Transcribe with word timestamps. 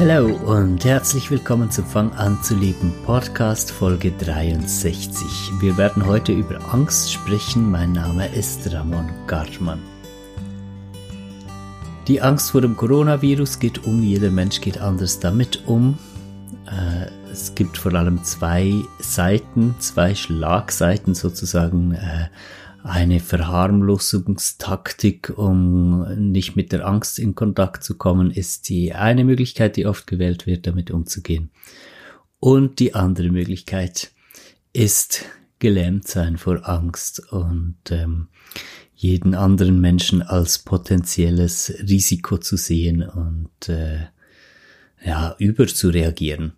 Hallo 0.00 0.34
und 0.46 0.82
herzlich 0.86 1.30
willkommen 1.30 1.70
zum 1.70 1.84
Fang 1.84 2.10
an 2.12 2.42
zu 2.42 2.54
leben 2.54 2.90
Podcast 3.04 3.70
Folge 3.70 4.10
63. 4.12 5.52
Wir 5.60 5.76
werden 5.76 6.06
heute 6.06 6.32
über 6.32 6.72
Angst 6.72 7.12
sprechen. 7.12 7.70
Mein 7.70 7.92
Name 7.92 8.26
ist 8.28 8.72
Ramon 8.72 9.10
Gartmann. 9.26 9.82
Die 12.08 12.22
Angst 12.22 12.52
vor 12.52 12.62
dem 12.62 12.78
Coronavirus 12.78 13.58
geht 13.58 13.84
um, 13.84 14.02
jeder 14.02 14.30
Mensch 14.30 14.62
geht 14.62 14.80
anders 14.80 15.20
damit 15.20 15.64
um. 15.66 15.98
Äh, 16.64 17.10
es 17.30 17.54
gibt 17.54 17.76
vor 17.76 17.92
allem 17.92 18.24
zwei 18.24 18.72
Seiten, 19.00 19.74
zwei 19.80 20.14
Schlagseiten 20.14 21.14
sozusagen. 21.14 21.92
Eine 22.82 23.20
Verharmlosungstaktik, 23.20 25.34
um 25.36 26.30
nicht 26.30 26.56
mit 26.56 26.72
der 26.72 26.86
Angst 26.86 27.18
in 27.18 27.34
Kontakt 27.34 27.84
zu 27.84 27.98
kommen, 27.98 28.30
ist 28.30 28.70
die 28.70 28.94
eine 28.94 29.24
Möglichkeit, 29.24 29.76
die 29.76 29.84
oft 29.86 30.06
gewählt 30.06 30.46
wird, 30.46 30.66
damit 30.66 30.90
umzugehen. 30.90 31.50
Und 32.38 32.78
die 32.78 32.94
andere 32.94 33.30
Möglichkeit 33.30 34.12
ist 34.72 35.26
gelähmt 35.58 36.08
sein 36.08 36.38
vor 36.38 36.66
Angst 36.66 37.30
und 37.30 37.76
ähm, 37.90 38.28
jeden 38.94 39.34
anderen 39.34 39.78
Menschen 39.80 40.22
als 40.22 40.58
potenzielles 40.58 41.74
Risiko 41.86 42.38
zu 42.38 42.56
sehen 42.56 43.02
und 43.02 43.68
äh, 43.68 44.06
ja, 45.04 45.34
überzureagieren. 45.38 46.54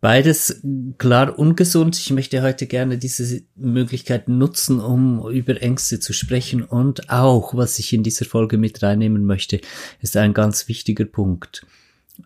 Beides 0.00 0.62
klar 0.96 1.38
ungesund. 1.38 1.94
Ich 1.98 2.10
möchte 2.10 2.40
heute 2.40 2.66
gerne 2.66 2.96
diese 2.96 3.42
Möglichkeit 3.54 4.28
nutzen, 4.28 4.80
um 4.80 5.30
über 5.30 5.60
Ängste 5.60 6.00
zu 6.00 6.14
sprechen. 6.14 6.62
Und 6.62 7.10
auch, 7.10 7.54
was 7.54 7.78
ich 7.78 7.92
in 7.92 8.02
dieser 8.02 8.24
Folge 8.24 8.56
mit 8.56 8.82
reinnehmen 8.82 9.26
möchte, 9.26 9.60
ist 10.00 10.16
ein 10.16 10.32
ganz 10.32 10.68
wichtiger 10.68 11.04
Punkt. 11.04 11.66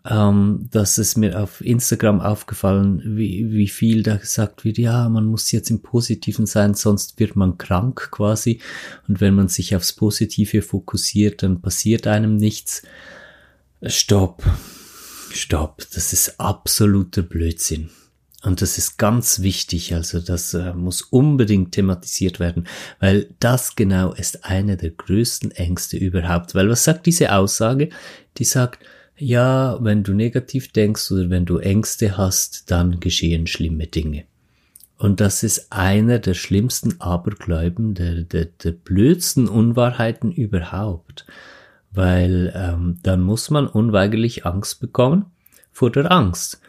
Ähm, 0.09 0.67
dass 0.71 0.97
es 0.97 1.17
mir 1.17 1.41
auf 1.41 1.59
Instagram 1.61 2.21
aufgefallen, 2.21 3.01
wie, 3.17 3.51
wie 3.51 3.67
viel 3.67 4.03
da 4.03 4.17
gesagt 4.17 4.65
wird, 4.65 4.77
ja, 4.77 5.07
man 5.07 5.25
muss 5.25 5.51
jetzt 5.51 5.69
im 5.69 5.81
Positiven 5.81 6.45
sein, 6.45 6.73
sonst 6.73 7.19
wird 7.19 7.35
man 7.35 7.57
krank 7.57 8.09
quasi. 8.11 8.59
Und 9.07 9.19
wenn 9.19 9.35
man 9.35 9.49
sich 9.49 9.75
aufs 9.75 9.93
Positive 9.93 10.61
fokussiert, 10.61 11.43
dann 11.43 11.61
passiert 11.61 12.07
einem 12.07 12.37
nichts. 12.37 12.83
Stopp 13.85 14.43
stopp, 15.37 15.83
das 15.93 16.13
ist 16.13 16.39
absoluter 16.39 17.21
Blödsinn. 17.21 17.89
Und 18.43 18.61
das 18.61 18.77
ist 18.77 18.97
ganz 18.97 19.41
wichtig, 19.41 19.95
also 19.95 20.19
das 20.19 20.53
äh, 20.53 20.73
muss 20.73 21.01
unbedingt 21.01 21.71
thematisiert 21.71 22.39
werden, 22.39 22.67
weil 22.99 23.33
das 23.39 23.75
genau 23.75 24.13
ist 24.13 24.45
eine 24.45 24.77
der 24.77 24.91
größten 24.91 25.49
Ängste 25.51 25.97
überhaupt. 25.97 26.53
Weil 26.53 26.69
was 26.69 26.83
sagt 26.83 27.07
diese 27.07 27.33
Aussage? 27.33 27.89
Die 28.37 28.43
sagt, 28.43 28.85
ja, 29.17 29.83
wenn 29.83 30.03
du 30.03 30.13
negativ 30.13 30.71
denkst 30.71 31.11
oder 31.11 31.29
wenn 31.31 31.45
du 31.45 31.57
Ängste 31.57 32.17
hast, 32.17 32.69
dann 32.69 32.99
geschehen 32.99 33.47
schlimme 33.47 33.87
Dinge. 33.87 34.25
Und 34.97 35.19
das 35.21 35.41
ist 35.41 35.71
einer 35.71 36.19
der 36.19 36.35
schlimmsten 36.35 37.01
Abergläuben, 37.01 37.95
der, 37.95 38.21
der, 38.21 38.45
der 38.45 38.71
blödsten 38.71 39.47
Unwahrheiten 39.47 40.31
überhaupt 40.31 41.25
weil 41.95 42.53
ähm, 42.55 42.97
dann 43.03 43.21
muss 43.21 43.49
man 43.49 43.67
unweigerlich 43.67 44.45
Angst 44.45 44.79
bekommen 44.79 45.25
vor 45.71 45.91
der 45.91 46.11
Angst. 46.11 46.61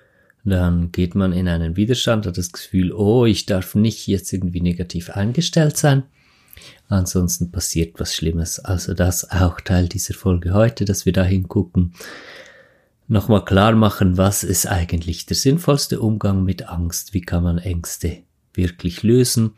Dann 0.44 0.92
geht 0.92 1.14
man 1.16 1.32
in 1.32 1.48
einen 1.48 1.76
Widerstand, 1.76 2.24
hat 2.24 2.38
das 2.38 2.52
Gefühl, 2.52 2.92
oh, 2.92 3.26
ich 3.26 3.46
darf 3.46 3.74
nicht 3.74 4.06
jetzt 4.06 4.32
irgendwie 4.32 4.60
negativ 4.60 5.10
eingestellt 5.10 5.76
sein. 5.76 6.04
Ansonsten 6.88 7.50
passiert 7.50 7.98
was 7.98 8.14
Schlimmes. 8.14 8.60
Also 8.60 8.94
das 8.94 9.30
auch 9.30 9.60
Teil 9.60 9.88
dieser 9.88 10.14
Folge 10.14 10.54
heute, 10.54 10.84
dass 10.84 11.04
wir 11.04 11.12
da 11.12 11.24
hingucken. 11.24 11.94
Nochmal 13.08 13.44
klar 13.44 13.74
machen, 13.74 14.18
was 14.18 14.44
ist 14.44 14.66
eigentlich 14.66 15.26
der 15.26 15.36
sinnvollste 15.36 16.00
Umgang 16.00 16.44
mit 16.44 16.68
Angst? 16.68 17.14
Wie 17.14 17.22
kann 17.22 17.42
man 17.42 17.58
Ängste 17.58 18.18
wirklich 18.54 19.02
lösen? 19.02 19.54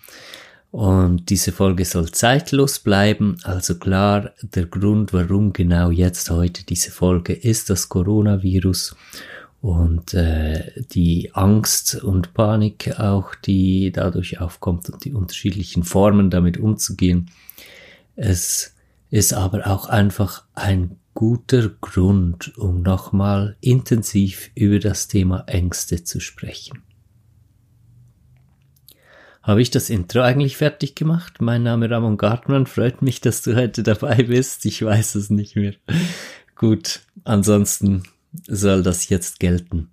Und 0.70 1.30
diese 1.30 1.52
Folge 1.52 1.84
soll 1.84 2.10
zeitlos 2.10 2.78
bleiben. 2.78 3.38
Also 3.42 3.78
klar, 3.78 4.32
der 4.42 4.66
Grund, 4.66 5.12
warum 5.12 5.52
genau 5.52 5.90
jetzt 5.90 6.30
heute 6.30 6.64
diese 6.64 6.90
Folge 6.90 7.32
ist 7.32 7.70
das 7.70 7.88
Coronavirus 7.88 8.94
und 9.60 10.14
äh, 10.14 10.72
die 10.92 11.30
Angst 11.34 11.96
und 11.96 12.34
Panik 12.34 12.98
auch, 12.98 13.34
die 13.34 13.90
dadurch 13.92 14.40
aufkommt 14.40 14.88
und 14.90 15.04
die 15.04 15.14
unterschiedlichen 15.14 15.84
Formen 15.84 16.30
damit 16.30 16.58
umzugehen. 16.58 17.30
Es 18.14 18.74
ist 19.10 19.32
aber 19.32 19.66
auch 19.66 19.88
einfach 19.88 20.44
ein 20.54 20.96
guter 21.14 21.70
Grund, 21.80 22.56
um 22.58 22.82
nochmal 22.82 23.56
intensiv 23.60 24.50
über 24.54 24.78
das 24.78 25.08
Thema 25.08 25.44
Ängste 25.48 26.04
zu 26.04 26.20
sprechen. 26.20 26.82
Habe 29.48 29.62
ich 29.62 29.70
das 29.70 29.88
Intro 29.88 30.20
eigentlich 30.20 30.58
fertig 30.58 30.94
gemacht? 30.94 31.40
Mein 31.40 31.62
Name 31.62 31.88
Ramon 31.88 32.18
Gartmann. 32.18 32.66
Freut 32.66 33.00
mich, 33.00 33.22
dass 33.22 33.40
du 33.40 33.56
heute 33.56 33.82
dabei 33.82 34.24
bist. 34.24 34.66
Ich 34.66 34.84
weiß 34.84 35.14
es 35.14 35.30
nicht 35.30 35.56
mehr. 35.56 35.72
Gut, 36.54 37.00
ansonsten 37.24 38.02
soll 38.46 38.82
das 38.82 39.08
jetzt 39.08 39.40
gelten. 39.40 39.88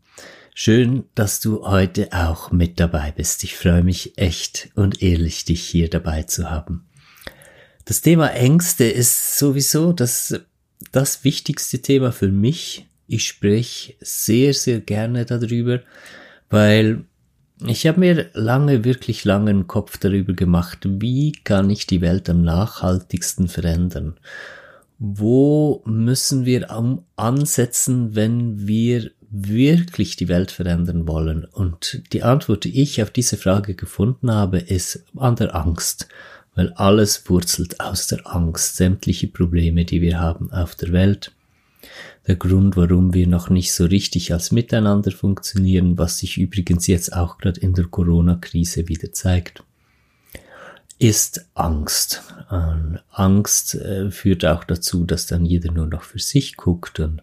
Schön, 0.53 1.05
dass 1.15 1.39
du 1.39 1.65
heute 1.65 2.09
auch 2.11 2.51
mit 2.51 2.81
dabei 2.81 3.13
bist. 3.15 3.45
Ich 3.45 3.55
freue 3.55 3.81
mich 3.81 4.17
echt 4.17 4.71
und 4.75 5.01
ehrlich, 5.01 5.45
dich 5.45 5.63
hier 5.63 5.89
dabei 5.89 6.23
zu 6.23 6.49
haben. 6.51 6.85
Das 7.85 8.01
Thema 8.01 8.33
Ängste 8.33 8.83
ist 8.83 9.37
sowieso 9.37 9.93
das, 9.93 10.37
das 10.91 11.23
wichtigste 11.23 11.81
Thema 11.81 12.11
für 12.11 12.27
mich. 12.27 12.87
Ich 13.07 13.25
spreche 13.25 13.93
sehr, 14.01 14.53
sehr 14.53 14.81
gerne 14.81 15.23
darüber, 15.23 15.79
weil 16.49 17.05
ich 17.61 17.87
habe 17.87 17.99
mir 17.99 18.29
lange, 18.33 18.83
wirklich 18.83 19.23
lange 19.23 19.49
einen 19.49 19.67
Kopf 19.67 19.97
darüber 19.97 20.33
gemacht, 20.33 20.79
wie 20.83 21.31
kann 21.31 21.69
ich 21.69 21.87
die 21.87 22.01
Welt 22.01 22.29
am 22.29 22.41
nachhaltigsten 22.41 23.47
verändern? 23.47 24.17
Wo 24.97 25.81
müssen 25.85 26.45
wir 26.45 26.69
ansetzen, 27.15 28.15
wenn 28.15 28.67
wir 28.67 29.11
wirklich 29.29 30.15
die 30.15 30.27
Welt 30.27 30.51
verändern 30.51 31.07
wollen? 31.07 31.45
Und 31.45 32.01
die 32.13 32.23
Antwort, 32.23 32.63
die 32.63 32.81
ich 32.81 33.01
auf 33.01 33.11
diese 33.11 33.37
Frage 33.37 33.73
gefunden 33.75 34.31
habe, 34.31 34.59
ist 34.59 35.03
an 35.15 35.35
der 35.35 35.55
Angst. 35.55 36.07
Weil 36.55 36.71
alles 36.73 37.29
wurzelt 37.29 37.81
aus 37.81 38.07
der 38.07 38.33
Angst. 38.33 38.77
Sämtliche 38.77 39.27
Probleme, 39.27 39.83
die 39.83 39.99
wir 40.01 40.19
haben 40.19 40.53
auf 40.53 40.75
der 40.75 40.93
Welt, 40.93 41.33
der 42.27 42.35
Grund, 42.35 42.75
warum 42.75 43.13
wir 43.13 43.27
noch 43.27 43.49
nicht 43.49 43.73
so 43.73 43.85
richtig 43.85 44.33
als 44.33 44.51
Miteinander 44.51 45.11
funktionieren, 45.11 45.97
was 45.97 46.19
sich 46.19 46.37
übrigens 46.37 46.87
jetzt 46.87 47.13
auch 47.13 47.37
gerade 47.37 47.59
in 47.59 47.73
der 47.73 47.85
Corona-Krise 47.85 48.87
wieder 48.87 49.11
zeigt, 49.11 49.63
ist 50.97 51.45
Angst. 51.53 52.23
Und 52.49 52.99
Angst 53.11 53.75
äh, 53.75 54.09
führt 54.09 54.45
auch 54.45 54.63
dazu, 54.63 55.05
dass 55.05 55.27
dann 55.27 55.45
jeder 55.45 55.71
nur 55.71 55.87
noch 55.87 56.03
für 56.03 56.19
sich 56.19 56.55
guckt 56.55 56.99
und 56.99 57.21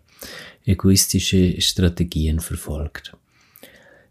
egoistische 0.65 1.61
Strategien 1.61 2.39
verfolgt. 2.39 3.17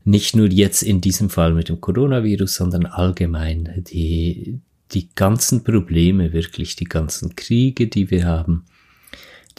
Nicht 0.04 0.36
nur 0.36 0.48
jetzt 0.48 0.82
in 0.82 1.00
diesem 1.00 1.30
Fall 1.30 1.54
mit 1.54 1.70
dem 1.70 1.80
Coronavirus, 1.80 2.56
sondern 2.56 2.86
allgemein 2.88 3.84
die, 3.88 4.60
die 4.92 5.10
ganzen 5.14 5.64
Probleme, 5.64 6.34
wirklich 6.34 6.76
die 6.76 6.86
ganzen 6.86 7.36
Kriege, 7.36 7.88
die 7.88 8.10
wir 8.10 8.26
haben, 8.26 8.66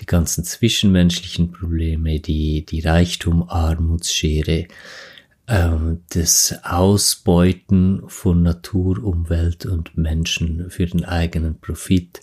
die 0.03 0.07
ganzen 0.07 0.43
zwischenmenschlichen 0.43 1.53
Probleme, 1.53 2.19
die, 2.19 2.67
die 2.67 2.81
Reichtum-Armutsschere, 2.81 4.67
ähm, 5.47 6.01
das 6.11 6.57
Ausbeuten 6.65 8.03
von 8.09 8.43
Natur, 8.43 9.03
Umwelt 9.03 9.65
und 9.65 9.97
Menschen 9.97 10.71
für 10.71 10.87
den 10.87 11.05
eigenen 11.05 11.61
Profit, 11.61 12.21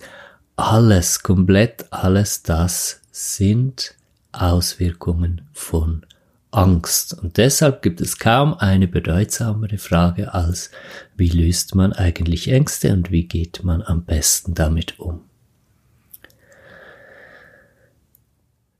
alles, 0.57 1.23
komplett 1.23 1.85
alles 1.91 2.43
das 2.43 2.99
sind 3.11 3.95
Auswirkungen 4.33 5.47
von 5.53 6.05
Angst. 6.51 7.13
Und 7.13 7.37
deshalb 7.37 7.81
gibt 7.81 8.01
es 8.01 8.19
kaum 8.19 8.55
eine 8.55 8.89
bedeutsamere 8.89 9.77
Frage 9.77 10.33
als, 10.33 10.69
wie 11.15 11.29
löst 11.29 11.75
man 11.75 11.93
eigentlich 11.93 12.51
Ängste 12.51 12.91
und 12.91 13.09
wie 13.09 13.25
geht 13.25 13.63
man 13.63 13.81
am 13.81 14.03
besten 14.03 14.53
damit 14.53 14.99
um? 14.99 15.28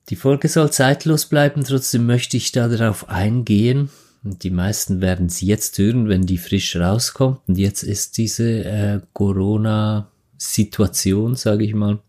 Die 0.09 0.15
Folge 0.15 0.47
soll 0.47 0.71
zeitlos 0.71 1.27
bleiben, 1.27 1.63
trotzdem 1.63 2.07
möchte 2.07 2.38
ich 2.38 2.51
da 2.51 2.67
darauf 2.67 3.09
eingehen. 3.09 3.91
Die 4.23 4.50
meisten 4.50 5.01
werden 5.01 5.29
sie 5.29 5.45
jetzt 5.45 5.77
hören, 5.77 6.09
wenn 6.09 6.25
die 6.25 6.39
frisch 6.39 6.75
rauskommt. 6.75 7.41
Und 7.47 7.57
jetzt 7.57 7.83
ist 7.83 8.17
diese 8.17 8.65
äh, 8.65 9.00
Corona-Situation, 9.13 11.35
sage 11.35 11.63
ich 11.63 11.75
mal, 11.75 12.00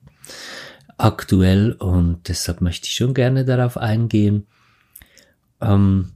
aktuell 0.96 1.72
und 1.72 2.26
deshalb 2.28 2.62
möchte 2.62 2.86
ich 2.86 2.94
schon 2.94 3.12
gerne 3.14 3.44
darauf 3.44 3.76
eingehen. 3.76 4.46
Ähm, 5.60 6.12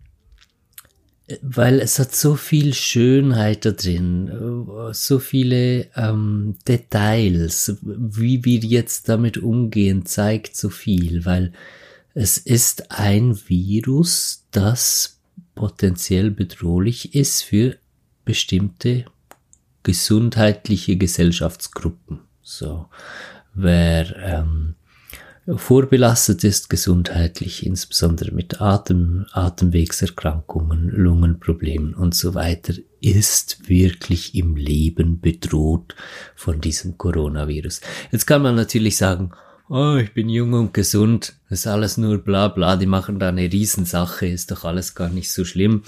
weil 1.42 1.80
es 1.80 1.98
hat 1.98 2.14
so 2.14 2.34
viel 2.36 2.74
Schönheit 2.74 3.64
da 3.64 3.72
drin, 3.72 4.66
so 4.92 5.18
viele 5.18 5.88
ähm, 5.96 6.56
Details, 6.66 7.76
wie 7.82 8.44
wir 8.44 8.58
jetzt 8.58 9.08
damit 9.08 9.38
umgehen, 9.38 10.06
zeigt 10.06 10.56
so 10.56 10.70
viel, 10.70 11.24
weil 11.24 11.52
Es 12.16 12.38
ist 12.38 12.92
ein 12.92 13.36
Virus, 13.48 14.44
das 14.52 15.18
potenziell 15.56 16.30
bedrohlich 16.30 17.14
ist 17.14 17.42
für 17.42 17.76
bestimmte 18.24 19.04
gesundheitliche 19.82 20.96
Gesellschaftsgruppen. 20.96 22.20
So, 22.40 22.86
wer 23.52 24.16
ähm, 24.16 24.76
vorbelastet 25.46 26.44
ist 26.44 26.70
gesundheitlich, 26.70 27.66
insbesondere 27.66 28.32
mit 28.32 28.60
Atem, 28.60 29.26
Atemwegserkrankungen, 29.32 30.88
Lungenproblemen 30.88 31.94
und 31.94 32.14
so 32.14 32.34
weiter, 32.34 32.74
ist 33.00 33.68
wirklich 33.68 34.34
im 34.34 34.56
Leben 34.56 35.20
bedroht 35.20 35.94
von 36.34 36.60
diesem 36.60 36.96
Coronavirus. 36.96 37.82
Jetzt 38.10 38.26
kann 38.26 38.42
man 38.42 38.54
natürlich 38.54 38.96
sagen, 38.96 39.32
oh, 39.68 39.96
ich 39.96 40.14
bin 40.14 40.28
jung 40.28 40.54
und 40.54 40.74
gesund, 40.74 41.34
das 41.48 41.60
ist 41.60 41.66
alles 41.66 41.98
nur 41.98 42.18
bla 42.18 42.48
bla, 42.48 42.76
die 42.76 42.86
machen 42.86 43.18
da 43.18 43.28
eine 43.28 43.52
Riesensache, 43.52 44.26
ist 44.26 44.50
doch 44.50 44.64
alles 44.64 44.94
gar 44.94 45.10
nicht 45.10 45.30
so 45.30 45.44
schlimm. 45.44 45.82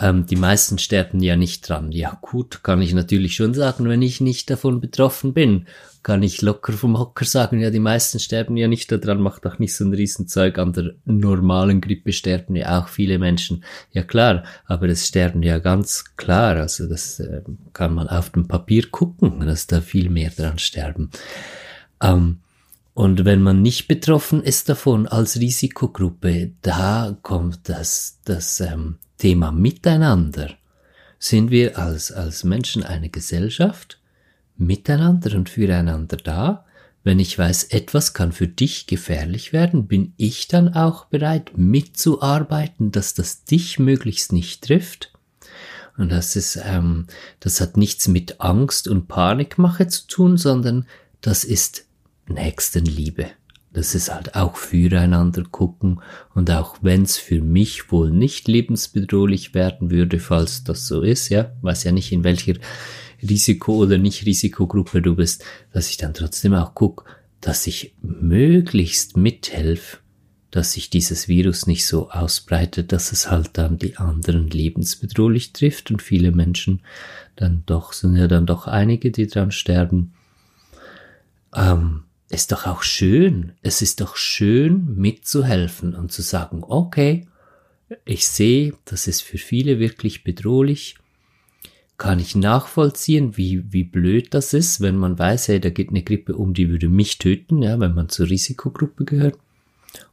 Ähm, 0.00 0.26
die 0.26 0.36
meisten 0.36 0.78
sterben 0.78 1.20
ja 1.20 1.36
nicht 1.36 1.68
dran. 1.68 1.92
Ja 1.92 2.18
gut, 2.20 2.62
kann 2.62 2.80
ich 2.80 2.94
natürlich 2.94 3.34
schon 3.36 3.52
sagen, 3.52 3.88
wenn 3.88 4.00
ich 4.00 4.20
nicht 4.20 4.48
davon 4.48 4.80
betroffen 4.80 5.34
bin. 5.34 5.66
Kann 6.02 6.22
ich 6.22 6.42
locker 6.42 6.72
vom 6.72 6.98
Hocker 6.98 7.24
sagen, 7.24 7.60
ja, 7.60 7.70
die 7.70 7.78
meisten 7.78 8.18
sterben 8.18 8.56
ja 8.56 8.66
nicht 8.66 8.90
daran, 8.90 9.20
macht 9.20 9.44
doch 9.44 9.58
nicht 9.58 9.76
so 9.76 9.84
ein 9.84 9.92
Riesenzeug. 9.92 10.58
An 10.58 10.72
der 10.72 10.94
normalen 11.04 11.80
Grippe 11.80 12.12
sterben 12.12 12.56
ja 12.56 12.80
auch 12.80 12.88
viele 12.88 13.18
Menschen. 13.18 13.64
Ja 13.92 14.02
klar, 14.02 14.44
aber 14.66 14.88
es 14.88 15.06
sterben 15.06 15.42
ja 15.42 15.58
ganz 15.58 16.16
klar. 16.16 16.56
Also 16.56 16.88
das 16.88 17.20
äh, 17.20 17.42
kann 17.72 17.94
man 17.94 18.08
auf 18.08 18.30
dem 18.30 18.48
Papier 18.48 18.88
gucken, 18.90 19.40
dass 19.46 19.66
da 19.66 19.80
viel 19.80 20.10
mehr 20.10 20.30
dran 20.30 20.58
sterben. 20.58 21.10
Ähm, 22.02 22.38
und 22.94 23.24
wenn 23.24 23.42
man 23.42 23.62
nicht 23.62 23.88
betroffen 23.88 24.42
ist 24.42 24.68
davon 24.68 25.06
als 25.06 25.38
Risikogruppe, 25.38 26.52
da 26.60 27.16
kommt 27.22 27.68
das, 27.68 28.18
das 28.24 28.60
ähm, 28.60 28.96
Thema 29.22 29.52
Miteinander. 29.52 30.50
Sind 31.20 31.52
wir 31.52 31.78
als, 31.78 32.10
als 32.10 32.42
Menschen 32.42 32.82
eine 32.82 33.08
Gesellschaft 33.08 34.00
miteinander 34.56 35.36
und 35.36 35.48
füreinander 35.48 36.16
da? 36.16 36.64
Wenn 37.04 37.20
ich 37.20 37.38
weiß, 37.38 37.64
etwas 37.70 38.14
kann 38.14 38.32
für 38.32 38.48
dich 38.48 38.88
gefährlich 38.88 39.52
werden, 39.52 39.86
bin 39.86 40.12
ich 40.16 40.48
dann 40.48 40.74
auch 40.74 41.04
bereit 41.04 41.52
mitzuarbeiten, 41.56 42.90
dass 42.90 43.14
das 43.14 43.44
dich 43.44 43.78
möglichst 43.78 44.32
nicht 44.32 44.64
trifft? 44.64 45.12
Und 45.96 46.10
das 46.10 46.34
ist, 46.34 46.58
ähm, 46.60 47.06
das 47.38 47.60
hat 47.60 47.76
nichts 47.76 48.08
mit 48.08 48.40
Angst 48.40 48.88
und 48.88 49.06
Panikmache 49.06 49.86
zu 49.86 50.08
tun, 50.08 50.36
sondern 50.36 50.84
das 51.20 51.44
ist 51.44 51.84
Nächstenliebe. 52.26 53.30
Das 53.72 53.94
ist 53.94 54.12
halt 54.12 54.34
auch 54.34 54.56
füreinander 54.56 55.44
gucken 55.44 56.02
und 56.34 56.50
auch 56.50 56.76
wenn 56.82 57.02
es 57.02 57.16
für 57.16 57.40
mich 57.40 57.90
wohl 57.90 58.10
nicht 58.10 58.46
lebensbedrohlich 58.46 59.54
werden 59.54 59.90
würde, 59.90 60.18
falls 60.18 60.62
das 60.62 60.86
so 60.86 61.00
ist, 61.00 61.30
ja, 61.30 61.52
weiß 61.62 61.84
ja 61.84 61.92
nicht 61.92 62.12
in 62.12 62.22
welcher 62.22 62.54
Risiko- 63.22 63.76
oder 63.76 63.98
Nicht-Risikogruppe 63.98 65.00
du 65.00 65.16
bist, 65.16 65.44
dass 65.72 65.88
ich 65.88 65.96
dann 65.96 66.12
trotzdem 66.12 66.54
auch 66.54 66.74
guck, 66.74 67.04
dass 67.40 67.66
ich 67.66 67.94
möglichst 68.02 69.16
mithelfe, 69.16 69.98
dass 70.50 70.72
sich 70.72 70.90
dieses 70.90 71.28
Virus 71.28 71.66
nicht 71.66 71.86
so 71.86 72.10
ausbreitet, 72.10 72.92
dass 72.92 73.10
es 73.10 73.30
halt 73.30 73.50
dann 73.54 73.78
die 73.78 73.96
anderen 73.96 74.50
lebensbedrohlich 74.50 75.52
trifft 75.54 75.90
und 75.90 76.02
viele 76.02 76.30
Menschen 76.30 76.82
dann 77.36 77.62
doch, 77.64 77.94
sind 77.94 78.16
ja 78.16 78.28
dann 78.28 78.44
doch 78.44 78.66
einige, 78.66 79.10
die 79.10 79.26
dran 79.26 79.50
sterben. 79.50 80.12
Ähm, 81.54 82.02
ist 82.32 82.50
doch 82.50 82.66
auch 82.66 82.82
schön. 82.82 83.52
Es 83.62 83.82
ist 83.82 84.00
doch 84.00 84.16
schön 84.16 84.94
mitzuhelfen 84.96 85.94
und 85.94 86.12
zu 86.12 86.22
sagen, 86.22 86.64
okay, 86.66 87.26
ich 88.06 88.26
sehe, 88.26 88.72
das 88.86 89.06
ist 89.06 89.22
für 89.22 89.38
viele 89.38 89.78
wirklich 89.78 90.24
bedrohlich. 90.24 90.96
Kann 91.98 92.18
ich 92.18 92.34
nachvollziehen, 92.34 93.36
wie, 93.36 93.70
wie 93.70 93.84
blöd 93.84 94.32
das 94.32 94.54
ist, 94.54 94.80
wenn 94.80 94.96
man 94.96 95.18
weiß, 95.18 95.48
hey, 95.48 95.60
da 95.60 95.68
geht 95.68 95.90
eine 95.90 96.02
Grippe 96.02 96.34
um, 96.34 96.54
die 96.54 96.70
würde 96.70 96.88
mich 96.88 97.18
töten, 97.18 97.62
ja, 97.62 97.78
wenn 97.78 97.94
man 97.94 98.08
zur 98.08 98.28
Risikogruppe 98.28 99.04
gehört. 99.04 99.38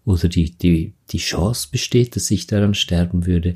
Oder 0.03 0.27
die, 0.27 0.51
die, 0.51 0.93
die 1.11 1.17
Chance 1.17 1.69
besteht, 1.71 2.17
dass 2.17 2.29
ich 2.31 2.47
daran 2.47 2.73
sterben 2.73 3.25
würde. 3.25 3.55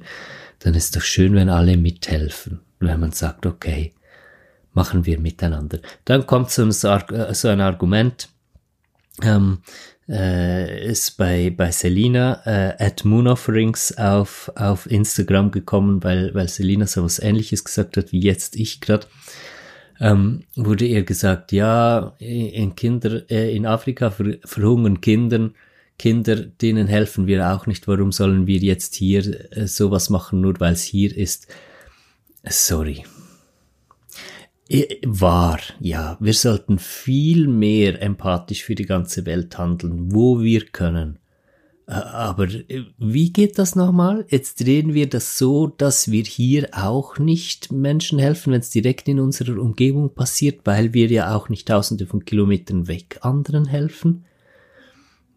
Dann 0.60 0.74
ist 0.74 0.96
doch 0.96 1.02
schön, 1.02 1.36
wenn 1.36 1.50
alle 1.50 1.76
mithelfen. 1.76 2.62
Wenn 2.80 3.02
man 3.02 3.12
sagt, 3.12 3.46
okay, 3.46 3.92
machen 4.74 5.06
wir 5.06 5.20
miteinander. 5.20 5.80
Dann 6.06 6.26
kommt 6.26 6.50
so 6.50 6.64
ein, 6.64 6.72
so 6.72 7.48
ein 7.50 7.62
Argument, 7.62 8.30
ähm, 9.22 9.60
äh, 10.10 10.90
ist 10.90 11.18
bei, 11.18 11.50
bei 11.50 11.72
Selina 11.72 12.42
äh, 12.46 12.84
at 12.84 13.06
Moon 13.06 13.28
Offerings 13.28 13.98
auf, 13.98 14.52
auf 14.56 14.90
Instagram 14.90 15.52
gekommen, 15.52 16.04
weil, 16.04 16.34
weil 16.34 16.50
Selina 16.50 16.88
so 16.88 17.04
was 17.04 17.20
ähnliches 17.20 17.64
gesagt 17.64 17.98
hat, 17.98 18.12
wie 18.12 18.20
jetzt 18.20 18.56
ich 18.56 18.82
gerade. 18.82 19.08
Ähm, 20.00 20.44
wurde 20.56 20.86
ihr 20.86 21.04
gesagt, 21.04 21.52
ja, 21.52 22.16
in 22.18 22.76
Kinder, 22.76 23.30
äh, 23.30 23.56
in 23.56 23.66
Afrika 23.66 24.10
ver, 24.10 24.38
verhungern 24.44 25.02
Kindern, 25.02 25.54
Kinder, 26.00 26.36
denen 26.36 26.88
helfen 26.88 27.28
wir 27.28 27.54
auch 27.54 27.68
nicht. 27.68 27.88
Warum 27.88 28.12
sollen 28.12 28.48
wir 28.48 28.58
jetzt 28.58 28.96
hier 28.96 29.52
äh, 29.56 29.68
sowas 29.68 30.10
machen, 30.10 30.42
nur 30.42 30.60
weil 30.60 30.74
es 30.74 30.84
hier 30.84 31.16
ist? 31.16 31.48
Sorry. 32.44 33.06
Wahr, 35.06 35.60
ja. 35.80 36.18
Wir 36.20 36.34
sollten 36.34 36.80
viel 36.80 37.48
mehr 37.48 38.02
empathisch 38.02 38.64
für 38.64 38.76
die 38.76 38.86
ganze 38.86 39.26
Welt 39.26 39.58
handeln, 39.58 40.14
wo 40.14 40.42
wir 40.42 40.66
können. 40.66 41.20
Aber 41.86 42.46
äh, 42.46 42.86
wie 42.98 43.34
geht 43.34 43.60
das 43.60 43.76
nochmal? 43.76 44.26
Jetzt 44.30 44.62
drehen 44.62 44.94
wir 44.94 45.10
das 45.10 45.38
so, 45.38 45.68
dass 45.68 46.12
wir 46.12 46.24
hier 46.24 46.70
auch 46.72 47.20
nicht 47.20 47.74
Menschen 47.74 48.20
helfen, 48.20 48.54
wenn 48.54 48.62
es 48.62 48.70
direkt 48.70 49.10
in 49.10 49.20
unserer 49.20 49.60
Umgebung 49.60 50.14
passiert, 50.14 50.62
weil 50.64 50.94
wir 50.94 51.08
ja 51.08 51.36
auch 51.36 51.50
nicht 51.50 51.68
tausende 51.68 52.08
von 52.08 52.24
Kilometern 52.24 52.88
weg 52.88 53.20
anderen 53.22 53.66
helfen 53.66 54.24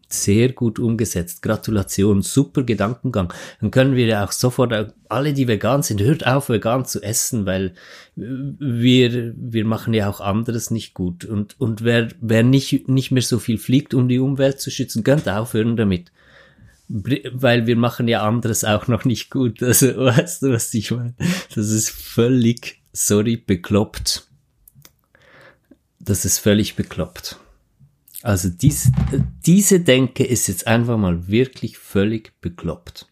sehr 0.09 0.53
gut 0.53 0.79
umgesetzt. 0.79 1.41
Gratulation, 1.41 2.21
super 2.21 2.63
Gedankengang. 2.63 3.33
Dann 3.59 3.71
können 3.71 3.95
wir 3.95 4.05
ja 4.05 4.25
auch 4.25 4.31
sofort, 4.31 4.93
alle, 5.09 5.33
die 5.33 5.47
vegan 5.47 5.83
sind, 5.83 6.01
hört 6.01 6.25
auf, 6.25 6.49
vegan 6.49 6.85
zu 6.85 7.01
essen, 7.01 7.45
weil 7.45 7.73
wir, 8.15 9.33
wir 9.35 9.65
machen 9.65 9.93
ja 9.93 10.09
auch 10.09 10.21
anderes 10.21 10.71
nicht 10.71 10.93
gut. 10.93 11.25
Und, 11.25 11.59
und 11.59 11.83
wer, 11.83 12.09
wer 12.21 12.43
nicht, 12.43 12.87
nicht 12.87 13.11
mehr 13.11 13.21
so 13.21 13.39
viel 13.39 13.57
fliegt, 13.57 13.93
um 13.93 14.07
die 14.07 14.19
Umwelt 14.19 14.61
zu 14.61 14.71
schützen, 14.71 15.03
könnt 15.03 15.27
aufhören 15.27 15.75
damit. 15.75 16.11
Weil 16.87 17.67
wir 17.67 17.75
machen 17.75 18.07
ja 18.07 18.25
anderes 18.25 18.63
auch 18.63 18.87
noch 18.87 19.03
nicht 19.03 19.29
gut. 19.29 19.61
Also, 19.61 19.87
weißt 19.97 20.43
du, 20.43 20.53
was 20.53 20.73
ich 20.73 20.91
meine? 20.91 21.15
Das 21.53 21.69
ist 21.69 21.89
völlig, 21.89 22.81
sorry, 22.93 23.35
bekloppt. 23.35 24.25
Das 25.99 26.23
ist 26.23 26.39
völlig 26.39 26.75
bekloppt. 26.75 27.37
Also 28.23 28.49
dies, 28.49 28.91
diese 29.45 29.79
Denke 29.79 30.25
ist 30.25 30.47
jetzt 30.47 30.67
einfach 30.67 30.97
mal 30.97 31.27
wirklich 31.27 31.77
völlig 31.77 32.33
bekloppt. 32.41 33.07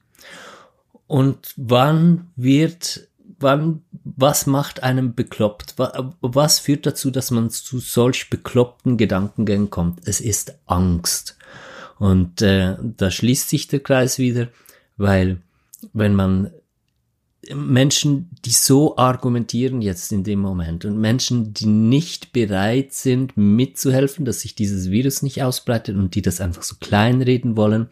Und 1.08 1.54
wann 1.56 2.32
wird, 2.36 3.08
wann, 3.40 3.84
was 4.04 4.48
macht 4.48 4.82
einem 4.84 5.14
bekloppt? 5.14 5.76
Was 5.78 6.60
führt 6.60 6.86
dazu, 6.86 7.12
dass 7.12 7.32
man 7.32 7.50
zu 7.50 7.80
solch 7.80 8.30
bekloppten 8.30 8.98
Gedankengängen 8.98 9.70
kommt? 9.70 10.08
Es 10.08 10.20
ist 10.20 10.58
Angst. 10.66 11.38
Und 12.00 12.42
äh, 12.42 12.76
da 12.82 13.12
schließt 13.12 13.50
sich 13.50 13.68
der 13.68 13.80
Kreis 13.80 14.18
wieder, 14.18 14.50
weil 14.98 15.38
wenn 15.94 16.16
man 16.16 16.52
Menschen, 17.54 18.30
die 18.46 18.52
so 18.52 18.98
argumentieren 18.98 19.82
jetzt 19.82 20.12
in 20.12 20.24
dem 20.24 20.40
Moment 20.40 20.86
und 20.86 20.98
Menschen, 20.98 21.54
die 21.54 21.66
nicht 21.66 22.34
bereit 22.34 22.94
sind 22.94 23.38
mitzuhelfen, 23.38 24.26
dass 24.26 24.42
sich 24.42 24.56
dieses 24.56 24.90
Virus 24.90 25.22
nicht 25.22 25.44
ausbreitet 25.44 25.96
und 25.96 26.16
die 26.16 26.22
das 26.22 26.42
einfach 26.42 26.64
so 26.64 26.76
kleinreden 26.80 27.58
wollen, 27.58 27.90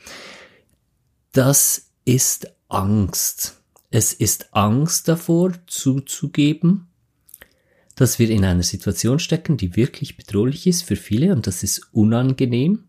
das 1.32 1.90
ist 2.06 2.52
Angst. 2.70 3.60
Es 3.90 4.14
ist 4.14 4.54
Angst 4.54 5.08
davor 5.08 5.54
zuzugeben, 5.68 6.88
dass 7.96 8.18
wir 8.18 8.30
in 8.30 8.44
einer 8.44 8.64
Situation 8.64 9.20
stecken, 9.20 9.58
die 9.58 9.76
wirklich 9.76 10.18
bedrohlich 10.18 10.66
ist 10.66 10.84
für 10.84 10.96
viele 10.96 11.32
und 11.34 11.46
das 11.46 11.64
ist 11.64 11.90
unangenehm 11.92 12.86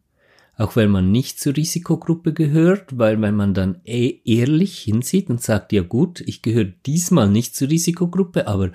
auch 0.57 0.77
wenn 0.77 0.91
man 0.91 1.11
nicht 1.11 1.41
zur 1.41 1.57
Risikogruppe 1.57 2.33
gehört, 2.33 2.97
weil 2.99 3.21
wenn 3.21 3.35
man 3.35 3.55
dann 3.55 3.81
eh 3.85 4.21
ehrlich 4.25 4.79
hinsieht 4.79 5.29
und 5.29 5.43
sagt, 5.43 5.73
ja 5.73 5.83
gut, 5.83 6.21
ich 6.21 6.43
gehöre 6.43 6.73
diesmal 6.87 7.29
nicht 7.29 7.57
zur 7.57 7.71
Risikogruppe, 7.71 8.47
aber 8.47 8.71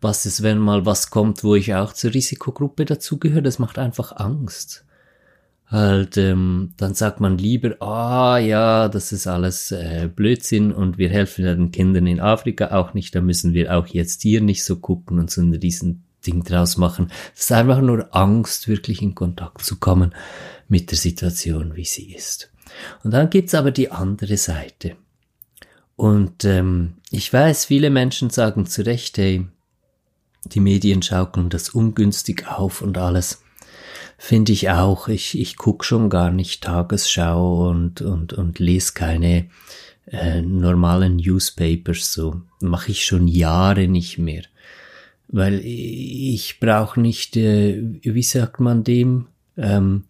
was 0.00 0.26
ist, 0.26 0.42
wenn 0.42 0.58
mal 0.58 0.84
was 0.84 1.10
kommt, 1.10 1.42
wo 1.42 1.54
ich 1.54 1.74
auch 1.74 1.94
zur 1.94 2.12
Risikogruppe 2.12 2.84
dazugehöre, 2.84 3.42
das 3.42 3.58
macht 3.58 3.78
einfach 3.78 4.16
Angst. 4.16 4.84
Halt, 5.66 6.18
ähm, 6.18 6.74
dann 6.76 6.92
sagt 6.92 7.20
man 7.20 7.38
lieber, 7.38 7.80
ah 7.80 8.36
ja, 8.36 8.88
das 8.88 9.10
ist 9.10 9.26
alles 9.26 9.72
äh, 9.72 10.10
Blödsinn 10.14 10.70
und 10.70 10.98
wir 10.98 11.08
helfen 11.08 11.46
ja 11.46 11.54
den 11.54 11.70
Kindern 11.70 12.06
in 12.06 12.20
Afrika 12.20 12.72
auch 12.72 12.92
nicht, 12.92 13.14
da 13.14 13.22
müssen 13.22 13.54
wir 13.54 13.74
auch 13.74 13.86
jetzt 13.86 14.20
hier 14.20 14.42
nicht 14.42 14.64
so 14.64 14.76
gucken 14.76 15.18
und 15.18 15.30
so 15.30 15.40
ein 15.40 15.54
riesen 15.54 16.04
Ding 16.26 16.44
draus 16.44 16.76
machen. 16.76 17.08
Das 17.34 17.44
ist 17.44 17.52
einfach 17.52 17.80
nur 17.80 18.14
Angst, 18.14 18.68
wirklich 18.68 19.02
in 19.02 19.14
Kontakt 19.14 19.64
zu 19.64 19.76
kommen 19.76 20.14
mit 20.68 20.90
der 20.90 20.98
Situation, 20.98 21.76
wie 21.76 21.84
sie 21.84 22.12
ist. 22.12 22.50
Und 23.04 23.12
dann 23.12 23.30
gibt's 23.30 23.54
aber 23.54 23.70
die 23.70 23.90
andere 23.90 24.36
Seite. 24.36 24.96
Und 25.96 26.44
ähm, 26.44 26.94
ich 27.10 27.32
weiß, 27.32 27.66
viele 27.66 27.90
Menschen 27.90 28.30
sagen 28.30 28.66
zu 28.66 28.84
Recht, 28.84 29.18
hey, 29.18 29.46
die 30.44 30.60
Medien 30.60 31.02
schaukeln 31.02 31.50
das 31.50 31.68
ungünstig 31.70 32.48
auf 32.48 32.82
und 32.82 32.98
alles. 32.98 33.42
Finde 34.18 34.52
ich 34.52 34.70
auch. 34.70 35.08
Ich, 35.08 35.38
ich 35.38 35.56
guck 35.56 35.84
schon 35.84 36.08
gar 36.08 36.30
nicht 36.30 36.64
Tagesschau 36.64 37.68
und, 37.68 38.00
und, 38.00 38.32
und 38.32 38.58
lese 38.58 38.92
keine 38.94 39.48
äh, 40.06 40.42
normalen 40.42 41.16
Newspapers 41.16 42.12
so. 42.12 42.42
Mache 42.60 42.92
ich 42.92 43.04
schon 43.04 43.28
Jahre 43.28 43.88
nicht 43.88 44.18
mehr. 44.18 44.44
Weil 45.32 45.60
ich 45.64 46.60
brauche 46.60 47.00
nicht, 47.00 47.36
äh, 47.36 47.82
wie 48.02 48.22
sagt 48.22 48.60
man 48.60 48.84
dem, 48.84 49.26
ähm, 49.56 50.04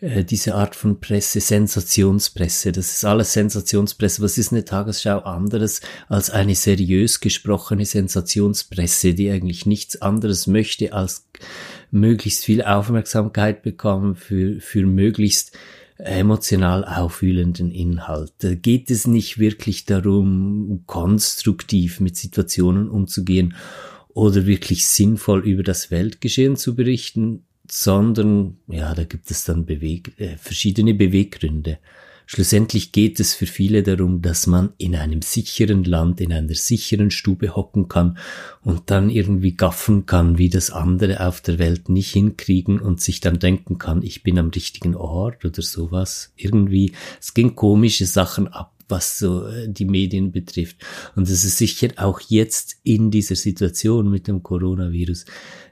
äh, 0.00 0.24
diese 0.24 0.54
Art 0.54 0.74
von 0.74 1.00
Presse, 1.00 1.40
Sensationspresse. 1.40 2.72
Das 2.72 2.92
ist 2.92 3.04
alles 3.04 3.32
Sensationspresse. 3.32 4.22
Was 4.22 4.36
ist 4.38 4.52
eine 4.52 4.64
Tagesschau 4.64 5.18
anderes 5.20 5.80
als 6.08 6.30
eine 6.30 6.54
seriös 6.54 7.20
gesprochene 7.20 7.86
Sensationspresse, 7.86 9.14
die 9.14 9.30
eigentlich 9.30 9.66
nichts 9.66 10.02
anderes 10.02 10.46
möchte 10.46 10.92
als 10.92 11.26
möglichst 11.90 12.44
viel 12.44 12.62
Aufmerksamkeit 12.62 13.62
bekommen 13.62 14.16
für, 14.16 14.60
für 14.60 14.84
möglichst 14.84 15.56
emotional 15.96 16.84
aufwühlenden 16.84 17.70
Inhalt. 17.70 18.32
Da 18.38 18.54
geht 18.54 18.90
es 18.90 19.06
nicht 19.06 19.38
wirklich 19.38 19.84
darum, 19.86 20.82
konstruktiv 20.86 22.00
mit 22.00 22.16
Situationen 22.16 22.88
umzugehen 22.88 23.54
oder 24.14 24.46
wirklich 24.46 24.86
sinnvoll 24.86 25.46
über 25.46 25.62
das 25.62 25.90
Weltgeschehen 25.90 26.56
zu 26.56 26.74
berichten, 26.74 27.44
sondern 27.70 28.58
ja, 28.68 28.94
da 28.94 29.04
gibt 29.04 29.30
es 29.30 29.44
dann 29.44 29.66
Beweg 29.66 30.18
äh, 30.18 30.36
verschiedene 30.36 30.94
Beweggründe. 30.94 31.78
Schlussendlich 32.26 32.92
geht 32.92 33.20
es 33.20 33.34
für 33.34 33.46
viele 33.46 33.82
darum, 33.82 34.22
dass 34.22 34.46
man 34.46 34.72
in 34.78 34.96
einem 34.96 35.20
sicheren 35.20 35.84
Land, 35.84 36.22
in 36.22 36.32
einer 36.32 36.54
sicheren 36.54 37.10
Stube 37.10 37.54
hocken 37.54 37.88
kann 37.88 38.16
und 38.62 38.90
dann 38.90 39.10
irgendwie 39.10 39.52
gaffen 39.52 40.06
kann, 40.06 40.38
wie 40.38 40.48
das 40.48 40.70
andere 40.70 41.26
auf 41.26 41.42
der 41.42 41.58
Welt 41.58 41.90
nicht 41.90 42.12
hinkriegen 42.12 42.80
und 42.80 43.02
sich 43.02 43.20
dann 43.20 43.38
denken 43.38 43.76
kann, 43.76 44.02
ich 44.02 44.22
bin 44.22 44.38
am 44.38 44.48
richtigen 44.48 44.94
Ort 44.94 45.44
oder 45.44 45.60
sowas. 45.60 46.32
Irgendwie, 46.36 46.92
es 47.20 47.34
gehen 47.34 47.56
komische 47.56 48.06
Sachen 48.06 48.48
ab 48.48 48.73
was 48.88 49.18
so 49.18 49.46
äh, 49.46 49.68
die 49.68 49.84
Medien 49.84 50.32
betrifft. 50.32 50.76
Und 51.14 51.28
es 51.28 51.44
ist 51.44 51.58
sicher 51.58 51.88
auch 51.96 52.20
jetzt 52.20 52.76
in 52.82 53.10
dieser 53.10 53.36
Situation 53.36 54.10
mit 54.10 54.28
dem 54.28 54.42
Coronavirus 54.42 55.24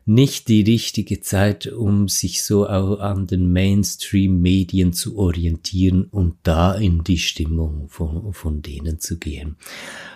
nicht 0.04 0.48
die 0.48 0.62
richtige 0.62 1.20
Zeit, 1.20 1.68
um 1.68 2.08
sich 2.08 2.42
so 2.42 2.68
auch 2.68 2.98
an 2.98 3.28
den 3.28 3.52
Mainstream-Medien 3.52 4.92
zu 4.92 5.16
orientieren 5.16 6.04
und 6.04 6.34
da 6.42 6.74
in 6.74 7.04
die 7.04 7.18
Stimmung 7.18 7.88
von, 7.88 8.32
von 8.32 8.62
denen 8.62 8.98
zu 8.98 9.18
gehen. 9.18 9.56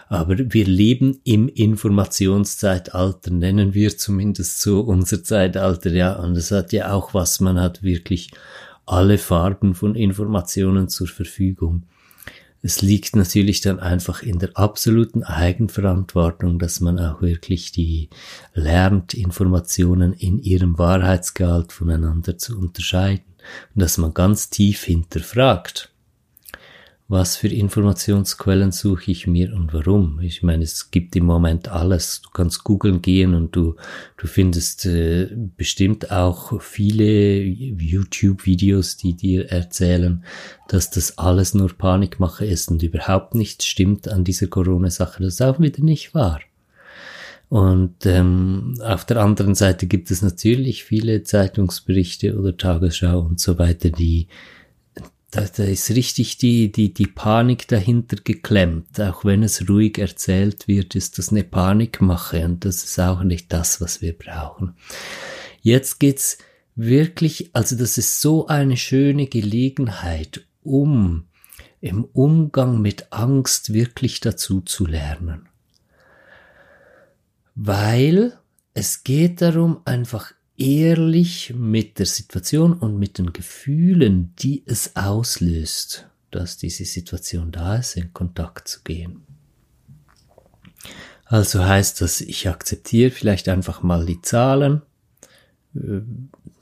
Aber 0.08 0.36
wir 0.38 0.66
leben 0.66 1.20
im 1.24 1.48
Informationszeitalter, 1.48 3.30
nennen 3.30 3.74
wir 3.74 3.96
zumindest 3.96 4.60
so 4.60 4.80
unser 4.80 5.22
Zeitalter, 5.22 5.92
ja. 5.92 6.14
Und 6.14 6.36
es 6.36 6.50
hat 6.50 6.72
ja 6.72 6.92
auch 6.92 7.14
was, 7.14 7.40
man 7.40 7.60
hat 7.60 7.82
wirklich 7.82 8.30
alle 8.86 9.18
Farben 9.18 9.74
von 9.74 9.94
Informationen 9.94 10.88
zur 10.88 11.08
Verfügung. 11.08 11.84
Es 12.66 12.82
liegt 12.82 13.14
natürlich 13.14 13.60
dann 13.60 13.78
einfach 13.78 14.24
in 14.24 14.40
der 14.40 14.50
absoluten 14.54 15.22
Eigenverantwortung, 15.22 16.58
dass 16.58 16.80
man 16.80 16.98
auch 16.98 17.22
wirklich 17.22 17.70
die 17.70 18.10
lernt, 18.54 19.14
Informationen 19.14 20.12
in 20.12 20.40
ihrem 20.40 20.76
Wahrheitsgehalt 20.76 21.72
voneinander 21.72 22.38
zu 22.38 22.58
unterscheiden. 22.58 23.22
Und 23.72 23.82
dass 23.82 23.98
man 23.98 24.14
ganz 24.14 24.50
tief 24.50 24.82
hinterfragt 24.82 25.92
was 27.08 27.36
für 27.36 27.48
Informationsquellen 27.48 28.72
suche 28.72 29.12
ich 29.12 29.28
mir 29.28 29.54
und 29.54 29.72
warum. 29.72 30.18
Ich 30.20 30.42
meine, 30.42 30.64
es 30.64 30.90
gibt 30.90 31.14
im 31.14 31.24
Moment 31.24 31.68
alles. 31.68 32.20
Du 32.22 32.30
kannst 32.30 32.64
googeln 32.64 33.00
gehen 33.00 33.34
und 33.34 33.54
du, 33.54 33.76
du 34.16 34.26
findest 34.26 34.86
äh, 34.86 35.28
bestimmt 35.56 36.10
auch 36.10 36.60
viele 36.60 37.42
YouTube-Videos, 37.42 38.96
die 38.96 39.14
dir 39.14 39.50
erzählen, 39.50 40.24
dass 40.68 40.90
das 40.90 41.16
alles 41.16 41.54
nur 41.54 41.68
Panikmache 41.68 42.44
ist 42.44 42.70
und 42.70 42.82
überhaupt 42.82 43.36
nichts 43.36 43.66
stimmt 43.66 44.08
an 44.08 44.24
dieser 44.24 44.48
Corona-Sache. 44.48 45.22
Das 45.22 45.34
ist 45.34 45.42
auch 45.42 45.60
wieder 45.60 45.84
nicht 45.84 46.12
wahr. 46.12 46.40
Und 47.48 48.04
ähm, 48.04 48.74
auf 48.82 49.04
der 49.04 49.18
anderen 49.18 49.54
Seite 49.54 49.86
gibt 49.86 50.10
es 50.10 50.22
natürlich 50.22 50.82
viele 50.82 51.22
Zeitungsberichte 51.22 52.36
oder 52.36 52.56
Tagesschau 52.56 53.20
und 53.20 53.38
so 53.38 53.56
weiter, 53.60 53.90
die 53.90 54.26
da, 55.36 55.44
da 55.44 55.64
ist 55.64 55.90
richtig 55.90 56.38
die, 56.38 56.72
die, 56.72 56.92
die 56.94 57.06
Panik 57.06 57.68
dahinter 57.68 58.16
geklemmt. 58.16 59.00
Auch 59.00 59.24
wenn 59.24 59.42
es 59.42 59.68
ruhig 59.68 59.98
erzählt 59.98 60.66
wird, 60.66 60.94
ist 60.94 61.18
das 61.18 61.30
eine 61.30 61.44
Panikmache 61.44 62.44
und 62.44 62.64
das 62.64 62.84
ist 62.84 62.98
auch 62.98 63.22
nicht 63.22 63.52
das, 63.52 63.80
was 63.80 64.00
wir 64.00 64.16
brauchen. 64.16 64.76
Jetzt 65.60 66.00
geht's 66.00 66.38
wirklich, 66.74 67.50
also 67.52 67.76
das 67.76 67.98
ist 67.98 68.20
so 68.20 68.46
eine 68.46 68.76
schöne 68.76 69.26
Gelegenheit, 69.26 70.46
um 70.62 71.26
im 71.80 72.04
Umgang 72.04 72.80
mit 72.80 73.12
Angst 73.12 73.72
wirklich 73.72 74.20
dazu 74.20 74.62
zu 74.62 74.86
lernen. 74.86 75.48
Weil 77.54 78.38
es 78.74 79.04
geht 79.04 79.40
darum, 79.42 79.80
einfach 79.84 80.32
ehrlich 80.58 81.54
mit 81.56 81.98
der 81.98 82.06
Situation 82.06 82.72
und 82.74 82.98
mit 82.98 83.18
den 83.18 83.32
Gefühlen, 83.32 84.32
die 84.38 84.62
es 84.66 84.96
auslöst, 84.96 86.06
dass 86.30 86.56
diese 86.56 86.84
Situation 86.84 87.52
da 87.52 87.76
ist, 87.76 87.96
in 87.96 88.12
Kontakt 88.12 88.68
zu 88.68 88.80
gehen. 88.82 89.22
Also 91.24 91.64
heißt 91.64 92.00
das, 92.00 92.20
ich 92.20 92.48
akzeptiere 92.48 93.10
vielleicht 93.10 93.48
einfach 93.48 93.82
mal 93.82 94.06
die 94.06 94.22
Zahlen. 94.22 94.82
Äh, 95.74 96.00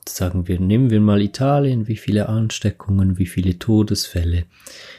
sagen 0.09 0.49
wir, 0.49 0.61
nehmen 0.61 0.91
wir 0.91 1.01
mal 1.01 1.23
Italien, 1.23 1.89
wie 1.89 1.97
viele 1.97 2.29
Ansteckungen, 2.29 3.19
wie 3.19 3.27
viele 3.27 3.59
Todesfälle. 3.59 4.45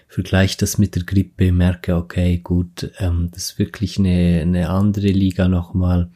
Vergleiche 0.07 0.57
das 0.59 0.77
mit 0.77 0.95
der 0.95 1.03
Grippe, 1.03 1.51
merke, 1.51 1.95
okay, 1.95 2.39
gut, 2.39 2.91
ähm, 2.99 3.29
das 3.31 3.51
ist 3.51 3.59
wirklich 3.59 3.99
eine, 3.99 4.39
eine 4.41 4.69
andere 4.69 5.07
Liga 5.07 5.47
nochmal. 5.47 6.09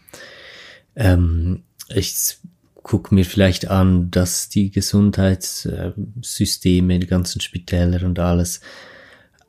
Ähm, 0.95 1.63
ich 1.89 2.37
guck 2.89 3.11
mir 3.11 3.23
vielleicht 3.23 3.69
an, 3.69 4.09
dass 4.09 4.49
die 4.49 4.71
Gesundheitssysteme, 4.71 6.97
die 6.97 7.05
ganzen 7.05 7.39
Spitäler 7.39 8.03
und 8.03 8.17
alles 8.17 8.61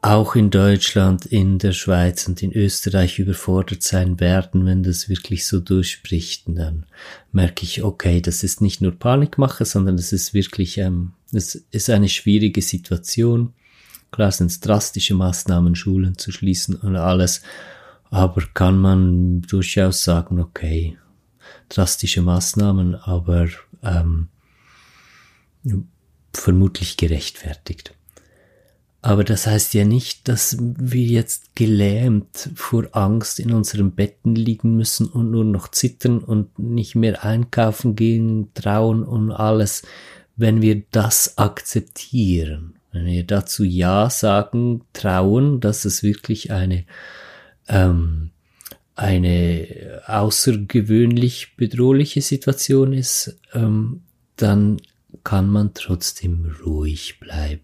auch 0.03 0.37
in 0.37 0.51
Deutschland, 0.51 1.25
in 1.25 1.59
der 1.59 1.73
Schweiz 1.73 2.29
und 2.29 2.43
in 2.43 2.53
Österreich 2.53 3.19
überfordert 3.19 3.83
sein 3.83 4.21
werden, 4.21 4.67
wenn 4.67 4.83
das 4.83 5.09
wirklich 5.09 5.47
so 5.47 5.59
durchspricht. 5.59 6.49
Und 6.49 6.57
dann 6.57 6.85
merke 7.33 7.65
ich, 7.65 7.83
okay, 7.83 8.21
das 8.21 8.45
ist 8.45 8.61
nicht 8.61 8.83
nur 8.83 8.93
Panikmache, 8.93 9.65
sondern 9.65 9.95
es 9.95 10.13
ist 10.13 10.35
wirklich, 10.35 10.77
ähm, 10.77 11.13
es 11.33 11.55
ist 11.55 11.89
eine 11.89 12.11
schwierige 12.11 12.61
Situation. 12.61 13.55
Klar 14.11 14.33
sind 14.33 14.51
es 14.51 14.61
drastische 14.61 15.15
Maßnahmen, 15.15 15.77
Schulen 15.77 16.19
zu 16.19 16.31
schließen 16.31 16.75
und 16.75 16.97
alles, 16.97 17.41
aber 18.11 18.43
kann 18.53 18.77
man 18.77 19.41
durchaus 19.41 20.05
sagen, 20.05 20.41
okay, 20.41 20.99
drastische 21.71 22.21
Maßnahmen, 22.21 22.95
aber 22.95 23.49
ähm, 23.83 24.29
vermutlich 26.35 26.99
gerechtfertigt. 26.99 27.95
Aber 29.03 29.25
das 29.25 29.47
heißt 29.47 29.73
ja 29.73 29.85
nicht, 29.87 30.29
dass 30.29 30.59
wir 30.61 31.05
jetzt 31.05 31.57
gelähmt 31.57 32.51
vor 32.55 32.89
Angst 32.93 33.41
in 33.41 33.51
unseren 33.53 33.93
Betten 33.93 34.35
liegen 34.35 34.77
müssen 34.77 35.07
und 35.07 35.31
nur 35.31 35.45
noch 35.45 35.69
zittern 35.69 36.19
und 36.19 36.59
nicht 36.59 36.97
mehr 36.97 37.25
einkaufen 37.25 37.97
gehen, 37.97 38.51
trauen 38.53 39.03
und 39.03 39.33
alles, 39.33 39.85
wenn 40.37 40.61
wir 40.61 40.83
das 40.91 41.39
akzeptieren. 41.39 42.75
Wenn 42.93 43.07
wir 43.07 43.25
dazu 43.25 43.65
Ja 43.65 44.11
sagen, 44.11 44.83
trauen, 44.93 45.61
dass 45.61 45.87
es 45.87 46.03
wirklich 46.03 46.51
eine 46.51 46.85
ähm, 47.69 48.31
eine 49.01 50.03
außergewöhnlich 50.05 51.57
bedrohliche 51.57 52.21
Situation 52.21 52.93
ist, 52.93 53.39
ähm, 53.55 54.03
dann 54.37 54.77
kann 55.25 55.49
man 55.49 55.73
trotzdem 55.73 56.55
ruhig 56.65 57.19
bleiben. 57.19 57.63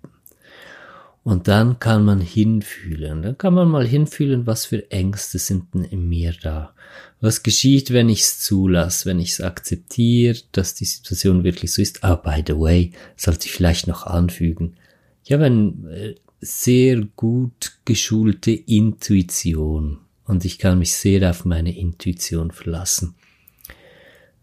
Und 1.25 1.47
dann 1.49 1.78
kann 1.78 2.07
man 2.07 2.21
hinfühlen. 2.21 3.21
Dann 3.21 3.37
kann 3.37 3.52
man 3.52 3.69
mal 3.69 3.87
hinfühlen, 3.87 4.47
was 4.47 4.64
für 4.64 4.90
Ängste 4.90 5.38
sind 5.38 5.75
denn 5.75 5.85
in 5.85 6.09
mir 6.09 6.33
da. 6.40 6.73
Was 7.21 7.43
geschieht, 7.43 7.93
wenn 7.93 8.09
ich 8.09 8.23
es 8.23 8.40
zulasse, 8.40 9.07
wenn 9.07 9.21
ich 9.21 9.33
es 9.33 9.40
akzeptiere, 9.43 10.38
dass 10.52 10.75
die 10.75 10.85
Situation 10.87 11.45
wirklich 11.45 11.73
so 11.73 11.83
ist. 11.83 12.02
Ah, 12.02 12.14
by 12.14 12.43
the 12.47 12.59
way, 12.59 12.93
sollte 13.16 13.47
ich 13.47 13.52
vielleicht 13.52 13.88
noch 13.88 14.07
anfügen. 14.07 14.76
Ich 15.25 15.33
habe 15.33 15.45
eine 15.45 15.75
äh, 15.90 16.14
sehr 16.40 17.02
gut 17.16 17.73
geschulte 17.85 18.52
Intuition 18.52 19.99
und 20.26 20.45
ich 20.45 20.59
kann 20.59 20.78
mich 20.78 20.95
sehr 20.95 21.30
auf 21.30 21.45
meine 21.45 21.76
Intuition 21.76 22.50
verlassen. 22.50 23.14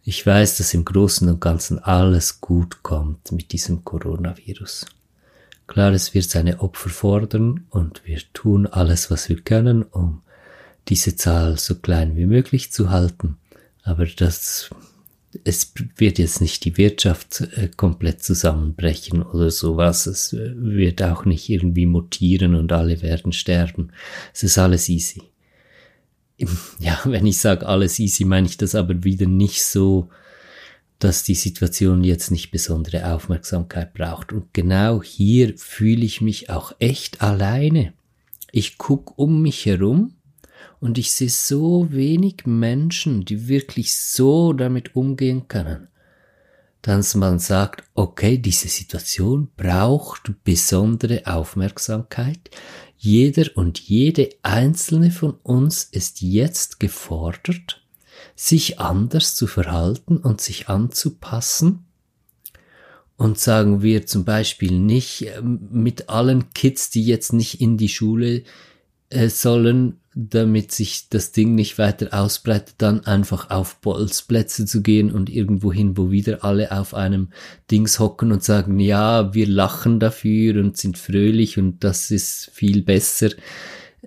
Ich 0.03 0.25
weiß, 0.25 0.57
dass 0.57 0.73
im 0.73 0.83
Großen 0.83 1.29
und 1.29 1.39
Ganzen 1.39 1.79
alles 1.79 2.41
gut 2.41 2.83
kommt 2.83 3.31
mit 3.31 3.53
diesem 3.53 3.85
Coronavirus. 3.85 4.85
Klar, 5.65 5.93
es 5.93 6.13
wird 6.13 6.29
seine 6.29 6.59
Opfer 6.59 6.89
fordern 6.89 7.65
und 7.69 8.01
wir 8.05 8.19
tun 8.33 8.67
alles, 8.67 9.09
was 9.09 9.29
wir 9.29 9.39
können, 9.41 9.83
um 9.83 10.21
diese 10.89 11.15
Zahl 11.15 11.57
so 11.57 11.75
klein 11.75 12.17
wie 12.17 12.25
möglich 12.25 12.73
zu 12.73 12.89
halten. 12.89 13.37
Aber 13.83 14.05
das, 14.05 14.69
es 15.45 15.73
wird 15.95 16.19
jetzt 16.19 16.41
nicht 16.41 16.65
die 16.65 16.77
Wirtschaft 16.77 17.41
äh, 17.55 17.69
komplett 17.69 18.23
zusammenbrechen 18.23 19.23
oder 19.23 19.51
sowas. 19.51 20.05
Es 20.05 20.33
äh, 20.33 20.53
wird 20.55 21.01
auch 21.01 21.23
nicht 21.23 21.47
irgendwie 21.49 21.85
mutieren 21.85 22.55
und 22.55 22.73
alle 22.73 23.01
werden 23.01 23.31
sterben. 23.31 23.93
Es 24.33 24.43
ist 24.43 24.57
alles 24.57 24.89
easy. 24.89 25.21
Ja, 26.79 26.99
wenn 27.05 27.25
ich 27.25 27.39
sage 27.39 27.65
alles 27.65 27.99
easy, 27.99 28.25
meine 28.25 28.47
ich 28.47 28.57
das 28.57 28.75
aber 28.75 29.03
wieder 29.03 29.25
nicht 29.25 29.63
so, 29.63 30.09
dass 30.99 31.23
die 31.23 31.35
Situation 31.35 32.03
jetzt 32.03 32.31
nicht 32.31 32.51
besondere 32.51 33.13
Aufmerksamkeit 33.13 33.93
braucht. 33.93 34.31
Und 34.31 34.53
genau 34.53 35.03
hier 35.03 35.57
fühle 35.57 36.05
ich 36.05 36.21
mich 36.21 36.49
auch 36.49 36.73
echt 36.79 37.21
alleine. 37.21 37.93
Ich 38.51 38.77
guck 38.77 39.17
um 39.17 39.41
mich 39.41 39.65
herum 39.65 40.13
und 40.79 40.97
ich 40.97 41.11
sehe 41.11 41.29
so 41.29 41.87
wenig 41.91 42.45
Menschen, 42.45 43.25
die 43.25 43.47
wirklich 43.47 43.97
so 43.97 44.53
damit 44.53 44.95
umgehen 44.95 45.47
können, 45.47 45.87
dass 46.81 47.15
man 47.15 47.39
sagt, 47.39 47.83
okay, 47.95 48.37
diese 48.37 48.67
Situation 48.67 49.49
braucht 49.57 50.31
besondere 50.43 51.23
Aufmerksamkeit. 51.25 52.49
Jeder 53.05 53.49
und 53.55 53.81
jede 53.81 54.29
einzelne 54.43 55.11
von 55.11 55.33
uns 55.43 55.83
ist 55.83 56.21
jetzt 56.21 56.79
gefordert, 56.79 57.83
sich 58.33 58.79
anders 58.79 59.35
zu 59.35 59.45
verhalten 59.45 60.15
und 60.15 60.39
sich 60.39 60.69
anzupassen. 60.69 61.83
Und 63.17 63.37
sagen 63.37 63.81
wir 63.81 64.05
zum 64.05 64.23
Beispiel 64.23 64.79
nicht 64.79 65.25
ähm, 65.35 65.67
mit 65.69 66.07
allen 66.07 66.53
Kids, 66.53 66.91
die 66.91 67.03
jetzt 67.03 67.33
nicht 67.33 67.59
in 67.59 67.75
die 67.75 67.89
Schule 67.89 68.43
äh, 69.13 69.29
sollen, 69.29 69.99
damit 70.15 70.71
sich 70.71 71.09
das 71.09 71.31
Ding 71.31 71.55
nicht 71.55 71.77
weiter 71.77 72.09
ausbreitet, 72.11 72.75
dann 72.77 73.05
einfach 73.05 73.49
auf 73.49 73.77
Bolzplätze 73.77 74.65
zu 74.65 74.81
gehen 74.81 75.11
und 75.11 75.29
irgendwo 75.29 75.73
hin, 75.73 75.97
wo 75.97 76.11
wieder 76.11 76.43
alle 76.43 76.71
auf 76.71 76.93
einem 76.93 77.29
Dings 77.71 77.99
hocken 77.99 78.31
und 78.31 78.43
sagen, 78.43 78.79
ja, 78.79 79.33
wir 79.33 79.47
lachen 79.47 79.99
dafür 79.99 80.59
und 80.61 80.77
sind 80.77 80.97
fröhlich 80.97 81.57
und 81.57 81.83
das 81.83 82.11
ist 82.11 82.51
viel 82.53 82.83
besser. 82.83 83.29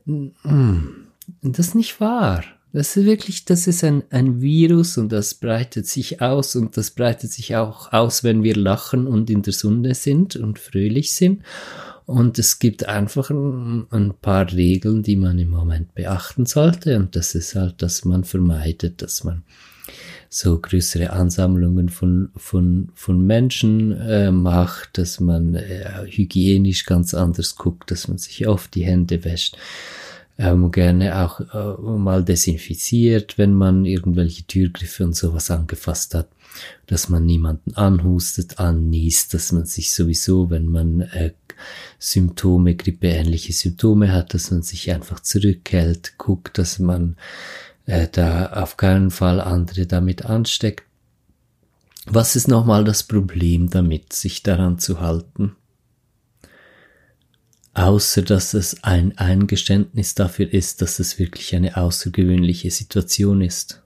Das 0.04 1.68
ist 1.68 1.74
nicht 1.74 2.00
wahr. 2.00 2.44
Das 2.76 2.94
ist 2.94 3.06
wirklich, 3.06 3.46
das 3.46 3.66
ist 3.66 3.82
ein, 3.84 4.02
ein 4.10 4.42
Virus 4.42 4.98
und 4.98 5.10
das 5.10 5.32
breitet 5.32 5.86
sich 5.86 6.20
aus 6.20 6.56
und 6.56 6.76
das 6.76 6.90
breitet 6.90 7.32
sich 7.32 7.56
auch 7.56 7.90
aus, 7.94 8.22
wenn 8.22 8.42
wir 8.42 8.54
lachen 8.54 9.06
und 9.06 9.30
in 9.30 9.40
der 9.40 9.54
Sonne 9.54 9.94
sind 9.94 10.36
und 10.36 10.58
fröhlich 10.58 11.14
sind. 11.14 11.42
Und 12.04 12.38
es 12.38 12.58
gibt 12.58 12.86
einfach 12.86 13.30
ein, 13.30 13.86
ein, 13.88 14.12
paar 14.20 14.52
Regeln, 14.52 15.02
die 15.02 15.16
man 15.16 15.38
im 15.38 15.48
Moment 15.48 15.94
beachten 15.94 16.44
sollte. 16.44 16.98
Und 16.98 17.16
das 17.16 17.34
ist 17.34 17.54
halt, 17.54 17.80
dass 17.80 18.04
man 18.04 18.24
vermeidet, 18.24 19.00
dass 19.00 19.24
man 19.24 19.42
so 20.28 20.58
größere 20.58 21.14
Ansammlungen 21.14 21.88
von, 21.88 22.28
von, 22.36 22.90
von 22.94 23.26
Menschen 23.26 23.92
äh, 23.92 24.30
macht, 24.30 24.98
dass 24.98 25.18
man 25.18 25.54
äh, 25.54 26.04
hygienisch 26.04 26.84
ganz 26.84 27.14
anders 27.14 27.56
guckt, 27.56 27.90
dass 27.90 28.06
man 28.06 28.18
sich 28.18 28.46
oft 28.46 28.74
die 28.74 28.84
Hände 28.84 29.24
wäscht 29.24 29.56
ähm, 30.38 30.70
gerne 30.70 31.18
auch 31.24 31.40
äh, 31.40 31.80
mal 31.80 32.24
desinfiziert, 32.24 33.38
wenn 33.38 33.54
man 33.54 33.84
irgendwelche 33.84 34.44
Türgriffe 34.44 35.04
und 35.04 35.16
sowas 35.16 35.50
angefasst 35.50 36.14
hat, 36.14 36.28
dass 36.86 37.08
man 37.08 37.24
niemanden 37.24 37.74
anhustet, 37.74 38.58
anniest, 38.58 39.34
dass 39.34 39.52
man 39.52 39.64
sich 39.64 39.92
sowieso, 39.92 40.50
wenn 40.50 40.66
man 40.66 41.00
äh, 41.00 41.32
Symptome, 41.98 42.74
grippeähnliche 42.74 43.52
Symptome 43.52 44.12
hat, 44.12 44.34
dass 44.34 44.50
man 44.50 44.62
sich 44.62 44.90
einfach 44.92 45.20
zurückhält, 45.20 46.18
guckt, 46.18 46.58
dass 46.58 46.78
man 46.78 47.16
äh, 47.86 48.08
da 48.10 48.52
auf 48.52 48.76
keinen 48.76 49.10
Fall 49.10 49.40
andere 49.40 49.86
damit 49.86 50.26
ansteckt. 50.26 50.84
Was 52.04 52.36
ist 52.36 52.46
nochmal 52.46 52.84
das 52.84 53.02
Problem 53.02 53.70
damit, 53.70 54.12
sich 54.12 54.42
daran 54.42 54.78
zu 54.78 55.00
halten? 55.00 55.56
Außer 57.76 58.22
dass 58.22 58.54
es 58.54 58.82
ein 58.84 59.18
Eingeständnis 59.18 60.14
dafür 60.14 60.50
ist, 60.52 60.80
dass 60.80 60.98
es 60.98 61.18
wirklich 61.18 61.54
eine 61.54 61.76
außergewöhnliche 61.76 62.70
Situation 62.70 63.42
ist 63.42 63.82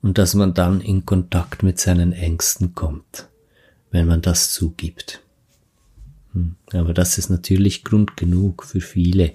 und 0.00 0.16
dass 0.16 0.34
man 0.34 0.54
dann 0.54 0.80
in 0.80 1.04
Kontakt 1.04 1.62
mit 1.62 1.78
seinen 1.78 2.12
Ängsten 2.12 2.74
kommt, 2.74 3.28
wenn 3.90 4.06
man 4.06 4.22
das 4.22 4.52
zugibt. 4.52 5.20
Hm, 6.32 6.56
aber 6.72 6.94
das 6.94 7.18
ist 7.18 7.28
natürlich 7.28 7.84
Grund 7.84 8.16
genug 8.16 8.64
für 8.64 8.80
viele, 8.80 9.32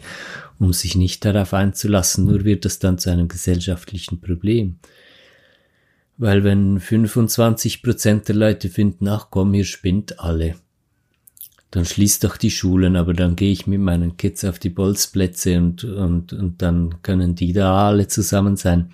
um 0.57 0.73
sich 0.73 0.95
nicht 0.95 1.23
darauf 1.23 1.53
einzulassen, 1.53 2.25
nur 2.25 2.45
wird 2.45 2.65
es 2.65 2.79
dann 2.79 2.97
zu 2.97 3.11
einem 3.11 3.27
gesellschaftlichen 3.27 4.19
Problem. 4.19 4.79
Weil 6.17 6.43
wenn 6.43 6.79
25 6.79 7.83
Prozent 7.83 8.27
der 8.29 8.35
Leute 8.35 8.69
finden, 8.69 9.07
ach 9.07 9.27
komm, 9.29 9.53
ihr 9.53 9.65
spinnt 9.65 10.19
alle, 10.19 10.55
dann 11.73 11.85
schließt 11.85 12.23
doch 12.23 12.37
die 12.37 12.51
Schulen, 12.51 12.95
aber 12.95 13.15
dann 13.15 13.35
gehe 13.35 13.51
ich 13.51 13.65
mit 13.65 13.79
meinen 13.79 14.15
Kids 14.15 14.45
auf 14.45 14.59
die 14.59 14.69
Bolzplätze 14.69 15.57
und, 15.57 15.83
und, 15.83 16.31
und 16.31 16.61
dann 16.61 17.01
können 17.01 17.33
die 17.33 17.51
da 17.51 17.87
alle 17.87 18.07
zusammen 18.07 18.57
sein. 18.57 18.91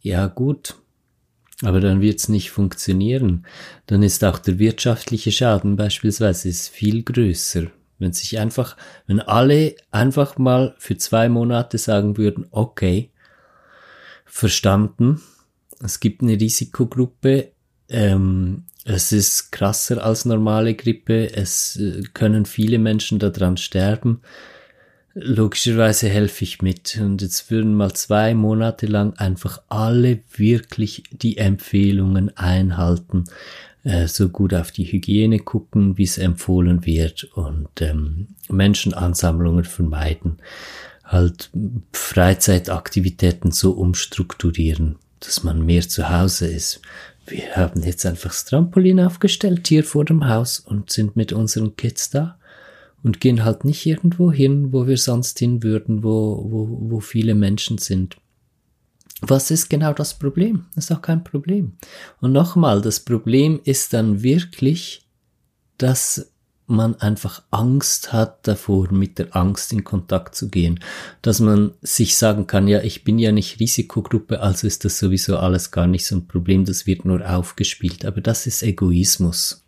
Ja 0.00 0.26
gut, 0.26 0.74
aber 1.62 1.78
dann 1.78 2.00
wird's 2.00 2.28
nicht 2.28 2.50
funktionieren. 2.50 3.46
Dann 3.86 4.02
ist 4.02 4.24
auch 4.24 4.40
der 4.40 4.58
wirtschaftliche 4.58 5.30
Schaden 5.30 5.76
beispielsweise 5.76 6.48
ist 6.48 6.70
viel 6.70 7.04
größer. 7.04 7.68
Wenn 8.00 8.12
sich 8.12 8.36
einfach, 8.40 8.76
wenn 9.06 9.20
alle 9.20 9.76
einfach 9.92 10.38
mal 10.38 10.74
für 10.78 10.98
zwei 10.98 11.28
Monate 11.28 11.78
sagen 11.78 12.16
würden, 12.16 12.46
okay, 12.50 13.12
verstanden, 14.24 15.20
es 15.80 16.00
gibt 16.00 16.22
eine 16.22 16.40
Risikogruppe, 16.40 17.52
ähm, 17.88 18.64
es 18.88 19.12
ist 19.12 19.52
krasser 19.52 20.02
als 20.02 20.24
normale 20.24 20.74
Grippe. 20.74 21.32
Es 21.34 21.76
äh, 21.76 22.02
können 22.14 22.46
viele 22.46 22.78
Menschen 22.78 23.18
daran 23.18 23.58
sterben. 23.58 24.22
Logischerweise 25.14 26.08
helfe 26.08 26.44
ich 26.44 26.62
mit. 26.62 26.98
Und 27.00 27.20
jetzt 27.20 27.50
würden 27.50 27.74
mal 27.74 27.92
zwei 27.92 28.34
Monate 28.34 28.86
lang 28.86 29.14
einfach 29.18 29.60
alle 29.68 30.20
wirklich 30.34 31.02
die 31.10 31.36
Empfehlungen 31.36 32.34
einhalten, 32.36 33.24
äh, 33.84 34.06
so 34.06 34.30
gut 34.30 34.54
auf 34.54 34.70
die 34.70 34.90
Hygiene 34.90 35.40
gucken, 35.40 35.98
wie 35.98 36.04
es 36.04 36.16
empfohlen 36.16 36.86
wird 36.86 37.24
und 37.24 37.68
ähm, 37.80 38.28
Menschenansammlungen 38.48 39.64
vermeiden. 39.64 40.38
Halt 41.04 41.50
Freizeitaktivitäten 41.92 43.50
so 43.50 43.72
umstrukturieren, 43.72 44.96
dass 45.20 45.42
man 45.42 45.64
mehr 45.64 45.86
zu 45.86 46.08
Hause 46.08 46.46
ist 46.46 46.80
wir 47.30 47.56
haben 47.56 47.82
jetzt 47.82 48.04
einfach 48.06 48.30
das 48.30 48.44
Trampolin 48.44 49.00
aufgestellt 49.00 49.66
hier 49.68 49.84
vor 49.84 50.04
dem 50.04 50.28
Haus 50.28 50.60
und 50.60 50.90
sind 50.90 51.16
mit 51.16 51.32
unseren 51.32 51.76
Kids 51.76 52.10
da 52.10 52.38
und 53.02 53.20
gehen 53.20 53.44
halt 53.44 53.64
nicht 53.64 53.86
irgendwo 53.86 54.32
hin, 54.32 54.72
wo 54.72 54.86
wir 54.86 54.98
sonst 54.98 55.38
hin 55.38 55.62
würden, 55.62 56.02
wo, 56.02 56.46
wo, 56.48 56.78
wo 56.90 57.00
viele 57.00 57.34
Menschen 57.34 57.78
sind. 57.78 58.16
Was 59.20 59.50
ist 59.50 59.68
genau 59.68 59.92
das 59.92 60.18
Problem? 60.18 60.66
Das 60.74 60.84
ist 60.84 60.92
auch 60.96 61.02
kein 61.02 61.24
Problem. 61.24 61.76
Und 62.20 62.32
nochmal, 62.32 62.80
das 62.80 63.00
Problem 63.00 63.60
ist 63.64 63.92
dann 63.92 64.22
wirklich, 64.22 65.06
dass 65.76 66.32
man 66.68 66.94
einfach 66.96 67.42
Angst 67.50 68.12
hat 68.12 68.46
davor, 68.46 68.92
mit 68.92 69.18
der 69.18 69.34
Angst 69.34 69.72
in 69.72 69.84
Kontakt 69.84 70.34
zu 70.34 70.48
gehen. 70.48 70.80
Dass 71.22 71.40
man 71.40 71.72
sich 71.80 72.16
sagen 72.16 72.46
kann, 72.46 72.68
ja, 72.68 72.80
ich 72.82 73.04
bin 73.04 73.18
ja 73.18 73.32
nicht 73.32 73.58
Risikogruppe, 73.60 74.40
also 74.40 74.66
ist 74.66 74.84
das 74.84 74.98
sowieso 74.98 75.38
alles 75.38 75.70
gar 75.70 75.86
nicht 75.86 76.06
so 76.06 76.16
ein 76.16 76.26
Problem, 76.26 76.64
das 76.64 76.86
wird 76.86 77.04
nur 77.04 77.28
aufgespielt. 77.28 78.04
Aber 78.04 78.20
das 78.20 78.46
ist 78.46 78.62
Egoismus. 78.62 79.64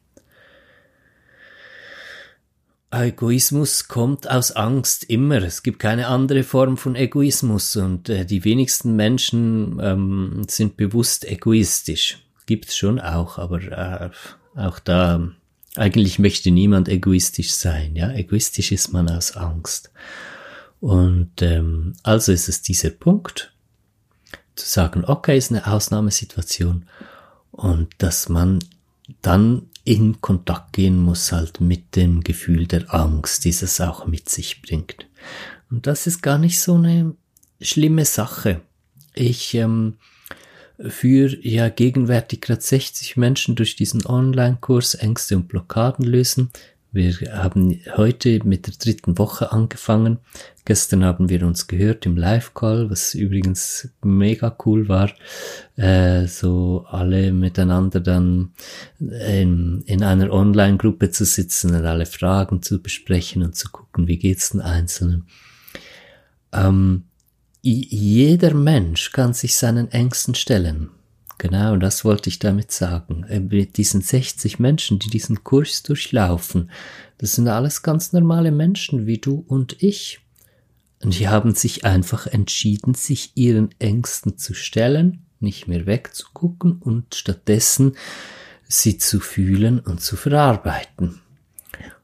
Egoismus 2.92 3.86
kommt 3.86 4.28
aus 4.28 4.52
Angst 4.52 5.04
immer. 5.04 5.42
Es 5.42 5.62
gibt 5.62 5.78
keine 5.78 6.08
andere 6.08 6.42
Form 6.42 6.76
von 6.76 6.96
Egoismus 6.96 7.76
und 7.76 8.08
äh, 8.08 8.26
die 8.26 8.44
wenigsten 8.44 8.96
Menschen 8.96 9.78
ähm, 9.80 10.42
sind 10.48 10.76
bewusst 10.76 11.24
egoistisch. 11.24 12.18
Gibt's 12.46 12.76
schon 12.76 12.98
auch, 12.98 13.38
aber 13.38 13.62
äh, 13.62 14.10
auch 14.56 14.80
da 14.80 15.30
eigentlich 15.76 16.18
möchte 16.18 16.50
niemand 16.50 16.88
egoistisch 16.88 17.52
sein, 17.52 17.94
ja. 17.96 18.12
Egoistisch 18.12 18.72
ist 18.72 18.92
man 18.92 19.08
aus 19.08 19.36
Angst. 19.36 19.90
Und 20.80 21.42
ähm, 21.42 21.94
also 22.02 22.32
ist 22.32 22.48
es 22.48 22.62
dieser 22.62 22.90
Punkt, 22.90 23.52
zu 24.56 24.68
sagen, 24.68 25.04
okay, 25.06 25.36
ist 25.36 25.50
eine 25.50 25.66
Ausnahmesituation 25.66 26.86
und 27.50 27.88
dass 27.98 28.28
man 28.28 28.60
dann 29.22 29.68
in 29.84 30.20
Kontakt 30.20 30.72
gehen 30.74 30.98
muss 30.98 31.32
halt 31.32 31.60
mit 31.60 31.96
dem 31.96 32.22
Gefühl 32.22 32.66
der 32.66 32.92
Angst, 32.94 33.44
die 33.44 33.50
es 33.50 33.80
auch 33.80 34.06
mit 34.06 34.28
sich 34.28 34.62
bringt. 34.62 35.06
Und 35.70 35.86
das 35.86 36.06
ist 36.06 36.22
gar 36.22 36.38
nicht 36.38 36.60
so 36.60 36.74
eine 36.74 37.14
schlimme 37.60 38.04
Sache. 38.04 38.60
Ich 39.14 39.54
ähm, 39.54 39.96
für 40.88 41.28
ja 41.46 41.68
gegenwärtig 41.68 42.40
gerade 42.40 42.60
60 42.60 43.16
Menschen 43.16 43.54
durch 43.54 43.76
diesen 43.76 44.06
Online-Kurs 44.06 44.94
Ängste 44.94 45.36
und 45.36 45.48
Blockaden 45.48 46.04
lösen. 46.04 46.50
Wir 46.92 47.14
haben 47.30 47.80
heute 47.96 48.40
mit 48.44 48.66
der 48.66 48.74
dritten 48.74 49.16
Woche 49.16 49.52
angefangen. 49.52 50.18
Gestern 50.64 51.04
haben 51.04 51.28
wir 51.28 51.46
uns 51.46 51.68
gehört 51.68 52.04
im 52.04 52.16
Live-Call, 52.16 52.90
was 52.90 53.14
übrigens 53.14 53.90
mega 54.02 54.56
cool 54.64 54.88
war, 54.88 55.12
äh, 55.76 56.26
so 56.26 56.84
alle 56.88 57.32
miteinander 57.32 58.00
dann 58.00 58.52
in, 58.98 59.82
in 59.86 60.02
einer 60.02 60.32
Online-Gruppe 60.32 61.10
zu 61.10 61.24
sitzen 61.24 61.76
und 61.76 61.86
alle 61.86 62.06
Fragen 62.06 62.60
zu 62.60 62.82
besprechen 62.82 63.44
und 63.44 63.54
zu 63.54 63.70
gucken, 63.70 64.08
wie 64.08 64.18
geht's 64.18 64.50
den 64.50 64.60
Einzelnen. 64.60 65.26
Ähm, 66.52 67.04
jeder 67.62 68.54
Mensch 68.54 69.12
kann 69.12 69.34
sich 69.34 69.56
seinen 69.56 69.90
Ängsten 69.90 70.34
stellen. 70.34 70.90
Genau, 71.38 71.76
das 71.76 72.04
wollte 72.04 72.28
ich 72.28 72.38
damit 72.38 72.70
sagen. 72.70 73.24
Äh, 73.24 73.40
mit 73.40 73.78
diesen 73.78 74.02
60 74.02 74.58
Menschen, 74.58 74.98
die 74.98 75.08
diesen 75.08 75.42
Kurs 75.42 75.82
durchlaufen, 75.82 76.70
das 77.16 77.32
sind 77.32 77.48
alles 77.48 77.82
ganz 77.82 78.12
normale 78.12 78.50
Menschen 78.50 79.06
wie 79.06 79.18
du 79.18 79.44
und 79.48 79.82
ich. 79.82 80.20
Und 81.02 81.18
die 81.18 81.28
haben 81.28 81.54
sich 81.54 81.86
einfach 81.86 82.26
entschieden, 82.26 82.92
sich 82.92 83.32
ihren 83.34 83.70
Ängsten 83.78 84.36
zu 84.36 84.52
stellen, 84.52 85.24
nicht 85.38 85.66
mehr 85.66 85.86
wegzugucken 85.86 86.72
und 86.72 87.14
stattdessen 87.14 87.96
sie 88.68 88.98
zu 88.98 89.18
fühlen 89.18 89.80
und 89.80 90.02
zu 90.02 90.16
verarbeiten. 90.16 91.20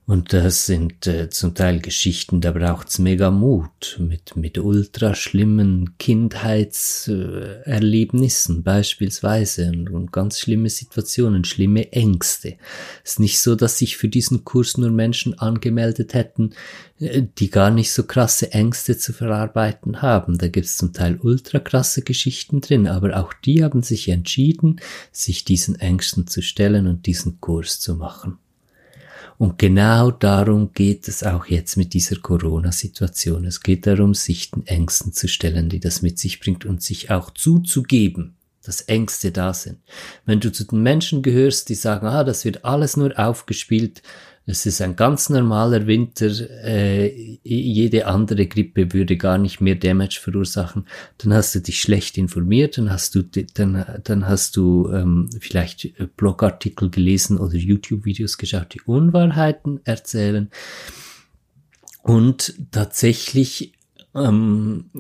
Und 0.09 0.33
das 0.33 0.67
sind 0.67 1.09
äh, 1.09 1.31
zum 1.31 1.57
Teil 1.57 1.81
Geschichten, 1.81 2.41
da 2.41 2.53
braucht's 2.53 3.01
mega 3.01 3.33
Mut 3.33 3.97
mit, 3.99 4.37
mit 4.37 4.57
ultra 4.57 5.17
schlimmen 5.17 5.99
Kindheitserlebnissen 5.99 8.63
beispielsweise 8.63 9.69
und, 9.69 9.91
und, 9.91 10.13
ganz 10.13 10.39
schlimme 10.39 10.71
Situationen, 10.71 11.45
schlimme 11.45 11.93
Ängste. 11.93 12.57
Es 13.03 13.15
ist 13.15 13.19
nicht 13.19 13.41
so, 13.41 13.57
dass 13.57 13.79
sich 13.79 13.97
für 13.97 14.09
diesen 14.09 14.45
Kurs 14.45 14.79
nur 14.79 14.93
Menschen 14.93 15.37
angemeldet 15.41 16.15
hätten, 16.15 16.51
äh, 17.01 17.25
die 17.39 17.51
gar 17.51 17.73
nicht 17.73 17.91
so 17.91 18.05
krasse 18.05 18.53
Ängste 18.53 18.97
zu 18.97 19.13
verarbeiten 19.13 20.03
haben. 20.03 20.39
Da 20.39 20.47
gibt's 20.47 20.77
zum 20.77 20.93
Teil 20.93 21.19
ultra 21.21 21.59
krasse 21.59 22.03
Geschichten 22.03 22.61
drin, 22.61 22.87
aber 22.87 23.19
auch 23.19 23.33
die 23.33 23.65
haben 23.65 23.83
sich 23.83 24.09
entschieden, 24.09 24.81
sich 25.11 25.45
diesen 25.45 25.75
Ängsten 25.81 26.29
zu 26.29 26.43
stellen 26.43 26.87
und 26.87 27.07
diesen 27.07 27.41
Kurs 27.41 27.81
zu 27.81 27.97
machen. 27.97 28.39
Und 29.39 29.59
genau 29.59 30.11
darum 30.11 30.73
geht 30.73 31.09
es 31.09 31.23
auch 31.23 31.47
jetzt 31.47 31.77
mit 31.77 31.93
dieser 31.93 32.17
Corona-Situation. 32.17 33.45
Es 33.45 33.61
geht 33.61 33.87
darum, 33.87 34.15
sich 34.15 34.51
den 34.51 34.67
Ängsten 34.67 35.13
zu 35.13 35.29
stellen, 35.29 35.69
die 35.69 35.81
das 35.81 36.01
mit 36.03 36.19
sich 36.19 36.41
bringt 36.41 36.65
und 36.65 36.83
sich 36.83 37.11
auch 37.11 37.31
zuzugeben, 37.31 38.37
dass 38.63 38.83
Ängste 38.83 39.33
da 39.33 39.53
sind. 39.53 39.79
Wenn 40.25 40.41
du 40.41 40.51
zu 40.51 40.65
den 40.65 40.83
Menschen 40.83 41.23
gehörst, 41.23 41.69
die 41.69 41.75
sagen, 41.75 42.07
ah, 42.07 42.25
das 42.25 42.45
wird 42.45 42.65
alles 42.65 42.97
nur 42.97 43.19
aufgespielt, 43.19 44.03
es 44.49 44.65
ist 44.65 44.81
ein 44.81 44.95
ganz 44.95 45.29
normaler 45.29 45.89
Winter, 45.89 46.31
äh, 46.65 47.39
jede 47.43 48.07
andere 48.07 48.47
Grippe 48.47 48.93
würde 48.93 49.17
gar 49.17 49.39
nicht 49.39 49.61
mehr 49.61 49.75
Damage 49.75 50.21
verursachen. 50.23 50.87
Dann 51.19 51.35
hast 51.35 51.57
du 51.57 51.61
dich 51.61 51.81
schlecht 51.81 52.17
informiert, 52.17 52.79
dann 52.79 52.91
hast 52.91 53.17
du, 53.17 53.23
dann, 53.25 53.85
dann 54.05 54.29
hast 54.29 54.57
du 54.57 54.89
ähm, 54.93 55.29
vielleicht 55.41 55.93
Blogartikel 56.17 56.91
gelesen 56.91 57.39
oder 57.39 57.57
YouTube-Videos 57.57 58.39
geschaut, 58.39 58.73
die 58.75 58.81
Unwahrheiten 58.83 59.81
erzählen. 59.85 60.49
Und 62.03 62.55
tatsächlich 62.71 63.73
ähm, 64.15 64.91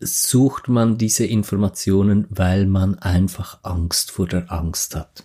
sucht 0.00 0.68
man 0.68 0.96
diese 0.96 1.26
Informationen, 1.26 2.26
weil 2.30 2.66
man 2.66 2.98
einfach 3.00 3.58
Angst 3.62 4.12
vor 4.12 4.28
der 4.28 4.50
Angst 4.50 4.94
hat. 4.94 5.24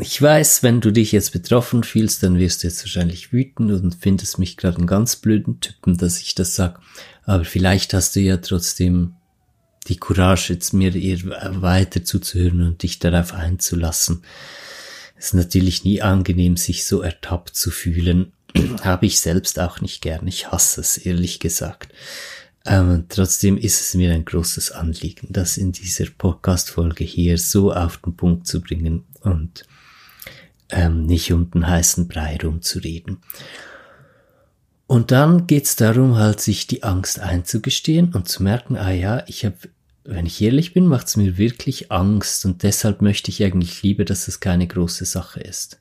Ich 0.00 0.22
weiß, 0.22 0.62
wenn 0.62 0.80
du 0.80 0.90
dich 0.90 1.12
jetzt 1.12 1.32
betroffen 1.32 1.82
fühlst, 1.82 2.22
dann 2.22 2.38
wirst 2.38 2.62
du 2.62 2.66
jetzt 2.66 2.82
wahrscheinlich 2.82 3.30
wütend 3.30 3.70
und 3.72 3.94
findest 3.94 4.38
mich 4.38 4.56
gerade 4.56 4.78
einen 4.78 4.86
ganz 4.86 5.16
blöden 5.16 5.60
Typen, 5.60 5.98
dass 5.98 6.20
ich 6.20 6.34
das 6.34 6.54
sag. 6.54 6.80
Aber 7.24 7.44
vielleicht 7.44 7.92
hast 7.92 8.16
du 8.16 8.20
ja 8.20 8.38
trotzdem 8.38 9.14
die 9.88 9.98
Courage, 9.98 10.54
jetzt 10.54 10.72
mir 10.72 10.94
weiter 10.94 12.04
zuzuhören 12.04 12.62
und 12.62 12.82
dich 12.82 13.00
darauf 13.00 13.34
einzulassen. 13.34 14.22
Es 15.18 15.26
ist 15.26 15.34
natürlich 15.34 15.84
nie 15.84 16.00
angenehm, 16.00 16.56
sich 16.56 16.86
so 16.86 17.02
ertappt 17.02 17.54
zu 17.54 17.70
fühlen. 17.70 18.32
Habe 18.82 19.04
ich 19.04 19.20
selbst 19.20 19.60
auch 19.60 19.82
nicht 19.82 20.00
gern. 20.00 20.26
Ich 20.26 20.50
hasse 20.50 20.80
es, 20.80 20.96
ehrlich 20.96 21.38
gesagt. 21.38 21.92
Ähm, 22.64 23.06
trotzdem 23.10 23.58
ist 23.58 23.80
es 23.80 23.94
mir 23.94 24.12
ein 24.14 24.24
großes 24.24 24.70
Anliegen, 24.70 25.28
das 25.30 25.58
in 25.58 25.72
dieser 25.72 26.06
Podcast-Folge 26.06 27.04
hier 27.04 27.36
so 27.36 27.74
auf 27.74 27.98
den 27.98 28.16
Punkt 28.16 28.46
zu 28.46 28.60
bringen 28.62 29.04
und 29.20 29.66
ähm, 30.72 31.06
nicht 31.06 31.32
um 31.32 31.50
den 31.50 31.68
heißen 31.68 32.08
Brei 32.08 32.38
rumzureden. 32.42 33.18
Und 34.86 35.10
dann 35.10 35.46
geht's 35.46 35.76
darum, 35.76 36.16
halt 36.16 36.40
sich 36.40 36.66
die 36.66 36.82
Angst 36.82 37.20
einzugestehen 37.20 38.12
und 38.14 38.28
zu 38.28 38.42
merken, 38.42 38.76
ah 38.76 38.90
ja, 38.90 39.24
ich 39.26 39.44
habe, 39.44 39.56
wenn 40.04 40.26
ich 40.26 40.42
ehrlich 40.42 40.74
bin, 40.74 40.86
macht's 40.86 41.16
mir 41.16 41.38
wirklich 41.38 41.90
Angst 41.90 42.44
und 42.44 42.62
deshalb 42.62 43.00
möchte 43.00 43.30
ich 43.30 43.42
eigentlich 43.42 43.82
lieber, 43.82 44.04
dass 44.04 44.28
es 44.28 44.40
keine 44.40 44.66
große 44.66 45.04
Sache 45.06 45.40
ist. 45.40 45.80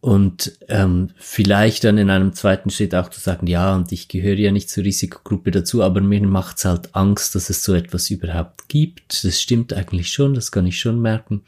Und 0.00 0.52
ähm, 0.68 1.10
vielleicht 1.16 1.84
dann 1.84 1.98
in 1.98 2.08
einem 2.08 2.32
zweiten 2.32 2.70
Schritt 2.70 2.94
auch 2.94 3.10
zu 3.10 3.20
sagen, 3.20 3.46
ja, 3.46 3.74
und 3.74 3.92
ich 3.92 4.08
gehöre 4.08 4.38
ja 4.38 4.50
nicht 4.50 4.70
zur 4.70 4.84
Risikogruppe 4.84 5.50
dazu, 5.50 5.82
aber 5.82 6.00
mir 6.00 6.22
macht's 6.26 6.64
halt 6.64 6.94
Angst, 6.94 7.34
dass 7.34 7.50
es 7.50 7.62
so 7.62 7.74
etwas 7.74 8.08
überhaupt 8.10 8.68
gibt. 8.68 9.24
Das 9.24 9.40
stimmt 9.40 9.74
eigentlich 9.74 10.10
schon, 10.10 10.32
das 10.32 10.52
kann 10.52 10.66
ich 10.66 10.80
schon 10.80 11.00
merken. 11.02 11.42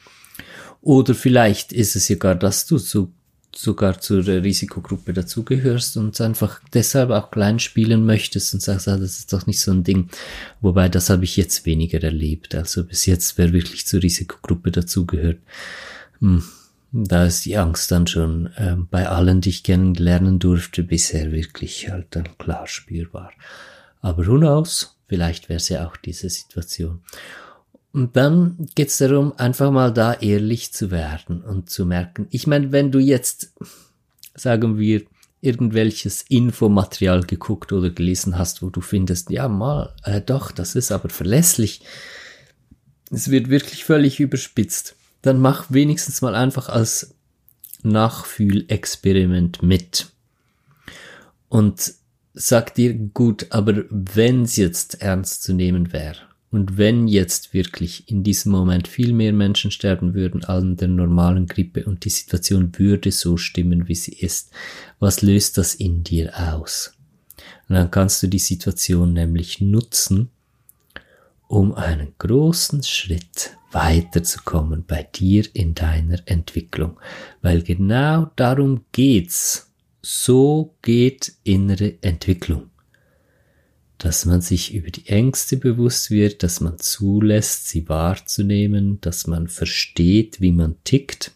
Oder 0.80 1.14
vielleicht 1.14 1.72
ist 1.72 1.96
es 1.96 2.06
sogar, 2.06 2.34
dass 2.34 2.66
du 2.66 2.78
so, 2.78 3.12
sogar 3.54 4.00
zur 4.00 4.26
Risikogruppe 4.26 5.12
dazugehörst 5.12 5.96
und 5.96 6.20
einfach 6.20 6.60
deshalb 6.74 7.10
auch 7.10 7.30
klein 7.30 7.58
spielen 7.58 8.04
möchtest 8.04 8.52
und 8.54 8.60
sagst, 8.60 8.88
ah, 8.88 8.96
das 8.96 9.18
ist 9.18 9.32
doch 9.32 9.46
nicht 9.46 9.60
so 9.60 9.70
ein 9.70 9.84
Ding. 9.84 10.08
Wobei, 10.60 10.88
das 10.88 11.10
habe 11.10 11.24
ich 11.24 11.36
jetzt 11.36 11.66
weniger 11.66 12.02
erlebt. 12.02 12.54
Also 12.54 12.84
bis 12.84 13.06
jetzt, 13.06 13.38
wer 13.38 13.52
wirklich 13.52 13.86
zur 13.86 14.02
Risikogruppe 14.02 14.72
dazugehört, 14.72 15.38
hm, 16.18 16.42
da 16.92 17.24
ist 17.24 17.44
die 17.46 17.56
Angst 17.56 17.90
dann 17.90 18.06
schon 18.06 18.46
äh, 18.56 18.76
bei 18.90 19.08
allen, 19.08 19.40
die 19.40 19.48
ich 19.48 19.62
kennenlernen 19.62 20.38
durfte, 20.38 20.82
bisher 20.82 21.32
wirklich 21.32 21.90
halt 21.90 22.08
dann 22.10 22.36
klar 22.38 22.66
spürbar. 22.66 23.32
Aber 24.00 24.26
who? 24.26 24.66
Vielleicht 25.06 25.48
wäre 25.48 25.58
es 25.58 25.68
ja 25.68 25.86
auch 25.86 25.96
diese 25.96 26.28
Situation. 26.28 27.02
Und 27.92 28.16
dann 28.16 28.68
geht's 28.74 28.98
darum, 28.98 29.34
einfach 29.36 29.70
mal 29.70 29.92
da 29.92 30.14
ehrlich 30.14 30.72
zu 30.72 30.90
werden 30.90 31.42
und 31.42 31.68
zu 31.68 31.84
merken. 31.84 32.26
Ich 32.30 32.46
meine, 32.46 32.72
wenn 32.72 32.90
du 32.90 32.98
jetzt, 32.98 33.52
sagen 34.34 34.78
wir, 34.78 35.02
irgendwelches 35.42 36.22
Infomaterial 36.28 37.24
geguckt 37.24 37.72
oder 37.72 37.90
gelesen 37.90 38.38
hast, 38.38 38.62
wo 38.62 38.70
du 38.70 38.80
findest, 38.80 39.30
ja 39.30 39.48
mal, 39.48 39.94
äh, 40.04 40.20
doch, 40.20 40.52
das 40.52 40.74
ist 40.74 40.92
aber 40.92 41.10
verlässlich. 41.10 41.82
Es 43.10 43.30
wird 43.30 43.50
wirklich 43.50 43.84
völlig 43.84 44.20
überspitzt. 44.20 44.94
Dann 45.20 45.40
mach 45.40 45.66
wenigstens 45.70 46.22
mal 46.22 46.34
einfach 46.34 46.68
als 46.68 47.14
Nachfühlexperiment 47.82 49.62
mit. 49.62 50.12
Und 51.48 51.92
sag 52.34 52.74
dir, 52.74 52.94
gut, 52.94 53.46
aber 53.50 53.84
wenn 53.90 54.42
es 54.42 54.56
jetzt 54.56 55.02
ernst 55.02 55.42
zu 55.42 55.52
nehmen 55.52 55.92
wäre, 55.92 56.31
und 56.52 56.76
wenn 56.76 57.08
jetzt 57.08 57.54
wirklich 57.54 58.10
in 58.10 58.22
diesem 58.22 58.52
Moment 58.52 58.86
viel 58.86 59.14
mehr 59.14 59.32
Menschen 59.32 59.70
sterben 59.70 60.12
würden 60.12 60.44
an 60.44 60.76
der 60.76 60.88
normalen 60.88 61.46
Grippe 61.46 61.86
und 61.86 62.04
die 62.04 62.10
Situation 62.10 62.78
würde 62.78 63.10
so 63.10 63.38
stimmen, 63.38 63.88
wie 63.88 63.94
sie 63.94 64.12
ist, 64.12 64.50
was 65.00 65.22
löst 65.22 65.56
das 65.56 65.74
in 65.74 66.04
dir 66.04 66.30
aus? 66.36 66.94
Und 67.68 67.76
dann 67.76 67.90
kannst 67.90 68.22
du 68.22 68.26
die 68.26 68.38
Situation 68.38 69.14
nämlich 69.14 69.62
nutzen, 69.62 70.28
um 71.48 71.74
einen 71.74 72.12
großen 72.18 72.82
Schritt 72.82 73.56
weiterzukommen 73.70 74.84
bei 74.86 75.04
dir 75.04 75.46
in 75.54 75.72
deiner 75.74 76.20
Entwicklung. 76.26 77.00
Weil 77.40 77.62
genau 77.62 78.30
darum 78.36 78.84
geht's. 78.92 79.72
So 80.02 80.74
geht 80.82 81.32
innere 81.44 81.94
Entwicklung 82.02 82.71
dass 84.02 84.26
man 84.26 84.40
sich 84.40 84.74
über 84.74 84.90
die 84.90 85.06
Ängste 85.06 85.56
bewusst 85.56 86.10
wird, 86.10 86.42
dass 86.42 86.60
man 86.60 86.76
zulässt, 86.78 87.68
sie 87.68 87.88
wahrzunehmen, 87.88 89.00
dass 89.00 89.28
man 89.28 89.46
versteht, 89.46 90.40
wie 90.40 90.50
man 90.50 90.74
tickt, 90.82 91.30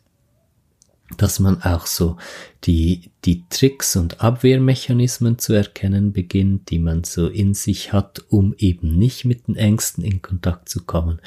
dass 1.16 1.38
man 1.38 1.62
auch 1.62 1.86
so 1.86 2.16
die, 2.64 3.12
die 3.24 3.44
Tricks 3.50 3.94
und 3.94 4.20
Abwehrmechanismen 4.20 5.38
zu 5.38 5.52
erkennen 5.52 6.12
beginnt, 6.12 6.70
die 6.70 6.80
man 6.80 7.04
so 7.04 7.28
in 7.28 7.54
sich 7.54 7.92
hat, 7.92 8.24
um 8.30 8.52
eben 8.58 8.98
nicht 8.98 9.24
mit 9.24 9.46
den 9.46 9.54
Ängsten 9.54 10.02
in 10.02 10.20
Kontakt 10.20 10.68
zu 10.68 10.82
kommen, 10.82 11.20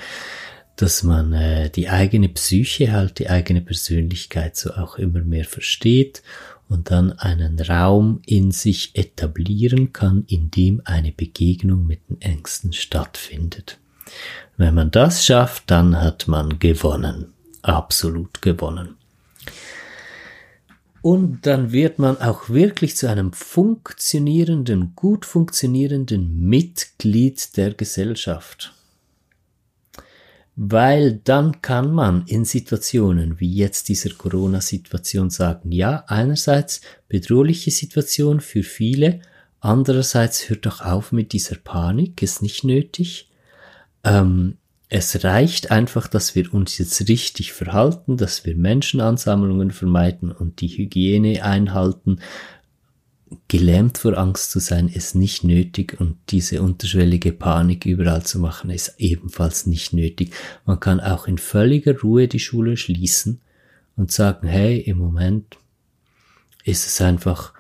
dass 0.76 1.04
man 1.04 1.32
äh, 1.32 1.70
die 1.70 1.88
eigene 1.88 2.28
Psyche 2.28 2.92
halt, 2.92 3.18
die 3.18 3.30
eigene 3.30 3.62
Persönlichkeit 3.62 4.58
so 4.58 4.72
auch 4.72 4.98
immer 4.98 5.22
mehr 5.22 5.46
versteht 5.46 6.22
und 6.70 6.92
dann 6.92 7.12
einen 7.14 7.60
Raum 7.60 8.22
in 8.26 8.52
sich 8.52 8.96
etablieren 8.96 9.92
kann, 9.92 10.24
in 10.28 10.52
dem 10.52 10.82
eine 10.86 11.12
Begegnung 11.12 11.86
mit 11.86 12.08
den 12.10 12.22
Ängsten 12.22 12.72
stattfindet. 12.72 13.80
Wenn 14.56 14.76
man 14.76 14.92
das 14.92 15.26
schafft, 15.26 15.64
dann 15.68 16.00
hat 16.00 16.28
man 16.28 16.60
gewonnen. 16.60 17.34
Absolut 17.62 18.42
gewonnen. 18.42 18.96
Und 21.02 21.46
dann 21.46 21.72
wird 21.72 21.98
man 21.98 22.20
auch 22.20 22.50
wirklich 22.50 22.98
zu 22.98 23.10
einem 23.10 23.32
funktionierenden, 23.32 24.94
gut 24.96 25.26
funktionierenden 25.26 26.40
Mitglied 26.40 27.56
der 27.58 27.74
Gesellschaft. 27.74 28.74
Weil 30.62 31.14
dann 31.24 31.62
kann 31.62 31.94
man 31.94 32.26
in 32.26 32.44
Situationen 32.44 33.40
wie 33.40 33.50
jetzt 33.50 33.88
dieser 33.88 34.10
Corona-Situation 34.10 35.30
sagen, 35.30 35.72
ja, 35.72 36.04
einerseits 36.08 36.82
bedrohliche 37.08 37.72
Situation 37.72 38.42
für 38.42 38.64
viele, 38.64 39.22
andererseits 39.62 40.50
hört 40.50 40.66
doch 40.66 40.82
auf 40.82 41.14
mit 41.14 41.32
dieser 41.32 41.56
Panik, 41.56 42.22
ist 42.22 42.42
nicht 42.42 42.66
nötig. 42.66 43.30
Ähm, 44.04 44.58
es 44.90 45.24
reicht 45.24 45.72
einfach, 45.72 46.10
dass 46.10 46.36
wir 46.36 46.54
uns 46.54 46.78
jetzt 46.78 47.08
richtig 47.08 47.54
verhalten, 47.54 48.18
dass 48.18 48.44
wir 48.44 48.58
Menschenansammlungen 48.58 49.72
vermeiden 49.72 50.30
und 50.30 50.60
die 50.60 50.68
Hygiene 50.68 51.42
einhalten. 51.42 52.20
Gelähmt 53.48 53.98
vor 53.98 54.18
Angst 54.18 54.52
zu 54.52 54.60
sein, 54.60 54.88
ist 54.88 55.16
nicht 55.16 55.44
nötig 55.44 56.00
und 56.00 56.18
diese 56.30 56.62
unterschwellige 56.62 57.32
Panik 57.32 57.86
überall 57.86 58.24
zu 58.24 58.40
machen, 58.40 58.70
ist 58.70 58.96
ebenfalls 58.98 59.66
nicht 59.66 59.94
nötig. 59.94 60.34
Man 60.66 60.80
kann 60.80 61.00
auch 61.00 61.28
in 61.28 61.38
völliger 61.38 62.00
Ruhe 62.00 62.28
die 62.28 62.40
Schule 62.40 62.78
schließen 62.78 63.42
und 63.96 64.12
sagen, 64.12 64.48
hey, 64.48 64.80
im 64.80 64.98
Moment 64.98 65.58
ist 66.64 66.88
es 66.88 67.02
einfach 67.02 67.54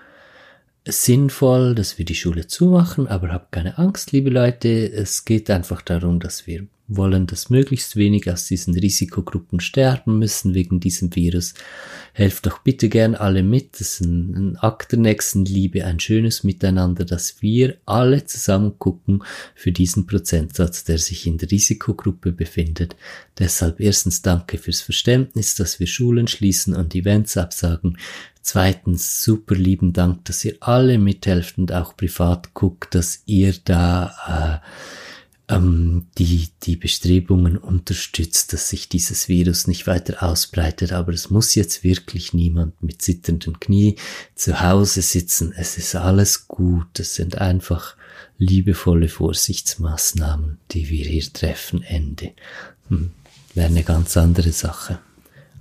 sinnvoll, 0.87 1.75
dass 1.75 1.97
wir 1.97 2.05
die 2.05 2.15
Schule 2.15 2.47
zumachen, 2.47 3.07
aber 3.07 3.31
habt 3.31 3.51
keine 3.51 3.77
Angst, 3.77 4.11
liebe 4.11 4.29
Leute. 4.29 4.91
Es 4.91 5.25
geht 5.25 5.49
einfach 5.49 5.81
darum, 5.81 6.19
dass 6.19 6.47
wir 6.47 6.67
wollen, 6.89 7.27
dass 7.27 7.49
möglichst 7.49 7.95
wenig 7.95 8.29
aus 8.29 8.45
diesen 8.45 8.77
Risikogruppen 8.77 9.59
sterben 9.59 10.19
müssen 10.19 10.53
wegen 10.53 10.79
diesem 10.79 11.15
Virus. 11.15 11.53
Helft 12.13 12.47
doch 12.47 12.59
bitte 12.59 12.89
gern 12.89 13.15
alle 13.15 13.43
mit. 13.43 13.73
Das 13.73 13.81
ist 13.81 14.01
ein, 14.01 14.35
ein 14.35 14.55
Akt 14.57 14.91
der 14.91 14.99
Nächstenliebe, 14.99 15.85
ein 15.85 15.99
schönes 15.99 16.43
Miteinander, 16.43 17.05
dass 17.05 17.41
wir 17.41 17.77
alle 17.85 18.25
zusammen 18.25 18.79
gucken 18.79 19.23
für 19.55 19.71
diesen 19.71 20.07
Prozentsatz, 20.07 20.83
der 20.83 20.97
sich 20.97 21.27
in 21.27 21.37
der 21.37 21.51
Risikogruppe 21.51 22.31
befindet. 22.31 22.95
Deshalb 23.37 23.79
erstens 23.79 24.21
danke 24.21 24.57
fürs 24.57 24.81
Verständnis, 24.81 25.55
dass 25.55 25.79
wir 25.79 25.87
Schulen 25.87 26.27
schließen 26.27 26.75
und 26.75 26.95
Events 26.95 27.37
absagen. 27.37 27.97
Zweitens 28.41 29.23
super 29.23 29.53
lieben 29.53 29.93
Dank, 29.93 30.25
dass 30.25 30.43
ihr 30.43 30.55
alle 30.59 30.97
mithelft 30.97 31.57
und 31.57 31.71
auch 31.71 31.95
privat 31.95 32.53
guckt, 32.53 32.95
dass 32.95 33.21
ihr 33.25 33.53
da 33.63 34.61
äh, 34.63 34.67
ähm, 35.49 36.07
die, 36.17 36.49
die 36.63 36.75
Bestrebungen 36.75 37.57
unterstützt, 37.57 38.53
dass 38.53 38.69
sich 38.69 38.87
dieses 38.87 39.27
Virus 39.27 39.67
nicht 39.67 39.87
weiter 39.87 40.23
ausbreitet. 40.23 40.93
Aber 40.93 41.11
es 41.11 41.29
muss 41.29 41.55
jetzt 41.55 41.83
wirklich 41.83 42.33
niemand 42.33 42.81
mit 42.83 43.01
zitternden 43.01 43.59
Knie 43.59 43.95
zu 44.35 44.61
Hause 44.61 45.01
sitzen. 45.01 45.51
Es 45.57 45.77
ist 45.77 45.95
alles 45.95 46.47
gut. 46.47 46.99
Es 46.99 47.15
sind 47.15 47.39
einfach 47.39 47.95
liebevolle 48.37 49.09
Vorsichtsmaßnahmen, 49.09 50.59
die 50.71 50.89
wir 50.89 51.05
hier 51.05 51.33
treffen. 51.33 51.81
Ende. 51.81 52.31
Hm. 52.89 53.11
Wäre 53.55 53.67
eine 53.67 53.83
ganz 53.83 54.15
andere 54.15 54.51
Sache, 54.51 54.99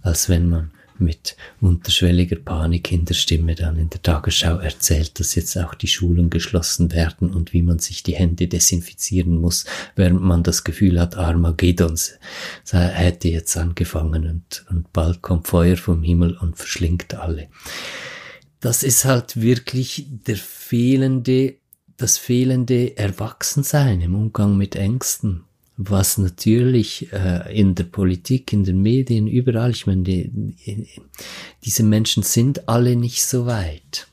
als 0.03 0.29
wenn 0.29 0.51
man 0.51 0.70
mit 1.00 1.37
unterschwelliger 1.61 2.37
Panik 2.37 2.92
in 2.92 3.04
der 3.04 3.14
Stimme 3.14 3.54
dann 3.54 3.78
in 3.78 3.90
der 3.90 4.02
Tagesschau 4.02 4.58
erzählt, 4.58 5.18
dass 5.18 5.34
jetzt 5.34 5.56
auch 5.56 5.74
die 5.74 5.88
Schulen 5.88 6.30
geschlossen 6.30 6.92
werden 6.92 7.34
und 7.34 7.52
wie 7.52 7.62
man 7.62 7.78
sich 7.78 8.02
die 8.02 8.14
Hände 8.14 8.48
desinfizieren 8.48 9.40
muss, 9.40 9.64
während 9.96 10.22
man 10.22 10.42
das 10.42 10.64
Gefühl 10.64 11.00
hat, 11.00 11.16
Armageddon 11.16 11.98
hätte 12.70 13.28
jetzt 13.28 13.56
angefangen 13.56 14.26
und, 14.28 14.66
und 14.70 14.92
bald 14.92 15.22
kommt 15.22 15.48
Feuer 15.48 15.76
vom 15.76 16.02
Himmel 16.02 16.37
und 16.37 16.56
verschlingt 16.56 17.14
alle. 17.14 17.48
Das 18.61 18.82
ist 18.82 19.04
halt 19.04 19.40
wirklich 19.40 20.06
der 20.08 20.37
fehlende, 20.37 21.56
das 21.96 22.18
fehlende 22.18 22.96
Erwachsensein 22.96 24.00
im 24.00 24.14
Umgang 24.14 24.56
mit 24.56 24.76
Ängsten 24.76 25.44
was 25.78 26.18
natürlich 26.18 27.12
äh, 27.12 27.56
in 27.56 27.76
der 27.76 27.84
Politik, 27.84 28.52
in 28.52 28.64
den 28.64 28.82
Medien, 28.82 29.28
überall, 29.28 29.70
ich 29.70 29.86
meine, 29.86 30.02
die, 30.02 30.88
diese 31.64 31.84
Menschen 31.84 32.24
sind 32.24 32.68
alle 32.68 32.96
nicht 32.96 33.24
so 33.24 33.46
weit. 33.46 34.08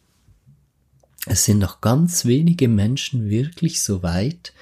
Es 1.25 1.45
sind 1.45 1.57
noch 1.57 1.81
ganz 1.81 2.25
wenige 2.25 2.67
Menschen 2.67 3.31
wirklich 3.31 3.81
so 3.81 4.03
weit, 4.03 4.53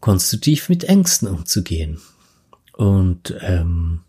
konstruktiv 0.00 0.70
mit 0.70 0.84
Ängsten 0.84 1.28
umzugehen. 1.28 2.00
Und 2.72 3.34
ähm, 3.40 4.00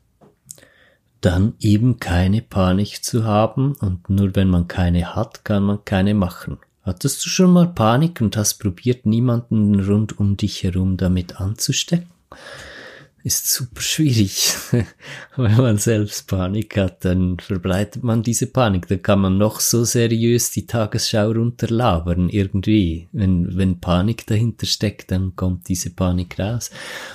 dann 1.19 1.53
eben 1.59 1.99
keine 1.99 2.41
Panik 2.41 3.03
zu 3.03 3.25
haben 3.25 3.75
und 3.75 4.09
nur 4.09 4.35
wenn 4.37 4.49
man 4.49 4.69
keine 4.69 5.15
hat, 5.15 5.43
kann 5.43 5.63
man 5.63 5.83
keine 5.83 6.13
machen. 6.13 6.59
Hattest 6.83 7.25
du 7.25 7.29
schon 7.29 7.51
mal 7.51 7.67
Panik 7.67 8.19
und 8.19 8.35
hast 8.35 8.55
probiert, 8.55 9.05
niemanden 9.05 9.79
rund 9.79 10.19
um 10.19 10.35
dich 10.35 10.63
herum 10.63 10.97
damit 10.97 11.39
anzustecken? 11.39 12.09
Ist 13.25 13.49
super 13.49 13.79
schwierig. 13.79 14.53
Wenn 15.37 15.55
man 15.55 15.77
selbst 15.77 16.27
Panik 16.27 16.75
hat, 16.75 17.05
dann 17.05 17.37
verbreitet 17.39 18.03
man 18.03 18.21
diese 18.21 18.47
Panik. 18.47 18.89
Da 18.89 18.97
kann 18.97 19.21
man 19.21 19.37
noch 19.37 19.61
so 19.61 19.85
seriös 19.85 20.51
die 20.51 20.67
Tagesschau 20.67 21.31
runterlabern 21.31 22.27
irgendwie. 22.27 23.07
Wenn, 23.13 23.55
wenn 23.55 23.79
Panik 23.79 24.27
dahinter 24.27 24.65
steckt, 24.65 25.11
dann 25.11 25.37
kommt 25.37 25.69
diese 25.69 25.91
Panik 25.91 26.37
raus. 26.37 26.69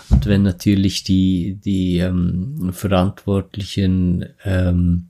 Und 0.09 0.25
wenn 0.25 0.45
natürlich 0.45 1.05
die, 1.05 1.59
die 1.63 1.99
ähm, 1.99 2.71
Verantwortlichen 2.73 4.25
ähm, 4.47 5.09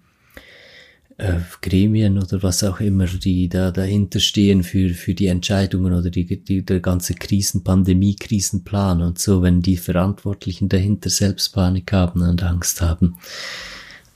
äh, 1.19 1.41
Gremien 1.63 2.17
oder 2.17 2.43
was 2.45 2.63
auch 2.63 2.81
immer, 2.81 3.07
die 3.07 3.49
da 3.49 3.73
dahinter 3.73 4.21
stehen 4.21 4.63
für, 4.63 4.91
für 4.91 5.15
die 5.15 5.27
Entscheidungen 5.27 5.93
oder 5.93 6.11
die, 6.11 6.25
die, 6.43 6.65
der 6.65 6.81
ganze 6.81 7.15
Krisen, 7.15 7.65
Pandemie, 7.65 8.15
Krisenplan 8.15 9.03
und 9.03 9.19
so, 9.19 9.43
wenn 9.43 9.61
die 9.61 9.77
Verantwortlichen 9.77 10.69
dahinter 10.69 11.11
selbst 11.11 11.51
Panik 11.51 11.93
haben 11.93 12.23
und 12.23 12.43
Angst 12.45 12.81
haben, 12.81 13.17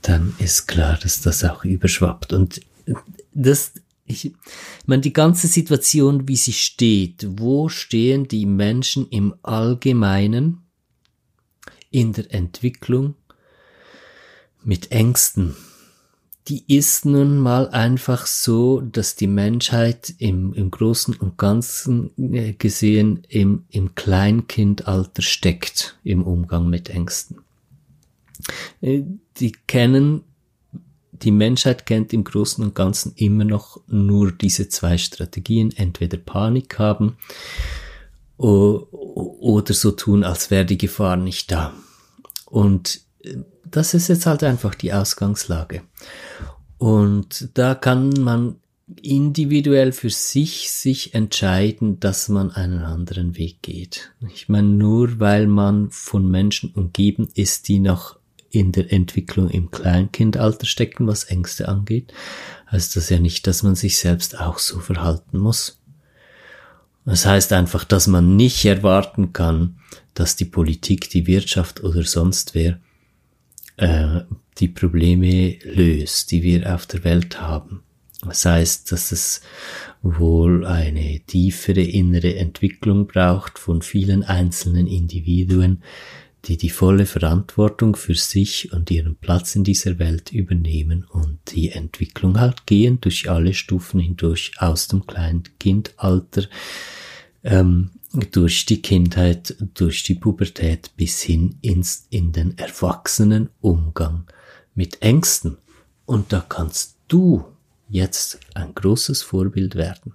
dann 0.00 0.34
ist 0.38 0.68
klar, 0.68 0.98
dass 1.02 1.20
das 1.20 1.44
auch 1.44 1.64
überschwappt. 1.64 2.32
Und 2.32 2.60
das, 3.34 3.72
ich, 4.04 4.26
ich 4.26 4.34
meine, 4.86 5.02
die 5.02 5.12
ganze 5.12 5.48
Situation, 5.48 6.28
wie 6.28 6.36
sie 6.36 6.52
steht, 6.52 7.26
wo 7.28 7.68
stehen 7.68 8.28
die 8.28 8.46
Menschen 8.46 9.08
im 9.08 9.34
Allgemeinen 9.42 10.58
in 11.90 12.12
der 12.12 12.32
Entwicklung 12.32 13.16
mit 14.62 14.92
Ängsten? 14.92 15.56
Die 16.48 16.64
ist 16.66 17.04
nun 17.04 17.38
mal 17.38 17.68
einfach 17.68 18.26
so, 18.26 18.80
dass 18.80 19.14
die 19.14 19.28
Menschheit 19.28 20.12
im, 20.18 20.52
im 20.54 20.70
Großen 20.70 21.14
und 21.14 21.38
Ganzen 21.38 22.10
äh, 22.18 22.52
gesehen 22.54 23.22
im, 23.28 23.64
im 23.70 23.94
Kleinkindalter 23.94 25.22
steckt 25.22 25.98
im 26.02 26.24
Umgang 26.24 26.68
mit 26.68 26.90
Ängsten. 26.90 27.38
Äh, 28.80 29.02
die 29.38 29.52
kennen, 29.68 30.22
die 31.12 31.30
Menschheit 31.30 31.86
kennt 31.86 32.12
im 32.12 32.24
Großen 32.24 32.64
und 32.64 32.74
Ganzen 32.74 33.12
immer 33.14 33.44
noch 33.44 33.80
nur 33.86 34.32
diese 34.32 34.68
zwei 34.68 34.98
Strategien, 34.98 35.72
entweder 35.76 36.16
Panik 36.16 36.78
haben 36.78 37.16
oder 38.36 39.74
so 39.74 39.92
tun, 39.92 40.24
als 40.24 40.50
wäre 40.50 40.66
die 40.66 40.78
Gefahr 40.78 41.16
nicht 41.16 41.52
da. 41.52 41.72
Und 42.46 43.00
äh, 43.20 43.36
das 43.76 43.94
ist 43.94 44.08
jetzt 44.08 44.26
halt 44.26 44.44
einfach 44.44 44.74
die 44.74 44.92
Ausgangslage. 44.92 45.82
Und 46.78 47.50
da 47.54 47.74
kann 47.74 48.10
man 48.10 48.56
individuell 49.00 49.92
für 49.92 50.10
sich 50.10 50.70
sich 50.70 51.14
entscheiden, 51.14 52.00
dass 52.00 52.28
man 52.28 52.50
einen 52.50 52.82
anderen 52.82 53.36
Weg 53.36 53.62
geht. 53.62 54.12
Ich 54.34 54.48
meine, 54.48 54.68
nur 54.68 55.20
weil 55.20 55.46
man 55.46 55.90
von 55.90 56.30
Menschen 56.30 56.72
umgeben 56.72 57.28
ist, 57.34 57.68
die 57.68 57.78
noch 57.78 58.18
in 58.50 58.72
der 58.72 58.92
Entwicklung 58.92 59.48
im 59.48 59.70
Kleinkindalter 59.70 60.66
stecken, 60.66 61.06
was 61.06 61.24
Ängste 61.24 61.68
angeht, 61.68 62.12
heißt 62.70 62.96
das 62.96 63.08
ja 63.08 63.18
nicht, 63.18 63.46
dass 63.46 63.62
man 63.62 63.74
sich 63.74 63.98
selbst 63.98 64.38
auch 64.38 64.58
so 64.58 64.78
verhalten 64.78 65.38
muss. 65.38 65.80
Das 67.04 67.26
heißt 67.26 67.52
einfach, 67.52 67.84
dass 67.84 68.06
man 68.06 68.36
nicht 68.36 68.64
erwarten 68.64 69.32
kann, 69.32 69.78
dass 70.14 70.36
die 70.36 70.44
Politik, 70.44 71.08
die 71.10 71.26
Wirtschaft 71.26 71.82
oder 71.82 72.02
sonst 72.04 72.54
wer 72.54 72.78
äh, 73.76 74.20
die 74.58 74.68
Probleme 74.68 75.58
löst, 75.64 76.30
die 76.30 76.42
wir 76.42 76.74
auf 76.74 76.86
der 76.86 77.04
Welt 77.04 77.40
haben. 77.40 77.82
Das 78.24 78.44
heißt, 78.44 78.92
dass 78.92 79.10
es 79.10 79.40
wohl 80.02 80.64
eine 80.64 81.20
tiefere 81.26 81.82
innere 81.82 82.36
Entwicklung 82.36 83.06
braucht 83.08 83.58
von 83.58 83.82
vielen 83.82 84.22
einzelnen 84.22 84.86
Individuen, 84.86 85.82
die 86.44 86.56
die 86.56 86.70
volle 86.70 87.06
Verantwortung 87.06 87.96
für 87.96 88.14
sich 88.14 88.72
und 88.72 88.90
ihren 88.90 89.16
Platz 89.16 89.54
in 89.54 89.64
dieser 89.64 89.98
Welt 89.98 90.32
übernehmen 90.32 91.04
und 91.04 91.38
die 91.52 91.70
Entwicklung 91.70 92.38
halt 92.38 92.66
gehen 92.66 93.00
durch 93.00 93.30
alle 93.30 93.54
Stufen 93.54 94.00
hindurch 94.00 94.52
aus 94.58 94.88
dem 94.88 95.06
Kleinkindalter 95.06 96.44
ähm, 97.44 97.90
durch 98.12 98.66
die 98.66 98.82
Kindheit, 98.82 99.56
durch 99.74 100.02
die 100.02 100.14
Pubertät 100.14 100.90
bis 100.96 101.22
hin 101.22 101.56
ins, 101.62 102.06
in 102.10 102.32
den 102.32 102.58
erwachsenen 102.58 103.48
Umgang 103.60 104.26
mit 104.74 105.00
Ängsten. 105.02 105.58
Und 106.04 106.32
da 106.32 106.44
kannst 106.46 106.96
du 107.08 107.44
jetzt 107.88 108.38
ein 108.54 108.74
großes 108.74 109.22
Vorbild 109.22 109.76
werden. 109.76 110.12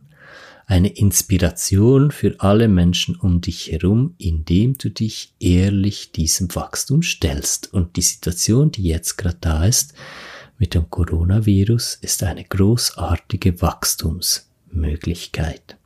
Eine 0.65 0.89
Inspiration 0.89 2.11
für 2.11 2.35
alle 2.39 2.67
Menschen 2.67 3.15
um 3.15 3.39
dich 3.39 3.71
herum, 3.71 4.15
indem 4.17 4.77
du 4.77 4.89
dich 4.89 5.33
ehrlich 5.39 6.11
diesem 6.11 6.53
Wachstum 6.53 7.03
stellst. 7.03 7.73
Und 7.73 7.95
die 7.95 8.01
Situation, 8.01 8.71
die 8.71 8.83
jetzt 8.83 9.17
gerade 9.17 9.37
da 9.39 9.65
ist, 9.65 9.93
mit 10.59 10.73
dem 10.73 10.89
Coronavirus, 10.89 11.99
ist 12.01 12.23
eine 12.23 12.43
großartige 12.43 13.61
Wachstumsmöglichkeit. 13.61 15.76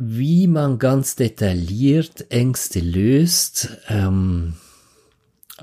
Wie 0.00 0.46
man 0.46 0.78
ganz 0.78 1.16
detailliert 1.16 2.30
Ängste 2.30 2.78
löst, 2.78 3.76
ähm, 3.88 4.54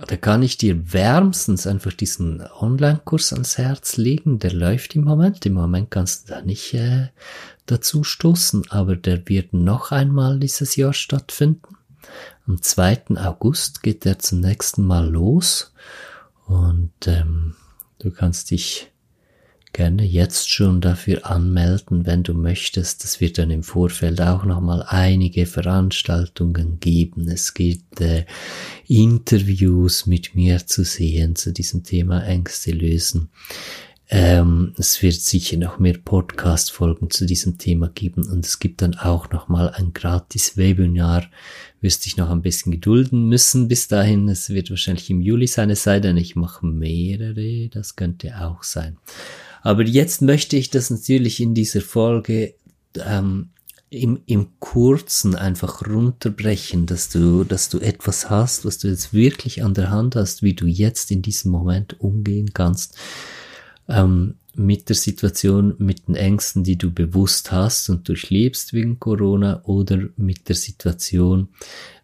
da 0.07 0.17
kann 0.17 0.43
ich 0.43 0.57
dir 0.57 0.91
wärmstens 0.91 1.65
einfach 1.65 1.93
diesen 1.93 2.41
Online-Kurs 2.41 3.31
ans 3.31 3.57
Herz 3.57 3.95
legen. 3.95 4.39
Der 4.39 4.51
läuft 4.51 4.93
im 4.93 5.05
Moment. 5.05 5.45
Im 5.45 5.53
Moment 5.53 5.89
kannst 5.89 6.27
du 6.27 6.33
da 6.33 6.41
nicht 6.41 6.73
äh, 6.73 7.07
dazu 7.65 8.03
stoßen, 8.03 8.69
aber 8.71 8.97
der 8.97 9.25
wird 9.29 9.53
noch 9.53 9.91
einmal 9.93 10.37
dieses 10.37 10.75
Jahr 10.75 10.91
stattfinden. 10.91 11.77
Am 12.45 12.61
2. 12.61 13.15
August 13.15 13.83
geht 13.83 14.03
der 14.03 14.19
zum 14.19 14.41
nächsten 14.41 14.83
Mal 14.83 15.09
los 15.09 15.73
und 16.45 16.91
ähm, 17.05 17.55
du 17.99 18.11
kannst 18.11 18.51
dich 18.51 18.91
gerne 19.75 20.05
jetzt 20.05 20.49
schon 20.49 20.79
dafür 20.79 21.25
anmelden, 21.29 22.05
wenn 22.05 22.23
du 22.23 22.33
möchtest. 22.33 23.03
Es 23.03 23.19
wird 23.19 23.37
dann 23.37 23.51
im 23.51 23.61
Vorfeld 23.61 24.21
auch 24.21 24.45
nochmal 24.45 24.85
einige 24.87 25.45
Veranstaltungen 25.45 26.79
geben. 26.79 27.27
Es 27.27 27.53
gibt 27.53 27.99
äh, 27.99 28.25
Interviews 28.87 30.05
mit 30.05 30.33
mir 30.33 30.65
zu 30.65 30.85
sehen 30.85 31.35
zu 31.35 31.51
diesem 31.51 31.83
Thema 31.83 32.23
Ängste 32.23 32.71
lösen. 32.71 33.29
Ähm, 34.07 34.73
es 34.77 35.01
wird 35.01 35.15
sicher 35.15 35.57
noch 35.57 35.77
mehr 35.77 35.97
Podcast-Folgen 35.97 37.09
zu 37.09 37.25
diesem 37.25 37.57
Thema 37.57 37.89
geben 37.89 38.25
und 38.29 38.45
es 38.45 38.59
gibt 38.59 38.81
dann 38.81 38.95
auch 38.95 39.29
nochmal 39.31 39.71
ein 39.71 39.91
gratis 39.91 40.55
Webinar. 40.55 41.25
Wirst 41.81 42.05
dich 42.05 42.15
noch 42.15 42.29
ein 42.29 42.43
bisschen 42.43 42.71
gedulden 42.71 43.27
müssen 43.27 43.67
bis 43.67 43.89
dahin. 43.89 44.29
Es 44.29 44.51
wird 44.51 44.69
wahrscheinlich 44.69 45.09
im 45.09 45.19
Juli 45.19 45.47
sein, 45.47 45.69
es 45.69 45.83
sei 45.83 45.99
denn, 45.99 46.15
ich 46.15 46.37
mache 46.37 46.65
mehrere. 46.65 47.67
Das 47.67 47.97
könnte 47.97 48.39
auch 48.39 48.63
sein. 48.63 48.97
Aber 49.65 49.81
jetzt 49.81 50.21
möchte 50.21 50.57
ich 50.57 50.69
das 50.69 50.91
natürlich 50.91 51.39
in 51.41 51.55
dieser 51.55 51.81
Folge 51.81 52.53
ähm, 53.03 53.49
im, 53.89 54.21
im 54.27 54.59
Kurzen 54.59 55.33
einfach 55.33 55.87
runterbrechen, 55.87 56.85
dass 56.85 57.09
du, 57.09 57.43
dass 57.43 57.69
du 57.69 57.79
etwas 57.79 58.29
hast, 58.29 58.63
was 58.63 58.77
du 58.77 58.89
jetzt 58.89 59.11
wirklich 59.11 59.63
an 59.63 59.73
der 59.73 59.89
Hand 59.89 60.15
hast, 60.15 60.43
wie 60.43 60.53
du 60.53 60.67
jetzt 60.67 61.09
in 61.09 61.23
diesem 61.23 61.49
Moment 61.49 61.99
umgehen 61.99 62.53
kannst 62.53 62.95
ähm, 63.89 64.35
mit 64.53 64.87
der 64.87 64.95
Situation, 64.95 65.73
mit 65.79 66.09
den 66.09 66.15
Ängsten, 66.15 66.63
die 66.63 66.77
du 66.77 66.91
bewusst 66.91 67.51
hast 67.51 67.89
und 67.89 68.07
durchlebst 68.07 68.71
wegen 68.71 68.99
Corona 68.99 69.63
oder 69.63 70.09
mit 70.15 70.47
der 70.47 70.57
Situation, 70.57 71.49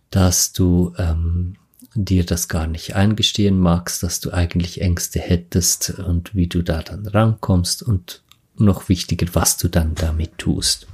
dass 0.09 0.51
du 0.51 0.93
ähm, 0.97 1.57
dir 1.93 2.25
das 2.25 2.47
gar 2.47 2.67
nicht 2.67 2.95
eingestehen 2.95 3.59
magst, 3.59 4.03
dass 4.03 4.19
du 4.19 4.31
eigentlich 4.31 4.81
Ängste 4.81 5.19
hättest 5.19 5.91
und 5.99 6.35
wie 6.35 6.47
du 6.47 6.61
da 6.61 6.81
dann 6.81 7.05
rankommst 7.05 7.83
und 7.83 8.23
noch 8.55 8.89
wichtiger, 8.89 9.27
was 9.33 9.57
du 9.57 9.67
dann 9.67 9.95
damit 9.95 10.37
tust. 10.37 10.87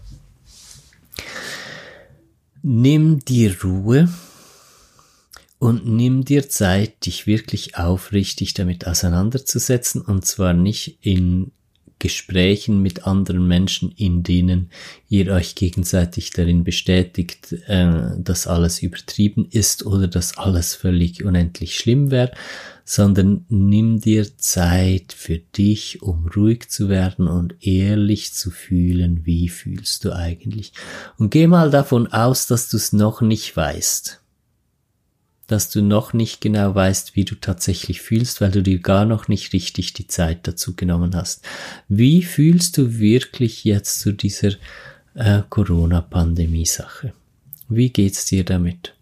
Nimm 2.64 3.20
dir 3.20 3.56
Ruhe 3.64 4.10
und 5.60 5.88
nimm 5.88 6.26
dir 6.26 6.50
Zeit, 6.50 7.06
dich 7.06 7.28
wirklich 7.28 7.78
aufrichtig 7.78 8.54
damit 8.54 8.88
auseinanderzusetzen 8.88 10.02
und 10.02 10.26
zwar 10.26 10.54
nicht 10.54 11.00
in 11.02 11.52
Gesprächen 12.00 12.82
mit 12.82 13.06
anderen 13.06 13.48
Menschen, 13.48 13.92
in 13.92 14.24
denen 14.24 14.70
ihr 15.10 15.32
euch 15.32 15.56
gegenseitig 15.56 16.32
darin 16.32 16.64
bestätigt, 16.64 17.54
äh, 17.68 18.12
dass 18.18 18.48
alles 18.48 18.82
übertrieben 18.82 19.48
ist 19.50 19.86
oder 19.86 20.08
dass 20.08 20.38
alles 20.38 20.76
völlig 20.76 21.24
unendlich 21.24 21.76
schlimm 21.76 22.12
wäre, 22.12 22.32
sondern 22.86 23.46
nimm 23.50 24.00
dir 24.00 24.38
Zeit 24.38 25.14
für 25.14 25.40
dich, 25.40 26.02
um 26.02 26.28
ruhig 26.28 26.70
zu 26.70 26.88
werden 26.88 27.28
und 27.28 27.56
ehrlich 27.60 28.34
zu 28.34 28.52
fühlen, 28.52 29.26
wie 29.26 29.50
fühlst 29.50 30.06
du 30.06 30.14
eigentlich. 30.14 30.74
Und 31.18 31.32
geh 31.32 31.48
mal 31.48 31.72
davon 31.72 32.08
aus, 32.08 32.48
dass 32.48 32.70
du 32.70 32.78
es 32.78 32.94
noch 32.94 33.22
nicht 33.22 33.58
weißt 33.58 34.22
dass 35.48 35.70
du 35.70 35.82
noch 35.82 36.12
nicht 36.14 36.42
genau 36.42 36.76
weißt, 36.76 37.16
wie 37.16 37.24
du 37.24 37.36
tatsächlich 37.36 38.02
fühlst, 38.02 38.42
weil 38.42 38.52
du 38.52 38.62
dir 38.62 38.80
gar 38.80 39.06
noch 39.06 39.30
nicht 39.30 39.54
richtig 39.54 39.94
die 39.94 40.08
Zeit 40.08 40.46
dazu 40.46 40.76
genommen 40.76 41.16
hast. 41.16 41.46
Wie 41.88 42.22
fühlst 42.22 42.78
du 42.78 43.00
wirklich 43.00 43.64
jetzt 43.64 44.02
zu 44.02 44.12
dieser 44.12 44.52
äh, 45.16 45.42
Corona-Pandemie-Sache? 45.50 47.14
Wie 47.70 47.90
geht's 47.90 48.26
dir 48.26 48.44
damit? 48.44 48.94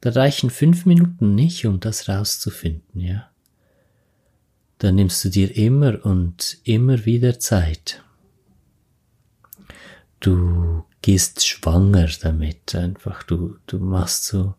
Da 0.00 0.10
reichen 0.10 0.50
fünf 0.50 0.84
Minuten 0.84 1.34
nicht, 1.36 1.64
um 1.64 1.80
das 1.80 2.08
rauszufinden, 2.08 3.00
ja. 3.00 3.30
Dann 4.78 4.96
nimmst 4.96 5.24
du 5.24 5.28
dir 5.30 5.56
immer 5.56 6.04
und 6.04 6.58
immer 6.64 7.06
wieder 7.06 7.38
Zeit. 7.38 8.02
Du 10.18 10.84
gehst 11.02 11.46
schwanger 11.46 12.08
damit, 12.20 12.74
einfach 12.74 13.22
du, 13.22 13.56
du 13.66 13.78
machst 13.78 14.24
so, 14.24 14.54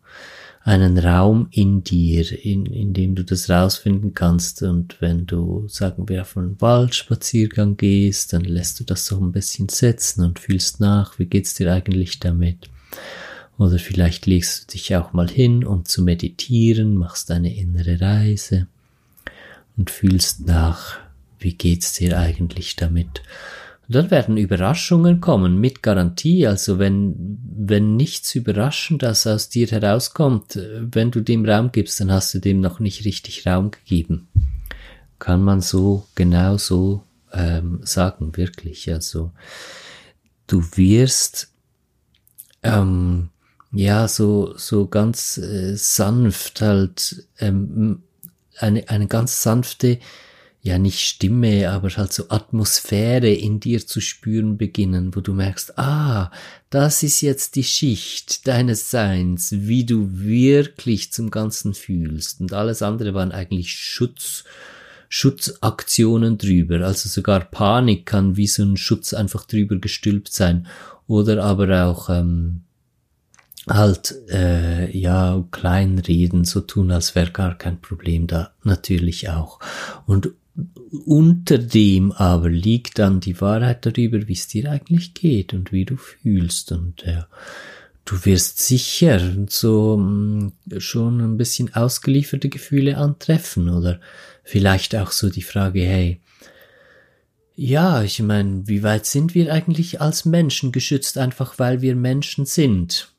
einen 0.66 0.98
Raum 0.98 1.46
in 1.52 1.84
dir, 1.84 2.44
in, 2.44 2.66
in 2.66 2.92
dem 2.92 3.14
du 3.14 3.22
das 3.22 3.48
rausfinden 3.48 4.14
kannst. 4.14 4.62
Und 4.62 5.00
wenn 5.00 5.24
du, 5.24 5.68
sagen 5.68 6.08
wir, 6.08 6.22
auf 6.22 6.36
einen 6.36 6.60
Waldspaziergang 6.60 7.76
gehst, 7.76 8.32
dann 8.32 8.42
lässt 8.42 8.80
du 8.80 8.84
das 8.84 9.06
so 9.06 9.20
ein 9.20 9.30
bisschen 9.30 9.68
setzen 9.68 10.24
und 10.24 10.40
fühlst 10.40 10.80
nach, 10.80 11.20
wie 11.20 11.26
geht's 11.26 11.54
dir 11.54 11.72
eigentlich 11.72 12.18
damit? 12.18 12.68
Oder 13.58 13.78
vielleicht 13.78 14.26
legst 14.26 14.64
du 14.64 14.72
dich 14.72 14.96
auch 14.96 15.12
mal 15.12 15.30
hin, 15.30 15.64
um 15.64 15.84
zu 15.84 16.02
meditieren, 16.02 16.96
machst 16.96 17.30
eine 17.30 17.54
innere 17.54 18.00
Reise 18.00 18.66
und 19.76 19.90
fühlst 19.90 20.48
nach, 20.48 20.98
wie 21.38 21.54
geht's 21.54 21.92
dir 21.92 22.18
eigentlich 22.18 22.74
damit? 22.74 23.22
Dann 23.88 24.10
werden 24.10 24.36
Überraschungen 24.36 25.20
kommen, 25.20 25.60
mit 25.60 25.82
Garantie. 25.82 26.46
Also 26.46 26.78
wenn, 26.78 27.38
wenn 27.56 27.96
nichts 27.96 28.34
Überraschendes 28.34 29.26
aus 29.26 29.48
dir 29.48 29.68
herauskommt, 29.68 30.58
wenn 30.80 31.10
du 31.10 31.20
dem 31.20 31.44
Raum 31.44 31.70
gibst, 31.70 32.00
dann 32.00 32.10
hast 32.10 32.34
du 32.34 32.40
dem 32.40 32.60
noch 32.60 32.80
nicht 32.80 33.04
richtig 33.04 33.46
Raum 33.46 33.70
gegeben. 33.70 34.28
Kann 35.18 35.42
man 35.42 35.60
so, 35.60 36.06
genau 36.14 36.56
so 36.58 37.04
ähm, 37.32 37.80
sagen, 37.82 38.36
wirklich. 38.36 38.92
Also 38.92 39.30
du 40.48 40.62
wirst 40.74 41.52
ähm, 42.64 43.30
ja 43.70 44.08
so, 44.08 44.56
so 44.56 44.88
ganz 44.88 45.38
äh, 45.38 45.76
sanft 45.76 46.60
halt 46.60 47.24
ähm, 47.38 48.02
eine, 48.58 48.88
eine 48.88 49.06
ganz 49.06 49.42
sanfte 49.42 49.98
ja 50.66 50.78
nicht 50.78 51.00
Stimme, 51.00 51.70
aber 51.70 51.88
halt 51.88 52.12
so 52.12 52.28
Atmosphäre 52.28 53.30
in 53.30 53.60
dir 53.60 53.86
zu 53.86 54.00
spüren 54.00 54.58
beginnen, 54.58 55.14
wo 55.14 55.20
du 55.20 55.32
merkst, 55.32 55.78
ah, 55.78 56.30
das 56.70 57.02
ist 57.02 57.20
jetzt 57.20 57.56
die 57.56 57.64
Schicht 57.64 58.46
deines 58.46 58.90
Seins, 58.90 59.52
wie 59.52 59.84
du 59.84 60.18
wirklich 60.18 61.12
zum 61.12 61.30
Ganzen 61.30 61.72
fühlst. 61.72 62.40
Und 62.40 62.52
alles 62.52 62.82
andere 62.82 63.14
waren 63.14 63.32
eigentlich 63.32 63.72
Schutz, 63.72 64.44
Schutzaktionen 65.08 66.36
drüber. 66.36 66.84
Also 66.84 67.08
sogar 67.08 67.40
Panik 67.40 68.04
kann 68.04 68.36
wie 68.36 68.48
so 68.48 68.62
ein 68.62 68.76
Schutz 68.76 69.14
einfach 69.14 69.46
drüber 69.46 69.76
gestülpt 69.76 70.32
sein. 70.32 70.66
Oder 71.06 71.44
aber 71.44 71.86
auch, 71.86 72.10
ähm, 72.10 72.62
halt 73.68 74.14
äh, 74.28 74.96
ja 74.96 75.44
kleinreden, 75.50 76.44
so 76.44 76.60
tun, 76.60 76.90
als 76.90 77.14
wäre 77.14 77.30
gar 77.30 77.56
kein 77.56 77.80
Problem 77.80 78.26
da, 78.26 78.52
natürlich 78.62 79.28
auch. 79.28 79.58
Und 80.06 80.30
unter 81.04 81.58
dem 81.58 82.12
aber 82.12 82.48
liegt 82.48 82.98
dann 82.98 83.20
die 83.20 83.40
Wahrheit 83.40 83.84
darüber, 83.84 84.26
wie 84.28 84.32
es 84.32 84.48
dir 84.48 84.70
eigentlich 84.70 85.14
geht 85.14 85.52
und 85.52 85.72
wie 85.72 85.84
du 85.84 85.96
fühlst 85.96 86.72
und 86.72 87.04
äh, 87.04 87.22
du 88.04 88.24
wirst 88.24 88.60
sicher 88.60 89.20
so 89.48 89.96
mm, 89.98 90.52
schon 90.78 91.20
ein 91.20 91.36
bisschen 91.36 91.74
ausgelieferte 91.74 92.48
Gefühle 92.48 92.96
antreffen 92.96 93.68
oder 93.68 94.00
vielleicht 94.44 94.96
auch 94.96 95.10
so 95.10 95.28
die 95.28 95.42
Frage, 95.42 95.80
hey, 95.80 96.20
ja, 97.54 98.02
ich 98.02 98.20
meine, 98.22 98.68
wie 98.68 98.82
weit 98.82 99.06
sind 99.06 99.34
wir 99.34 99.52
eigentlich 99.52 100.00
als 100.00 100.24
Menschen 100.24 100.72
geschützt, 100.72 101.16
einfach 101.18 101.58
weil 101.58 101.80
wir 101.80 101.96
Menschen 101.96 102.44
sind? 102.44 103.15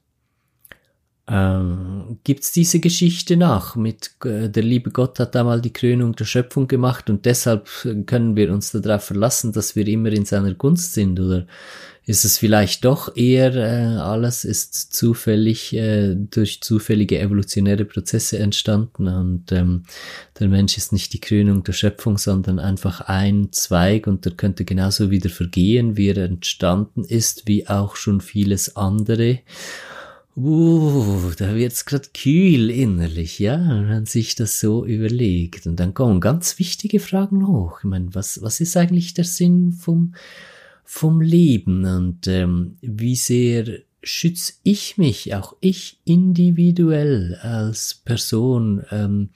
Ähm, 1.29 2.19
gibt's 2.23 2.53
diese 2.53 2.79
Geschichte 2.79 3.35
nach 3.35 3.75
mit 3.75 4.11
äh, 4.23 4.49
der 4.49 4.63
liebe 4.63 4.91
Gott 4.91 5.19
hat 5.19 5.35
einmal 5.35 5.59
die 5.59 5.73
Krönung 5.73 6.15
der 6.15 6.23
Schöpfung 6.23 6.67
gemacht 6.67 7.09
und 7.09 7.25
deshalb 7.25 7.69
können 8.05 8.37
wir 8.37 8.51
uns 8.53 8.71
darauf 8.71 9.03
verlassen, 9.03 9.51
dass 9.51 9.75
wir 9.75 9.85
immer 9.87 10.09
in 10.11 10.23
seiner 10.23 10.53
Gunst 10.53 10.93
sind 10.93 11.19
oder 11.19 11.45
ist 12.05 12.23
es 12.23 12.37
vielleicht 12.37 12.85
doch 12.85 13.17
eher 13.17 13.53
äh, 13.55 13.97
alles 13.97 14.45
ist 14.45 14.93
zufällig 14.93 15.73
äh, 15.73 16.15
durch 16.15 16.61
zufällige 16.61 17.19
evolutionäre 17.19 17.83
Prozesse 17.83 18.39
entstanden 18.39 19.09
und 19.09 19.51
ähm, 19.51 19.83
der 20.39 20.47
Mensch 20.47 20.77
ist 20.77 20.93
nicht 20.93 21.11
die 21.11 21.19
Krönung 21.19 21.65
der 21.65 21.73
Schöpfung, 21.73 22.17
sondern 22.17 22.59
einfach 22.59 23.01
ein 23.01 23.49
Zweig 23.51 24.07
und 24.07 24.23
der 24.23 24.31
könnte 24.31 24.63
genauso 24.63 25.11
wieder 25.11 25.29
vergehen, 25.29 25.97
wie 25.97 26.07
er 26.07 26.23
entstanden 26.23 27.03
ist, 27.03 27.47
wie 27.47 27.67
auch 27.67 27.97
schon 27.97 28.21
vieles 28.21 28.77
andere. 28.77 29.39
Uh, 30.39 31.31
da 31.35 31.55
wird's 31.55 31.85
grad 31.85 32.13
kühl 32.13 32.69
innerlich, 32.69 33.39
ja, 33.39 33.57
wenn 33.57 33.87
man 33.87 34.05
sich 34.05 34.35
das 34.35 34.59
so 34.59 34.85
überlegt. 34.85 35.65
Und 35.65 35.79
dann 35.79 35.95
kommen 35.95 36.21
ganz 36.21 36.59
wichtige 36.59 36.99
Fragen 36.99 37.47
hoch. 37.47 37.79
Ich 37.79 37.85
meine, 37.85 38.13
was, 38.13 38.39
was 38.43 38.59
ist 38.59 38.77
eigentlich 38.77 39.15
der 39.15 39.25
Sinn 39.25 39.71
vom 39.71 40.13
vom 40.83 41.19
Leben 41.19 41.83
und 41.83 42.27
ähm, 42.27 42.77
wie 42.81 43.17
sehr 43.17 43.79
schütze 44.03 44.53
ich 44.63 44.97
mich, 44.97 45.35
auch 45.35 45.55
ich 45.59 45.99
individuell 46.05 47.35
als 47.41 47.95
Person, 48.05 48.85
ähm, 48.91 49.29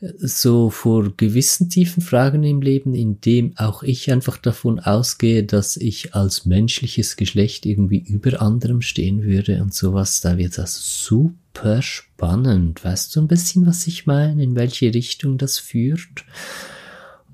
so 0.00 0.68
vor 0.68 1.16
gewissen 1.16 1.70
tiefen 1.70 2.02
Fragen 2.02 2.42
im 2.42 2.60
Leben, 2.60 2.94
indem 2.94 3.56
auch 3.56 3.82
ich 3.82 4.12
einfach 4.12 4.36
davon 4.36 4.78
ausgehe, 4.78 5.44
dass 5.44 5.76
ich 5.76 6.14
als 6.14 6.44
menschliches 6.44 7.16
Geschlecht 7.16 7.64
irgendwie 7.64 7.98
über 7.98 8.42
anderem 8.42 8.82
stehen 8.82 9.22
würde 9.22 9.62
und 9.62 9.72
sowas, 9.72 10.20
da 10.20 10.36
wird 10.36 10.58
das 10.58 11.04
super 11.04 11.80
spannend. 11.80 12.84
Weißt 12.84 13.16
du 13.16 13.20
ein 13.20 13.28
bisschen, 13.28 13.66
was 13.66 13.86
ich 13.86 14.06
meine, 14.06 14.42
in 14.42 14.54
welche 14.54 14.92
Richtung 14.92 15.38
das 15.38 15.58
führt? 15.58 16.24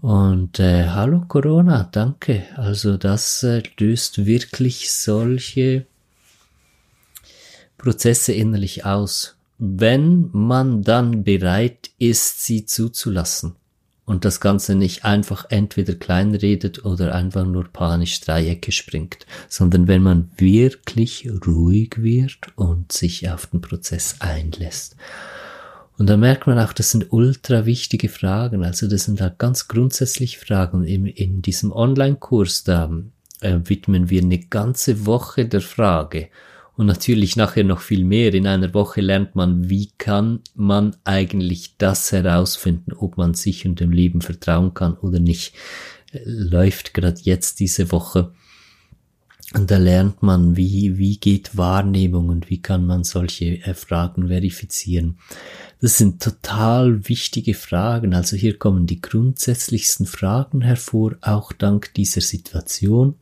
Und 0.01 0.59
äh, 0.59 0.89
hallo 0.89 1.25
Corona, 1.27 1.89
danke. 1.91 2.45
Also 2.57 2.97
das 2.97 3.43
äh, 3.43 3.63
löst 3.79 4.27
wirklich 4.27 4.93
solche 4.93 5.87
Prozesse 7.79 8.33
innerlich 8.33 8.85
aus, 8.85 9.37
wenn 9.65 10.29
man 10.33 10.83
dann 10.83 11.23
bereit 11.23 11.91
ist, 12.01 12.45
sie 12.45 12.67
zuzulassen 12.67 13.55
und 14.05 14.25
das 14.25 14.41
Ganze 14.41 14.75
nicht 14.75 15.05
einfach 15.05 15.47
entweder 15.51 15.95
kleinredet 15.95 16.85
oder 16.85 17.15
einfach 17.15 17.47
nur 17.47 17.69
panisch 17.69 18.21
Dreiecke 18.23 18.73
springt, 18.73 19.25
sondern 19.49 19.87
wenn 19.87 20.03
man 20.03 20.33
wirklich 20.37 21.31
ruhig 21.47 22.03
wird 22.03 22.39
und 22.57 22.91
sich 22.91 23.31
auf 23.31 23.47
den 23.47 23.61
Prozess 23.61 24.17
einlässt. 24.19 24.97
Und 25.97 26.11
da 26.11 26.17
merkt 26.17 26.49
man 26.49 26.59
auch, 26.59 26.73
das 26.73 26.91
sind 26.91 27.13
ultra 27.13 27.65
wichtige 27.65 28.09
Fragen. 28.09 28.65
Also 28.65 28.89
das 28.89 29.05
sind 29.05 29.21
halt 29.21 29.39
ganz 29.39 29.69
grundsätzliche 29.69 30.41
Fragen. 30.41 30.83
In, 30.83 31.07
in 31.07 31.41
diesem 31.41 31.71
Online-Kurs 31.71 32.65
da 32.65 32.91
äh, 33.41 33.61
widmen 33.63 34.11
wir 34.11 34.23
eine 34.23 34.41
ganze 34.41 35.07
Woche 35.07 35.47
der 35.47 35.61
Frage. 35.61 36.31
Und 36.77 36.87
natürlich 36.87 37.37
nachher 37.37 37.65
noch 37.65 37.81
viel 37.81 38.05
mehr. 38.05 38.33
In 38.33 38.47
einer 38.47 38.73
Woche 38.73 39.03
lernt 39.03 39.35
man, 39.35 39.69
wie 39.69 39.91
kann 39.99 40.41
man 40.55 40.97
eigentlich 41.05 41.77
das 41.77 42.13
herausfinden, 42.13 42.93
ob 42.95 43.19
man 43.19 43.35
sich 43.35 43.67
und 43.67 43.81
dem 43.81 43.93
Leben 43.93 44.23
vertrauen 44.23 44.73
kann 44.73 44.95
oder 44.95 45.21
nicht. 45.21 45.55
Läuft 46.25 46.95
gerade 46.95 47.21
jetzt 47.23 47.61
diese 47.61 47.93
Woche. 47.93 48.33
Und 49.55 49.71
da 49.71 49.77
lernt 49.77 50.23
man, 50.23 50.57
wie, 50.57 50.97
wie 50.97 51.19
geht 51.19 51.59
Wahrnehmung 51.59 52.31
und 52.31 52.49
wie 52.49 52.63
kann 52.63 52.87
man 52.87 53.05
solche 53.05 53.63
äh, 53.63 53.75
Fragen 53.75 54.29
verifizieren. 54.29 55.19
Das 55.81 55.99
sind 55.99 56.23
total 56.23 57.07
wichtige 57.09 57.53
Fragen. 57.53 58.15
Also 58.15 58.37
hier 58.37 58.59
kommen 58.59 58.87
die 58.87 59.03
grundsätzlichsten 59.03 60.07
Fragen 60.07 60.63
hervor, 60.63 61.17
auch 61.21 61.53
dank 61.53 61.93
dieser 61.95 62.23
Situation. 62.23 63.17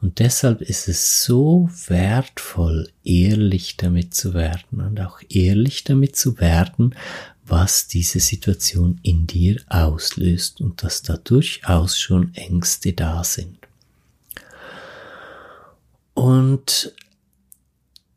Und 0.00 0.20
deshalb 0.20 0.62
ist 0.62 0.88
es 0.88 1.24
so 1.24 1.68
wertvoll, 1.86 2.88
ehrlich 3.04 3.76
damit 3.76 4.14
zu 4.14 4.32
werden 4.32 4.80
und 4.80 5.00
auch 5.00 5.20
ehrlich 5.28 5.84
damit 5.84 6.14
zu 6.14 6.38
werden, 6.38 6.94
was 7.44 7.88
diese 7.88 8.20
Situation 8.20 9.00
in 9.02 9.26
dir 9.26 9.60
auslöst 9.68 10.60
und 10.60 10.82
dass 10.82 11.02
da 11.02 11.16
durchaus 11.16 11.98
schon 11.98 12.34
Ängste 12.34 12.92
da 12.92 13.24
sind. 13.24 13.58
Und 16.14 16.92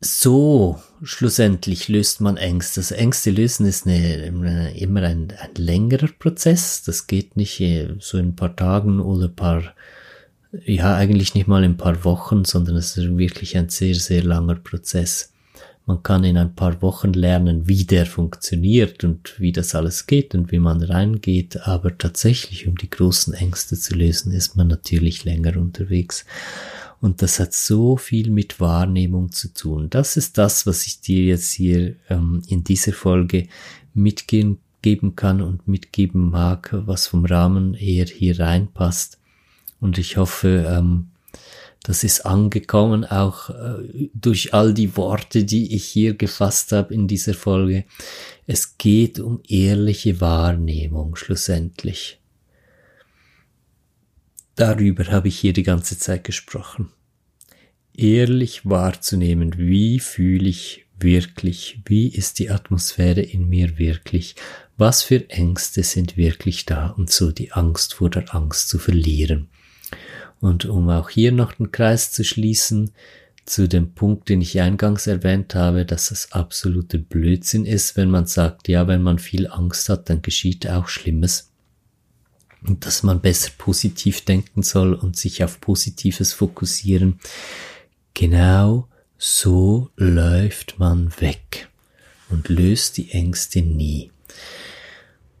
so 0.00 0.82
schlussendlich 1.02 1.88
löst 1.88 2.20
man 2.20 2.36
Ängste. 2.36 2.80
Also 2.80 2.94
Ängste 2.96 3.30
lösen 3.30 3.66
ist 3.66 3.86
eine, 3.86 4.72
immer 4.76 5.02
ein, 5.02 5.32
ein 5.38 5.54
längerer 5.56 6.08
Prozess. 6.18 6.82
Das 6.82 7.06
geht 7.06 7.36
nicht 7.36 7.60
äh, 7.60 7.94
so 8.00 8.18
in 8.18 8.30
ein 8.30 8.36
paar 8.36 8.56
Tagen 8.56 9.00
oder 9.00 9.26
ein 9.26 9.36
paar, 9.36 9.74
ja 10.64 10.94
eigentlich 10.94 11.34
nicht 11.34 11.48
mal 11.48 11.64
in 11.64 11.72
ein 11.72 11.76
paar 11.76 12.04
Wochen, 12.04 12.44
sondern 12.44 12.76
es 12.76 12.96
ist 12.96 13.16
wirklich 13.16 13.56
ein 13.56 13.68
sehr, 13.68 13.94
sehr 13.94 14.22
langer 14.22 14.56
Prozess. 14.56 15.32
Man 15.84 16.02
kann 16.02 16.22
in 16.22 16.36
ein 16.36 16.54
paar 16.54 16.80
Wochen 16.80 17.12
lernen, 17.12 17.66
wie 17.66 17.84
der 17.84 18.06
funktioniert 18.06 19.02
und 19.02 19.40
wie 19.40 19.50
das 19.50 19.74
alles 19.74 20.06
geht 20.06 20.34
und 20.34 20.52
wie 20.52 20.60
man 20.60 20.80
reingeht, 20.80 21.66
aber 21.66 21.98
tatsächlich, 21.98 22.68
um 22.68 22.76
die 22.76 22.90
großen 22.90 23.34
Ängste 23.34 23.76
zu 23.76 23.96
lösen, 23.96 24.32
ist 24.32 24.56
man 24.56 24.68
natürlich 24.68 25.24
länger 25.24 25.56
unterwegs. 25.56 26.24
Und 27.00 27.20
das 27.20 27.40
hat 27.40 27.52
so 27.52 27.96
viel 27.96 28.30
mit 28.30 28.60
Wahrnehmung 28.60 29.32
zu 29.32 29.52
tun. 29.52 29.90
Das 29.90 30.16
ist 30.16 30.38
das, 30.38 30.66
was 30.66 30.86
ich 30.86 31.00
dir 31.00 31.24
jetzt 31.24 31.50
hier 31.50 31.96
ähm, 32.08 32.42
in 32.46 32.62
dieser 32.62 32.92
Folge 32.92 33.48
mitgeben 33.92 34.60
kann 35.16 35.42
und 35.42 35.66
mitgeben 35.66 36.30
mag, 36.30 36.70
was 36.72 37.08
vom 37.08 37.24
Rahmen 37.24 37.74
her 37.74 38.06
hier 38.06 38.38
reinpasst. 38.38 39.18
Und 39.82 39.98
ich 39.98 40.16
hoffe, 40.16 40.64
ähm, 40.68 41.08
das 41.82 42.04
ist 42.04 42.24
angekommen, 42.24 43.04
auch 43.04 43.50
äh, 43.50 44.08
durch 44.14 44.54
all 44.54 44.72
die 44.72 44.96
Worte, 44.96 45.44
die 45.44 45.74
ich 45.74 45.84
hier 45.84 46.14
gefasst 46.14 46.70
habe 46.70 46.94
in 46.94 47.08
dieser 47.08 47.34
Folge. 47.34 47.84
Es 48.46 48.78
geht 48.78 49.18
um 49.18 49.40
ehrliche 49.48 50.20
Wahrnehmung 50.20 51.16
schlussendlich. 51.16 52.20
Darüber 54.54 55.04
habe 55.06 55.26
ich 55.26 55.40
hier 55.40 55.52
die 55.52 55.64
ganze 55.64 55.98
Zeit 55.98 56.22
gesprochen. 56.22 56.90
Ehrlich 57.92 58.64
wahrzunehmen, 58.64 59.58
wie 59.58 59.98
fühle 59.98 60.48
ich 60.48 60.86
wirklich, 61.00 61.80
wie 61.86 62.06
ist 62.06 62.38
die 62.38 62.50
Atmosphäre 62.50 63.22
in 63.22 63.48
mir 63.48 63.78
wirklich, 63.78 64.36
was 64.76 65.02
für 65.02 65.28
Ängste 65.28 65.82
sind 65.82 66.16
wirklich 66.16 66.66
da 66.66 66.90
und 66.90 67.10
so 67.10 67.32
die 67.32 67.50
Angst 67.50 67.94
vor 67.94 68.10
der 68.10 68.32
Angst 68.32 68.68
zu 68.68 68.78
verlieren. 68.78 69.48
Und 70.42 70.66
um 70.66 70.90
auch 70.90 71.08
hier 71.08 71.32
noch 71.32 71.52
den 71.52 71.72
Kreis 71.72 72.12
zu 72.12 72.24
schließen, 72.24 72.90
zu 73.46 73.68
dem 73.68 73.94
Punkt, 73.94 74.28
den 74.28 74.42
ich 74.42 74.60
eingangs 74.60 75.06
erwähnt 75.06 75.54
habe, 75.54 75.86
dass 75.86 76.10
es 76.10 76.32
absoluter 76.32 76.98
Blödsinn 76.98 77.64
ist, 77.64 77.96
wenn 77.96 78.10
man 78.10 78.26
sagt, 78.26 78.68
ja, 78.68 78.86
wenn 78.88 79.02
man 79.02 79.18
viel 79.18 79.46
Angst 79.46 79.88
hat, 79.88 80.10
dann 80.10 80.20
geschieht 80.20 80.68
auch 80.68 80.88
Schlimmes 80.88 81.48
und 82.66 82.86
dass 82.86 83.02
man 83.02 83.20
besser 83.20 83.50
positiv 83.56 84.24
denken 84.24 84.62
soll 84.62 84.94
und 84.94 85.16
sich 85.16 85.42
auf 85.44 85.60
Positives 85.60 86.32
fokussieren. 86.32 87.18
Genau 88.14 88.88
so 89.18 89.90
läuft 89.96 90.80
man 90.80 91.12
weg 91.20 91.68
und 92.28 92.48
löst 92.48 92.96
die 92.96 93.12
Ängste 93.12 93.62
nie. 93.62 94.10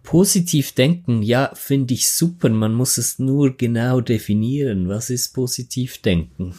Positiv 0.02 0.72
denken, 0.72 1.22
ja, 1.22 1.50
finde 1.54 1.94
ich 1.94 2.08
super, 2.08 2.48
man 2.48 2.74
muss 2.74 2.98
es 2.98 3.18
nur 3.18 3.56
genau 3.56 4.00
definieren. 4.00 4.88
Was 4.88 5.10
ist 5.10 5.32
positiv 5.34 6.02
denken? 6.02 6.54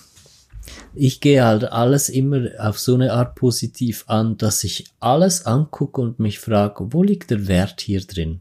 Ich 0.96 1.20
gehe 1.20 1.44
halt 1.44 1.66
alles 1.66 2.08
immer 2.10 2.50
auf 2.58 2.80
so 2.80 2.96
eine 2.96 3.12
Art 3.14 3.36
positiv 3.36 4.06
an, 4.08 4.38
dass 4.38 4.64
ich 4.64 4.86
alles 5.00 5.46
angucke 5.46 6.00
und 6.00 6.20
mich 6.20 6.40
frage, 6.40 6.94
wo 6.94 7.04
liegt 7.04 7.32
der 7.32 7.48
Wert 7.48 7.82
hier 7.82 8.02
drin? 8.02 8.40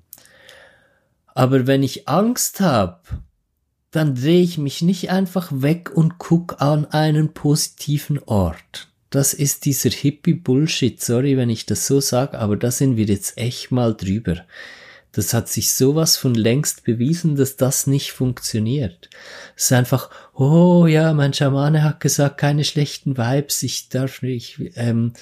Aber 1.35 1.67
wenn 1.67 1.83
ich 1.83 2.09
Angst 2.09 2.61
habe, 2.61 3.01
dann 3.91 4.15
drehe 4.15 4.43
ich 4.43 4.59
mich 4.59 4.83
nicht 4.83 5.11
einfach 5.11 5.51
weg 5.53 5.91
und 5.95 6.19
guck 6.19 6.61
an 6.61 6.87
einen 6.87 7.35
positiven 7.35 8.19
Ort. 8.21 8.89
Das 9.11 9.35
ist 9.35 9.67
dieser 9.67 9.91
Hippie-Bullshit, 9.91 11.03
sorry, 11.03 11.37
wenn 11.37 11.51
ich 11.51 11.67
das 11.67 11.87
so 11.87 12.01
sage, 12.01 12.39
aber 12.39 12.57
da 12.57 12.71
sind 12.71 12.97
wir 12.97 13.05
jetzt 13.05 13.37
echt 13.37 13.71
mal 13.71 13.95
drüber. 13.95 14.45
Das 15.13 15.35
hat 15.35 15.51
sich 15.51 15.75
sowas 15.75 16.17
von 16.17 16.35
längst 16.35 16.85
bewiesen, 16.85 17.37
dass 17.37 17.57
das 17.57 17.87
nicht 17.87 18.13
funktioniert. 18.13 19.11
Es 19.55 19.65
ist 19.65 19.73
einfach, 19.73 20.09
oh 20.33 20.87
ja, 20.87 21.13
mein 21.13 21.35
Schamane 21.35 21.85
hat 21.85 22.01
gesagt, 22.01 22.39
keine 22.39 22.65
schlechten 22.65 23.19
Vibes, 23.19 23.63
ich 23.63 23.91
darf 23.91 24.23
nicht, 24.23 24.59
ähm, 24.75 25.13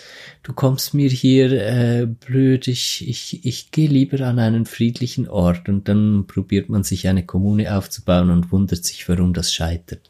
du 0.45 0.53
kommst 0.53 0.95
mir 0.95 1.11
hier 1.11 1.51
äh, 1.53 2.07
blöd, 2.07 2.68
ich, 2.68 3.09
ich, 3.09 3.45
ich 3.45 3.72
gehe 3.72 3.88
lieber 3.88 4.24
an 4.24 4.38
einen 4.38 4.64
friedlichen 4.64 5.28
Ort 5.28 5.68
und 5.68 5.88
dann 5.88 6.24
probiert 6.28 6.68
man 6.68 6.84
sich 6.84 7.09
eine 7.09 7.26
Kommune 7.26 7.76
aufzubauen 7.76 8.30
und 8.30 8.53
wundert 8.53 8.84
sich, 8.84 9.09
warum 9.09 9.34
das 9.34 9.53
scheitert. 9.53 10.09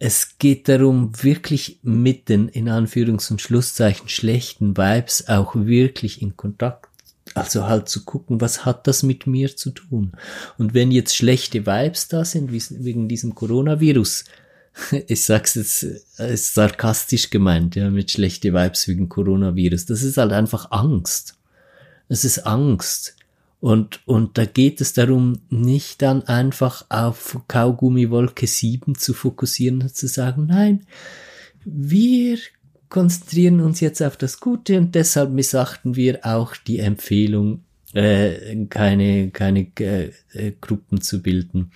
Es 0.00 0.38
geht 0.38 0.68
darum, 0.68 1.12
wirklich 1.22 1.78
mit 1.82 2.28
den, 2.28 2.48
in 2.48 2.68
Anführungs- 2.68 3.30
und 3.30 3.40
Schlusszeichen, 3.40 4.08
schlechten 4.08 4.76
Vibes 4.76 5.28
auch 5.28 5.54
wirklich 5.54 6.20
in 6.20 6.36
Kontakt 6.36 6.87
also 7.34 7.66
halt 7.66 7.88
zu 7.88 8.04
gucken, 8.04 8.40
was 8.40 8.64
hat 8.64 8.86
das 8.86 9.02
mit 9.02 9.26
mir 9.26 9.56
zu 9.56 9.70
tun? 9.70 10.12
Und 10.56 10.74
wenn 10.74 10.90
jetzt 10.90 11.16
schlechte 11.16 11.66
Vibes 11.66 12.08
da 12.08 12.24
sind, 12.24 12.52
wegen 12.52 13.08
diesem 13.08 13.34
Coronavirus, 13.34 14.24
ich 15.06 15.24
sag's 15.24 15.54
jetzt, 15.54 15.82
ist 15.82 16.54
sarkastisch 16.54 17.30
gemeint, 17.30 17.76
ja, 17.76 17.90
mit 17.90 18.10
schlechte 18.10 18.52
Vibes 18.52 18.88
wegen 18.88 19.08
Coronavirus. 19.08 19.86
Das 19.86 20.02
ist 20.02 20.16
halt 20.16 20.32
einfach 20.32 20.70
Angst. 20.70 21.36
Es 22.08 22.24
ist 22.24 22.46
Angst. 22.46 23.14
Und, 23.60 24.00
und 24.06 24.38
da 24.38 24.44
geht 24.44 24.80
es 24.80 24.92
darum, 24.92 25.40
nicht 25.50 26.00
dann 26.02 26.22
einfach 26.22 26.86
auf 26.90 27.40
Kaugummi 27.48 28.08
Wolke 28.10 28.46
7 28.46 28.94
zu 28.94 29.14
fokussieren 29.14 29.82
und 29.82 29.96
zu 29.96 30.06
sagen, 30.06 30.46
nein, 30.46 30.86
wir 31.64 32.38
konzentrieren 32.88 33.60
uns 33.60 33.80
jetzt 33.80 34.02
auf 34.02 34.16
das 34.16 34.40
Gute 34.40 34.78
und 34.78 34.94
deshalb 34.94 35.30
missachten 35.30 35.96
wir 35.96 36.24
auch 36.24 36.56
die 36.56 36.78
Empfehlung, 36.78 37.64
äh, 37.94 38.66
keine, 38.66 39.30
keine 39.30 39.66
äh, 39.80 40.10
äh, 40.32 40.52
Gruppen 40.60 41.00
zu 41.00 41.22
bilden. 41.22 41.72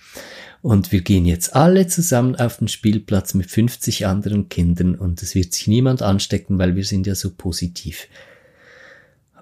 Und 0.61 0.91
wir 0.91 1.01
gehen 1.01 1.25
jetzt 1.25 1.55
alle 1.55 1.87
zusammen 1.87 2.35
auf 2.35 2.57
den 2.57 2.67
Spielplatz 2.67 3.33
mit 3.33 3.49
50 3.49 4.05
anderen 4.05 4.49
Kindern 4.49 4.95
und 4.95 5.21
es 5.21 5.35
wird 5.35 5.53
sich 5.53 5.67
niemand 5.67 6.01
anstecken, 6.01 6.59
weil 6.59 6.75
wir 6.75 6.85
sind 6.85 7.07
ja 7.07 7.15
so 7.15 7.31
positiv. 7.31 8.07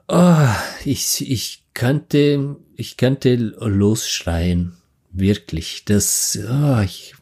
Oh, 0.08 0.48
ich, 0.84 1.30
ich 1.30 1.64
könnte, 1.74 2.58
ich 2.76 2.98
könnte 2.98 3.36
losschreien. 3.36 4.74
Wirklich. 5.14 5.84
Das, 5.86 6.40
oh, 6.50 6.82
ich, 6.82 7.14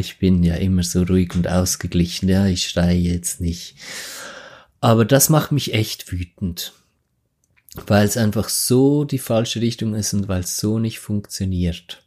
ich 0.00 0.18
bin 0.18 0.42
ja 0.42 0.56
immer 0.56 0.82
so 0.82 1.02
ruhig 1.02 1.34
und 1.34 1.48
ausgeglichen. 1.48 2.28
Ja, 2.28 2.46
ich 2.46 2.68
schreie 2.68 2.98
jetzt 2.98 3.40
nicht. 3.40 3.76
Aber 4.80 5.04
das 5.04 5.28
macht 5.28 5.52
mich 5.52 5.74
echt 5.74 6.10
wütend. 6.10 6.72
Weil 7.86 8.06
es 8.06 8.16
einfach 8.16 8.48
so 8.48 9.04
die 9.04 9.18
falsche 9.18 9.60
Richtung 9.60 9.94
ist 9.94 10.12
und 10.12 10.26
weil 10.26 10.40
es 10.40 10.58
so 10.58 10.78
nicht 10.78 10.98
funktioniert. 10.98 12.02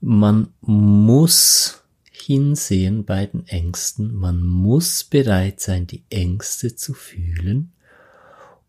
Man 0.00 0.48
muss 0.60 1.82
hinsehen 2.10 3.04
bei 3.04 3.26
den 3.26 3.46
Ängsten. 3.46 4.14
Man 4.14 4.40
muss 4.46 5.04
bereit 5.04 5.60
sein, 5.60 5.86
die 5.86 6.04
Ängste 6.08 6.74
zu 6.74 6.94
fühlen. 6.94 7.72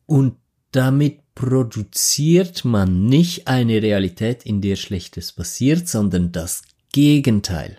Und 0.06 0.36
damit 0.72 1.20
produziert 1.36 2.66
man 2.66 3.06
nicht 3.06 3.48
eine 3.48 3.82
Realität, 3.82 4.46
in 4.46 4.62
der 4.62 4.76
Schlechtes 4.76 5.32
passiert, 5.32 5.88
sondern 5.88 6.32
das 6.32 6.64
Gegenteil. 6.92 7.78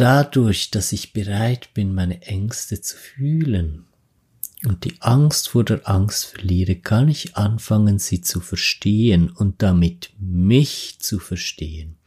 Dadurch, 0.00 0.70
dass 0.70 0.92
ich 0.92 1.12
bereit 1.12 1.74
bin, 1.74 1.94
meine 1.94 2.22
Ängste 2.22 2.80
zu 2.80 2.96
fühlen 2.96 3.84
und 4.64 4.84
die 4.84 4.94
Angst 5.00 5.50
vor 5.50 5.62
der 5.62 5.86
Angst 5.86 6.24
verliere, 6.24 6.76
kann 6.76 7.10
ich 7.10 7.36
anfangen, 7.36 7.98
sie 7.98 8.22
zu 8.22 8.40
verstehen 8.40 9.28
und 9.28 9.60
damit 9.60 10.14
mich 10.18 11.00
zu 11.00 11.18
verstehen. 11.18 11.98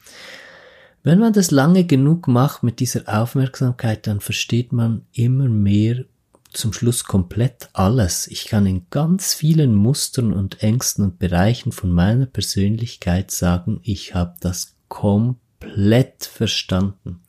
Wenn 1.03 1.19
man 1.19 1.33
das 1.33 1.51
lange 1.51 1.83
genug 1.83 2.27
macht 2.27 2.63
mit 2.63 2.79
dieser 2.79 3.07
Aufmerksamkeit, 3.07 4.07
dann 4.07 4.21
versteht 4.21 4.71
man 4.71 5.05
immer 5.13 5.47
mehr 5.47 6.05
zum 6.51 6.73
Schluss 6.73 7.03
komplett 7.03 7.69
alles. 7.73 8.25
Ich 8.25 8.45
kann 8.45 8.65
in 8.65 8.87
ganz 8.89 9.35
vielen 9.35 9.75
Mustern 9.75 10.33
und 10.33 10.63
Ängsten 10.63 11.05
und 11.05 11.19
Bereichen 11.19 11.71
von 11.71 11.91
meiner 11.91 12.25
Persönlichkeit 12.25 13.29
sagen, 13.29 13.81
ich 13.83 14.15
habe 14.15 14.33
das 14.39 14.77
komplett 14.87 16.25
verstanden. 16.25 17.21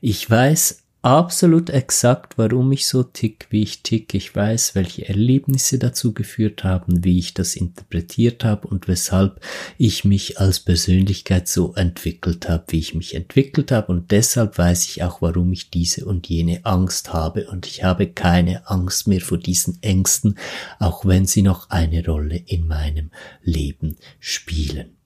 Ich 0.00 0.28
weiß 0.28 0.86
absolut 1.06 1.70
exakt, 1.70 2.36
warum 2.36 2.72
ich 2.72 2.88
so 2.88 3.04
tick, 3.04 3.46
wie 3.50 3.62
ich 3.62 3.84
tick. 3.84 4.12
Ich 4.12 4.34
weiß, 4.34 4.74
welche 4.74 5.08
Erlebnisse 5.08 5.78
dazu 5.78 6.12
geführt 6.12 6.64
haben, 6.64 7.04
wie 7.04 7.20
ich 7.20 7.32
das 7.32 7.54
interpretiert 7.54 8.42
habe 8.42 8.66
und 8.66 8.88
weshalb 8.88 9.40
ich 9.78 10.04
mich 10.04 10.40
als 10.40 10.58
Persönlichkeit 10.58 11.46
so 11.46 11.74
entwickelt 11.74 12.48
habe, 12.48 12.64
wie 12.70 12.80
ich 12.80 12.94
mich 12.96 13.14
entwickelt 13.14 13.70
habe. 13.70 13.92
Und 13.92 14.10
deshalb 14.10 14.58
weiß 14.58 14.84
ich 14.86 15.04
auch, 15.04 15.22
warum 15.22 15.52
ich 15.52 15.70
diese 15.70 16.04
und 16.06 16.28
jene 16.28 16.64
Angst 16.64 17.12
habe. 17.12 17.48
Und 17.50 17.66
ich 17.66 17.84
habe 17.84 18.08
keine 18.08 18.68
Angst 18.68 19.06
mehr 19.06 19.20
vor 19.20 19.38
diesen 19.38 19.80
Ängsten, 19.84 20.36
auch 20.80 21.04
wenn 21.04 21.24
sie 21.24 21.42
noch 21.42 21.70
eine 21.70 22.04
Rolle 22.04 22.42
in 22.46 22.66
meinem 22.66 23.12
Leben 23.44 23.96
spielen. 24.18 24.96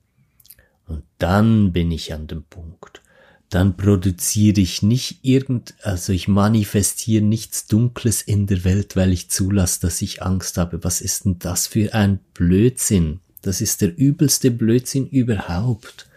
Und 0.86 1.02
dann 1.18 1.72
bin 1.72 1.92
ich 1.92 2.14
an 2.14 2.26
dem 2.26 2.44
Punkt 2.44 3.02
dann 3.50 3.76
produziere 3.76 4.60
ich 4.60 4.82
nicht 4.82 5.18
irgend, 5.22 5.74
also 5.82 6.12
ich 6.12 6.28
manifestiere 6.28 7.22
nichts 7.22 7.66
Dunkles 7.66 8.22
in 8.22 8.46
der 8.46 8.64
Welt, 8.64 8.94
weil 8.94 9.12
ich 9.12 9.28
zulasse, 9.28 9.80
dass 9.80 10.00
ich 10.02 10.22
Angst 10.22 10.56
habe. 10.56 10.82
Was 10.84 11.00
ist 11.00 11.24
denn 11.24 11.40
das 11.40 11.66
für 11.66 11.92
ein 11.92 12.20
Blödsinn? 12.32 13.18
Das 13.42 13.60
ist 13.60 13.80
der 13.80 13.96
übelste 13.96 14.52
Blödsinn 14.52 15.06
überhaupt. 15.06 16.08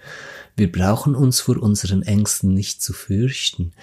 Wir 0.55 0.71
brauchen 0.71 1.15
uns 1.15 1.39
vor 1.39 1.57
unseren 1.57 2.03
Ängsten 2.03 2.53
nicht 2.53 2.83
zu 2.83 2.93
fürchten. 2.93 3.73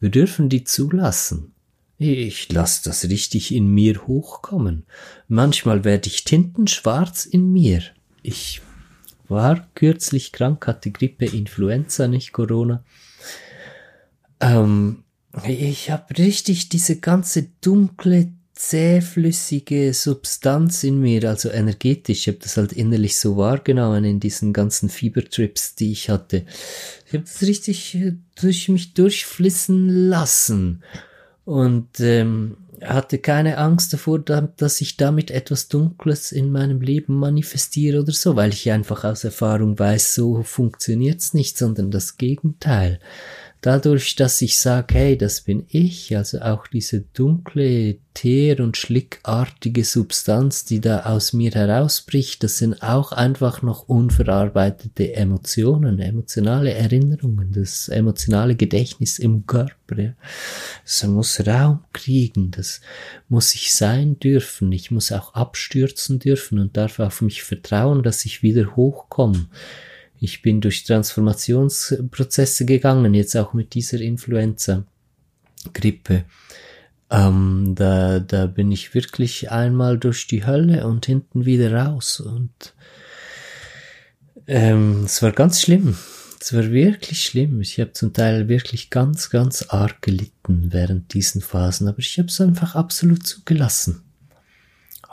Wir 0.00 0.08
dürfen 0.08 0.48
die 0.48 0.64
zulassen. 0.64 1.52
Ich 1.98 2.50
lasse 2.50 2.82
das 2.84 3.04
richtig 3.04 3.54
in 3.54 3.68
mir 3.68 4.06
hochkommen. 4.06 4.84
Manchmal 5.28 5.84
werde 5.84 6.08
ich 6.08 6.24
tintenschwarz 6.24 7.26
in 7.26 7.52
mir. 7.52 7.82
Ich 8.22 8.62
war 9.34 9.68
kürzlich 9.74 10.32
krank, 10.32 10.66
hatte 10.66 10.90
Grippe, 10.90 11.26
Influenza, 11.26 12.08
nicht 12.08 12.32
Corona. 12.32 12.84
Ähm, 14.40 15.04
ich 15.46 15.90
habe 15.90 16.16
richtig 16.16 16.68
diese 16.68 17.00
ganze 17.00 17.48
dunkle, 17.60 18.32
zähflüssige 18.54 19.92
Substanz 19.92 20.84
in 20.84 21.00
mir, 21.00 21.28
also 21.28 21.50
energetisch. 21.50 22.20
Ich 22.20 22.28
habe 22.28 22.38
das 22.38 22.56
halt 22.56 22.72
innerlich 22.72 23.18
so 23.18 23.36
wahrgenommen 23.36 24.04
in 24.04 24.20
diesen 24.20 24.52
ganzen 24.52 24.88
Fiebertrips, 24.88 25.74
die 25.74 25.92
ich 25.92 26.08
hatte. 26.08 26.46
Ich 27.06 27.14
habe 27.14 27.24
das 27.24 27.42
richtig 27.42 27.94
äh, 27.96 28.12
durch 28.40 28.68
mich 28.68 28.94
durchfließen 28.94 30.08
lassen. 30.08 30.82
Und 31.44 32.00
ähm, 32.00 32.56
hatte 32.82 33.18
keine 33.18 33.58
Angst 33.58 33.92
davor, 33.92 34.20
dass 34.20 34.80
ich 34.80 34.96
damit 34.96 35.30
etwas 35.30 35.68
Dunkles 35.68 36.32
in 36.32 36.50
meinem 36.50 36.80
Leben 36.80 37.14
manifestiere 37.14 38.00
oder 38.00 38.12
so, 38.12 38.36
weil 38.36 38.52
ich 38.52 38.70
einfach 38.70 39.04
aus 39.04 39.24
Erfahrung 39.24 39.78
weiß, 39.78 40.14
so 40.14 40.42
funktioniert's 40.42 41.34
nicht, 41.34 41.58
sondern 41.58 41.90
das 41.90 42.16
Gegenteil 42.16 43.00
dadurch, 43.64 44.14
dass 44.14 44.42
ich 44.42 44.58
sage, 44.58 44.94
hey, 44.94 45.16
das 45.16 45.40
bin 45.40 45.64
ich, 45.68 46.14
also 46.14 46.40
auch 46.40 46.66
diese 46.66 47.00
dunkle, 47.00 47.96
teer- 48.12 48.60
und 48.60 48.76
schlickartige 48.76 49.84
Substanz, 49.84 50.66
die 50.66 50.82
da 50.82 51.04
aus 51.06 51.32
mir 51.32 51.50
herausbricht, 51.50 52.44
das 52.44 52.58
sind 52.58 52.82
auch 52.82 53.12
einfach 53.12 53.62
noch 53.62 53.88
unverarbeitete 53.88 55.14
Emotionen, 55.14 55.98
emotionale 55.98 56.74
Erinnerungen, 56.74 57.52
das 57.52 57.88
emotionale 57.88 58.54
Gedächtnis 58.54 59.18
im 59.18 59.46
Körper. 59.46 59.98
Ja. 59.98 60.12
Das 60.84 61.02
muss 61.04 61.46
Raum 61.46 61.84
kriegen, 61.94 62.50
das 62.50 62.82
muss 63.30 63.54
ich 63.54 63.74
sein 63.74 64.20
dürfen, 64.20 64.72
ich 64.72 64.90
muss 64.90 65.10
auch 65.10 65.32
abstürzen 65.32 66.18
dürfen 66.18 66.58
und 66.58 66.76
darf 66.76 66.98
auf 66.98 67.22
mich 67.22 67.42
vertrauen, 67.42 68.02
dass 68.02 68.26
ich 68.26 68.42
wieder 68.42 68.76
hochkomme. 68.76 69.46
Ich 70.24 70.40
bin 70.40 70.62
durch 70.62 70.84
Transformationsprozesse 70.84 72.64
gegangen, 72.64 73.12
jetzt 73.12 73.36
auch 73.36 73.52
mit 73.52 73.74
dieser 73.74 74.00
Influenza-Grippe. 74.00 76.24
Ähm, 77.10 77.74
da, 77.76 78.20
da 78.20 78.46
bin 78.46 78.72
ich 78.72 78.94
wirklich 78.94 79.50
einmal 79.50 79.98
durch 79.98 80.26
die 80.26 80.46
Hölle 80.46 80.86
und 80.86 81.04
hinten 81.04 81.44
wieder 81.44 81.74
raus. 81.74 82.20
Und 82.20 82.72
ähm, 84.46 85.02
es 85.04 85.20
war 85.20 85.32
ganz 85.32 85.60
schlimm. 85.60 85.94
Es 86.40 86.54
war 86.54 86.70
wirklich 86.70 87.22
schlimm. 87.22 87.60
Ich 87.60 87.78
habe 87.78 87.92
zum 87.92 88.14
Teil 88.14 88.48
wirklich 88.48 88.88
ganz, 88.88 89.28
ganz 89.28 89.66
arg 89.68 90.00
gelitten 90.00 90.72
während 90.72 91.12
diesen 91.12 91.42
Phasen, 91.42 91.86
aber 91.86 91.98
ich 91.98 92.18
habe 92.18 92.28
es 92.28 92.40
einfach 92.40 92.76
absolut 92.76 93.26
zugelassen 93.26 94.03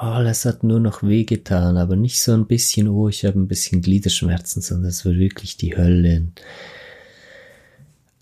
alles 0.01 0.45
hat 0.45 0.63
nur 0.63 0.79
noch 0.79 1.03
wehgetan, 1.03 1.77
aber 1.77 1.95
nicht 1.95 2.21
so 2.21 2.33
ein 2.33 2.47
bisschen, 2.47 2.87
oh, 2.87 3.07
ich 3.07 3.25
habe 3.25 3.39
ein 3.39 3.47
bisschen 3.47 3.81
Gliederschmerzen, 3.81 4.61
sondern 4.61 4.89
es 4.89 5.05
war 5.05 5.13
wirklich 5.13 5.57
die 5.57 5.77
Hölle. 5.77 6.27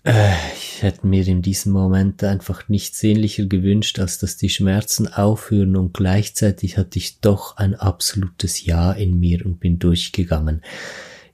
Äh, 0.04 0.32
ich 0.54 0.82
hätte 0.82 1.06
mir 1.06 1.26
in 1.26 1.42
diesem 1.42 1.72
Moment 1.72 2.22
einfach 2.24 2.68
nichts 2.68 2.98
sehnlicher 3.00 3.46
gewünscht, 3.46 3.98
als 3.98 4.18
dass 4.18 4.36
die 4.36 4.50
Schmerzen 4.50 5.08
aufhören 5.08 5.76
und 5.76 5.94
gleichzeitig 5.94 6.76
hatte 6.76 6.98
ich 6.98 7.20
doch 7.20 7.56
ein 7.56 7.74
absolutes 7.74 8.64
Ja 8.64 8.92
in 8.92 9.18
mir 9.18 9.44
und 9.44 9.60
bin 9.60 9.78
durchgegangen 9.78 10.62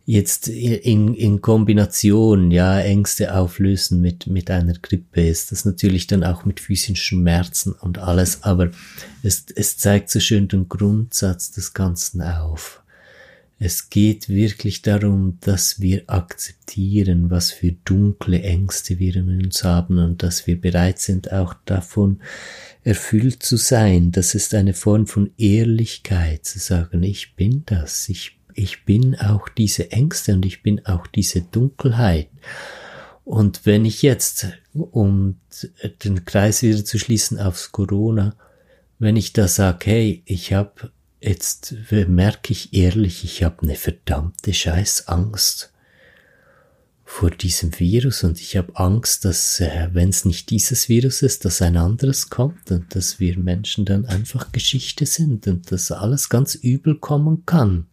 jetzt 0.06 0.46
in, 0.46 1.14
in 1.14 1.40
Kombination, 1.40 2.52
ja, 2.52 2.78
Ängste 2.78 3.34
auflösen 3.34 4.00
mit, 4.00 4.28
mit 4.28 4.50
einer 4.52 4.74
Grippe 4.74 5.26
ist 5.26 5.50
das 5.50 5.64
natürlich 5.64 6.06
dann 6.06 6.22
auch 6.22 6.44
mit 6.44 6.60
physischen 6.60 6.96
Schmerzen 6.96 7.72
und 7.72 7.98
alles, 7.98 8.44
aber 8.44 8.70
es, 9.24 9.46
es 9.54 9.76
zeigt 9.76 10.08
so 10.10 10.20
schön 10.20 10.46
den 10.46 10.68
Grundsatz 10.68 11.50
des 11.50 11.74
Ganzen 11.74 12.22
auf. 12.22 12.82
Es 13.58 13.88
geht 13.88 14.28
wirklich 14.28 14.82
darum, 14.82 15.38
dass 15.40 15.80
wir 15.80 16.04
akzeptieren, 16.08 17.30
was 17.30 17.50
für 17.50 17.72
dunkle 17.72 18.42
Ängste 18.42 18.98
wir 18.98 19.16
in 19.16 19.44
uns 19.44 19.64
haben 19.64 19.98
und 19.98 20.22
dass 20.22 20.46
wir 20.46 20.60
bereit 20.60 20.98
sind, 20.98 21.32
auch 21.32 21.54
davon 21.64 22.20
erfüllt 22.84 23.42
zu 23.42 23.56
sein. 23.56 24.12
Das 24.12 24.34
ist 24.34 24.54
eine 24.54 24.74
Form 24.74 25.06
von 25.06 25.30
Ehrlichkeit, 25.38 26.44
zu 26.44 26.58
sagen, 26.58 27.02
ich 27.02 27.34
bin 27.34 27.62
das, 27.64 28.10
ich 28.10 28.35
ich 28.56 28.84
bin 28.84 29.14
auch 29.16 29.48
diese 29.48 29.92
Ängste 29.92 30.34
und 30.34 30.44
ich 30.44 30.62
bin 30.62 30.84
auch 30.86 31.06
diese 31.06 31.42
Dunkelheit. 31.42 32.28
Und 33.24 33.66
wenn 33.66 33.84
ich 33.84 34.02
jetzt 34.02 34.46
um 34.72 35.38
den 36.04 36.24
Kreis 36.24 36.62
wieder 36.62 36.84
zu 36.84 36.98
schließen 36.98 37.38
aufs 37.38 37.72
Corona, 37.72 38.36
wenn 38.98 39.16
ich 39.16 39.32
da 39.32 39.48
sage, 39.48 39.86
hey, 39.86 40.22
ich 40.26 40.52
habe 40.52 40.90
jetzt 41.20 41.74
merke 41.90 42.52
ich 42.52 42.72
ehrlich, 42.72 43.24
ich 43.24 43.42
habe 43.42 43.62
eine 43.62 43.74
verdammte 43.74 44.54
Scheiß 44.54 45.08
Angst 45.08 45.72
vor 47.04 47.30
diesem 47.30 47.78
Virus 47.78 48.24
und 48.24 48.40
ich 48.40 48.56
habe 48.56 48.76
Angst, 48.76 49.24
dass 49.24 49.60
äh, 49.60 49.88
wenn 49.92 50.08
es 50.08 50.24
nicht 50.24 50.50
dieses 50.50 50.88
Virus 50.88 51.22
ist, 51.22 51.44
dass 51.44 51.62
ein 51.62 51.76
anderes 51.76 52.30
kommt 52.30 52.70
und 52.72 52.94
dass 52.94 53.20
wir 53.20 53.38
Menschen 53.38 53.84
dann 53.84 54.06
einfach 54.06 54.50
Geschichte 54.50 55.06
sind 55.06 55.46
und 55.46 55.70
dass 55.70 55.92
alles 55.92 56.28
ganz 56.28 56.56
übel 56.56 56.96
kommen 56.96 57.46
kann. 57.46 57.86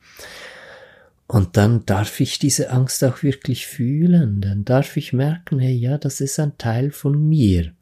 Und 1.33 1.57
dann 1.57 1.83
darf 1.87 2.19
ich 2.19 2.37
diese 2.37 2.69
Angst 2.69 3.03
auch 3.03 3.23
wirklich 3.23 3.65
fühlen, 3.65 4.39
dann 4.39 4.65
darf 4.65 4.97
ich 4.97 5.13
merken, 5.13 5.57
hey, 5.57 5.73
ja, 5.73 5.97
das 5.97 6.21
ist 6.21 6.39
ein 6.39 6.59
Teil 6.59 6.91
von 6.91 7.27
mir. 7.27 7.73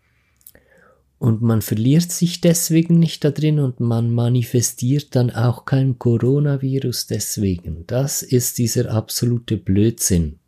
Und 1.19 1.41
man 1.41 1.61
verliert 1.61 2.13
sich 2.13 2.39
deswegen 2.39 2.97
nicht 2.97 3.25
da 3.25 3.29
drin 3.31 3.59
und 3.59 3.81
man 3.81 4.09
manifestiert 4.09 5.17
dann 5.17 5.31
auch 5.31 5.65
kein 5.65 5.99
Coronavirus 5.99 7.07
deswegen. 7.07 7.83
Das 7.87 8.23
ist 8.23 8.57
dieser 8.57 8.89
absolute 8.89 9.57
Blödsinn. 9.57 10.39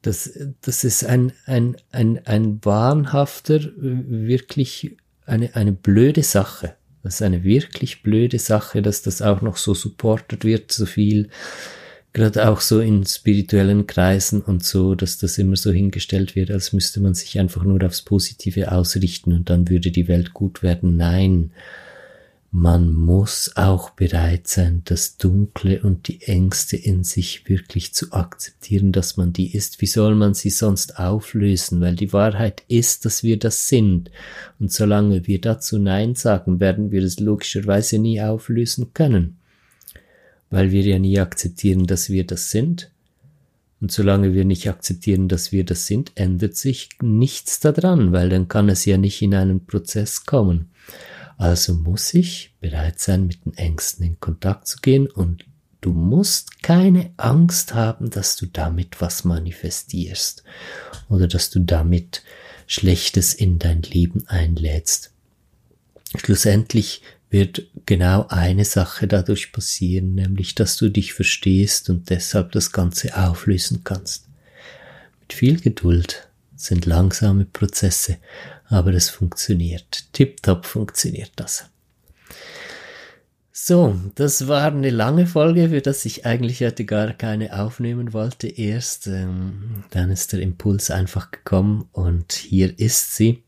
Das, 0.00 0.32
das 0.62 0.84
ist 0.84 1.04
ein, 1.04 1.34
ein, 1.44 1.76
ein, 1.92 2.24
ein 2.24 2.64
wahnhafter, 2.64 3.60
wirklich 3.76 4.96
eine, 5.26 5.54
eine 5.54 5.72
blöde 5.72 6.22
Sache. 6.22 6.76
Das 7.02 7.16
ist 7.16 7.22
eine 7.22 7.44
wirklich 7.44 8.02
blöde 8.02 8.38
Sache, 8.38 8.80
dass 8.80 9.02
das 9.02 9.20
auch 9.20 9.42
noch 9.42 9.58
so 9.58 9.74
supportet 9.74 10.46
wird, 10.46 10.72
so 10.72 10.86
viel 10.86 11.28
gerade 12.16 12.48
auch 12.48 12.62
so 12.62 12.80
in 12.80 13.04
spirituellen 13.04 13.86
Kreisen 13.86 14.40
und 14.40 14.64
so, 14.64 14.94
dass 14.94 15.18
das 15.18 15.36
immer 15.36 15.56
so 15.56 15.70
hingestellt 15.70 16.34
wird, 16.34 16.50
als 16.50 16.72
müsste 16.72 17.00
man 17.00 17.12
sich 17.12 17.38
einfach 17.38 17.62
nur 17.62 17.84
aufs 17.84 18.00
Positive 18.00 18.72
ausrichten 18.72 19.34
und 19.34 19.50
dann 19.50 19.68
würde 19.68 19.90
die 19.90 20.08
Welt 20.08 20.32
gut 20.32 20.62
werden. 20.62 20.96
Nein, 20.96 21.50
man 22.50 22.94
muss 22.94 23.52
auch 23.56 23.90
bereit 23.90 24.48
sein, 24.48 24.80
das 24.86 25.18
Dunkle 25.18 25.82
und 25.82 26.08
die 26.08 26.22
Ängste 26.22 26.78
in 26.78 27.04
sich 27.04 27.50
wirklich 27.50 27.92
zu 27.92 28.10
akzeptieren, 28.12 28.92
dass 28.92 29.18
man 29.18 29.34
die 29.34 29.54
ist. 29.54 29.82
Wie 29.82 29.86
soll 29.86 30.14
man 30.14 30.32
sie 30.32 30.48
sonst 30.48 30.98
auflösen? 30.98 31.82
Weil 31.82 31.96
die 31.96 32.14
Wahrheit 32.14 32.62
ist, 32.66 33.04
dass 33.04 33.24
wir 33.24 33.38
das 33.38 33.68
sind. 33.68 34.10
Und 34.58 34.72
solange 34.72 35.26
wir 35.26 35.38
dazu 35.38 35.76
Nein 35.78 36.14
sagen, 36.14 36.60
werden 36.60 36.90
wir 36.90 37.02
es 37.02 37.20
logischerweise 37.20 37.98
nie 37.98 38.22
auflösen 38.22 38.94
können 38.94 39.36
weil 40.50 40.70
wir 40.70 40.82
ja 40.82 40.98
nie 40.98 41.18
akzeptieren, 41.18 41.86
dass 41.86 42.10
wir 42.10 42.26
das 42.26 42.50
sind. 42.50 42.90
Und 43.80 43.92
solange 43.92 44.32
wir 44.32 44.44
nicht 44.44 44.68
akzeptieren, 44.68 45.28
dass 45.28 45.52
wir 45.52 45.64
das 45.64 45.86
sind, 45.86 46.12
ändert 46.14 46.56
sich 46.56 46.88
nichts 47.02 47.60
daran, 47.60 48.12
weil 48.12 48.30
dann 48.30 48.48
kann 48.48 48.68
es 48.68 48.84
ja 48.84 48.96
nicht 48.96 49.20
in 49.20 49.34
einen 49.34 49.66
Prozess 49.66 50.24
kommen. 50.24 50.70
Also 51.36 51.74
muss 51.74 52.14
ich 52.14 52.54
bereit 52.60 52.98
sein, 52.98 53.26
mit 53.26 53.44
den 53.44 53.54
Ängsten 53.54 54.06
in 54.06 54.18
Kontakt 54.18 54.66
zu 54.66 54.78
gehen 54.78 55.06
und 55.06 55.44
du 55.82 55.92
musst 55.92 56.62
keine 56.62 57.10
Angst 57.18 57.74
haben, 57.74 58.08
dass 58.08 58.36
du 58.36 58.46
damit 58.46 59.00
was 59.02 59.24
manifestierst 59.24 60.42
oder 61.10 61.28
dass 61.28 61.50
du 61.50 61.60
damit 61.60 62.22
Schlechtes 62.66 63.34
in 63.34 63.58
dein 63.58 63.82
Leben 63.82 64.26
einlädst. 64.26 65.12
Schlussendlich 66.16 67.02
wird 67.30 67.66
genau 67.86 68.26
eine 68.28 68.64
Sache 68.64 69.06
dadurch 69.06 69.52
passieren, 69.52 70.14
nämlich 70.14 70.54
dass 70.54 70.76
du 70.76 70.88
dich 70.88 71.12
verstehst 71.12 71.90
und 71.90 72.10
deshalb 72.10 72.52
das 72.52 72.72
Ganze 72.72 73.16
auflösen 73.16 73.82
kannst. 73.84 74.28
Mit 75.20 75.32
viel 75.32 75.60
Geduld 75.60 76.28
sind 76.54 76.86
langsame 76.86 77.44
Prozesse, 77.44 78.18
aber 78.68 78.94
es 78.94 79.10
funktioniert. 79.10 80.12
Tipptopp 80.12 80.66
funktioniert 80.66 81.32
das. 81.36 81.66
So, 83.52 83.98
das 84.14 84.48
war 84.48 84.66
eine 84.66 84.90
lange 84.90 85.26
Folge, 85.26 85.70
für 85.70 85.80
das 85.80 86.04
ich 86.04 86.26
eigentlich 86.26 86.60
heute 86.60 86.84
gar 86.84 87.12
keine 87.14 87.58
aufnehmen 87.58 88.12
wollte. 88.12 88.46
Erst 88.46 89.06
ähm, 89.08 89.84
dann 89.90 90.10
ist 90.10 90.32
der 90.32 90.40
Impuls 90.40 90.90
einfach 90.90 91.30
gekommen 91.30 91.88
und 91.92 92.32
hier 92.32 92.78
ist 92.78 93.16
sie. 93.16 93.42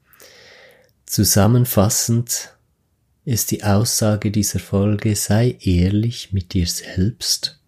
Zusammenfassend 1.07 2.58
ist 3.29 3.51
die 3.51 3.63
Aussage 3.63 4.31
dieser 4.31 4.59
Folge, 4.59 5.15
sei 5.15 5.59
ehrlich 5.61 6.33
mit 6.33 6.55
dir 6.55 6.67
selbst, 6.67 7.61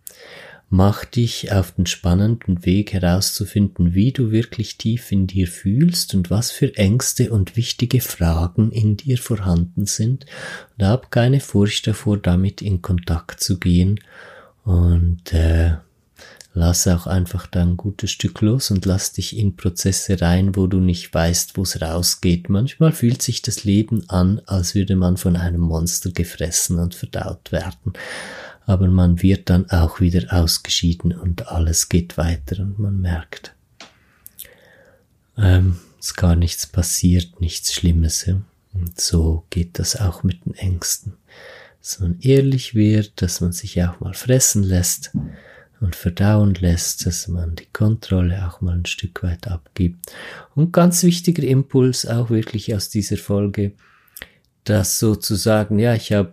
mach 0.70 1.04
dich 1.04 1.52
auf 1.52 1.72
den 1.72 1.84
spannenden 1.84 2.64
Weg 2.64 2.94
herauszufinden, 2.94 3.92
wie 3.92 4.10
du 4.10 4.30
wirklich 4.30 4.78
tief 4.78 5.12
in 5.12 5.26
dir 5.26 5.46
fühlst 5.46 6.14
und 6.14 6.30
was 6.30 6.50
für 6.50 6.74
Ängste 6.76 7.30
und 7.30 7.56
wichtige 7.56 8.00
Fragen 8.00 8.72
in 8.72 8.96
dir 8.96 9.18
vorhanden 9.18 9.84
sind. 9.84 10.24
Und 10.78 10.86
hab 10.86 11.10
keine 11.10 11.40
Furcht 11.40 11.86
davor, 11.86 12.16
damit 12.16 12.62
in 12.62 12.80
Kontakt 12.80 13.40
zu 13.40 13.58
gehen. 13.58 14.00
Und 14.64 15.34
äh, 15.34 15.72
lass 16.52 16.86
auch 16.88 17.06
einfach 17.06 17.46
da 17.46 17.62
ein 17.62 17.76
gutes 17.76 18.10
Stück 18.10 18.40
los 18.40 18.70
und 18.70 18.84
lass 18.84 19.12
dich 19.12 19.36
in 19.36 19.56
Prozesse 19.56 20.20
rein, 20.20 20.56
wo 20.56 20.66
du 20.66 20.80
nicht 20.80 21.12
weißt, 21.12 21.56
wo 21.56 21.62
es 21.62 21.80
rausgeht. 21.80 22.48
Manchmal 22.48 22.92
fühlt 22.92 23.22
sich 23.22 23.42
das 23.42 23.64
Leben 23.64 24.08
an, 24.08 24.40
als 24.46 24.74
würde 24.74 24.96
man 24.96 25.16
von 25.16 25.36
einem 25.36 25.60
Monster 25.60 26.10
gefressen 26.10 26.78
und 26.78 26.94
verdaut 26.94 27.52
werden. 27.52 27.92
Aber 28.66 28.88
man 28.88 29.22
wird 29.22 29.48
dann 29.50 29.70
auch 29.70 30.00
wieder 30.00 30.32
ausgeschieden 30.32 31.12
und 31.12 31.48
alles 31.48 31.88
geht 31.88 32.16
weiter 32.18 32.60
und 32.60 32.78
man 32.78 33.00
merkt, 33.00 33.54
ähm, 35.36 35.78
es 35.98 36.14
gar 36.14 36.36
nichts 36.36 36.66
passiert, 36.66 37.40
nichts 37.40 37.72
Schlimmes. 37.72 38.26
Ja? 38.26 38.40
Und 38.74 39.00
so 39.00 39.44
geht 39.50 39.78
das 39.78 40.00
auch 40.00 40.22
mit 40.22 40.44
den 40.44 40.54
Ängsten. 40.54 41.14
Dass 41.80 41.98
man 42.00 42.18
ehrlich 42.20 42.74
wird, 42.74 43.22
dass 43.22 43.40
man 43.40 43.52
sich 43.52 43.82
auch 43.82 44.00
mal 44.00 44.14
fressen 44.14 44.62
lässt 44.62 45.12
und 45.80 45.96
verdauen 45.96 46.54
lässt, 46.54 47.06
dass 47.06 47.26
man 47.28 47.56
die 47.56 47.68
Kontrolle 47.72 48.46
auch 48.46 48.60
mal 48.60 48.76
ein 48.76 48.86
Stück 48.86 49.22
weit 49.22 49.48
abgibt. 49.48 50.12
Und 50.54 50.72
ganz 50.72 51.02
wichtiger 51.02 51.42
Impuls 51.42 52.06
auch 52.06 52.30
wirklich 52.30 52.74
aus 52.74 52.90
dieser 52.90 53.16
Folge, 53.16 53.72
dass 54.64 54.98
sozusagen, 54.98 55.78
ja, 55.78 55.94
ich 55.94 56.12
habe, 56.12 56.32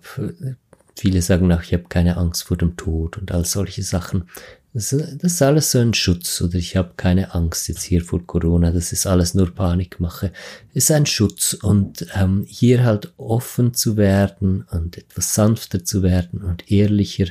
viele 0.95 1.21
sagen 1.21 1.51
auch, 1.51 1.63
ich 1.63 1.73
habe 1.73 1.85
keine 1.87 2.17
Angst 2.17 2.43
vor 2.43 2.57
dem 2.57 2.75
Tod 2.75 3.17
und 3.17 3.31
all 3.31 3.45
solche 3.45 3.83
Sachen. 3.83 4.25
Das, 4.73 4.89
das 4.89 5.33
ist 5.33 5.41
alles 5.41 5.71
so 5.71 5.79
ein 5.79 5.93
Schutz 5.93 6.41
oder 6.41 6.55
ich 6.55 6.75
habe 6.75 6.91
keine 6.97 7.33
Angst 7.33 7.67
jetzt 7.69 7.83
hier 7.83 8.03
vor 8.03 8.27
Corona, 8.27 8.71
das 8.71 8.91
ist 8.91 9.07
alles 9.07 9.33
nur 9.33 9.49
Panikmache. 9.49 10.33
ist 10.73 10.91
ein 10.91 11.05
Schutz 11.05 11.53
und 11.53 12.05
ähm, 12.13 12.43
hier 12.45 12.83
halt 12.83 13.13
offen 13.17 13.73
zu 13.73 13.97
werden 13.97 14.67
und 14.69 14.97
etwas 14.97 15.33
sanfter 15.33 15.83
zu 15.83 16.03
werden 16.03 16.43
und 16.43 16.69
ehrlicher 16.69 17.27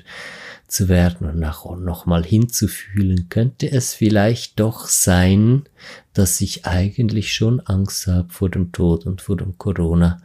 zu 0.69 0.89
werden 0.89 1.29
und 1.29 1.39
nach, 1.39 1.65
noch 1.79 2.07
mal 2.07 2.25
hinzufühlen, 2.25 3.29
könnte 3.29 3.71
es 3.71 3.95
vielleicht 3.95 4.59
doch 4.59 4.89
sein, 4.89 5.65
dass 6.13 6.41
ich 6.41 6.67
eigentlich 6.67 7.35
schon 7.35 7.61
Angst 7.61 8.07
habe 8.07 8.33
vor 8.33 8.51
dem 8.51 8.73
Tod 8.73 9.07
und 9.07 9.21
vor 9.21 9.37
dem 9.37 9.59
Corona 9.59 10.21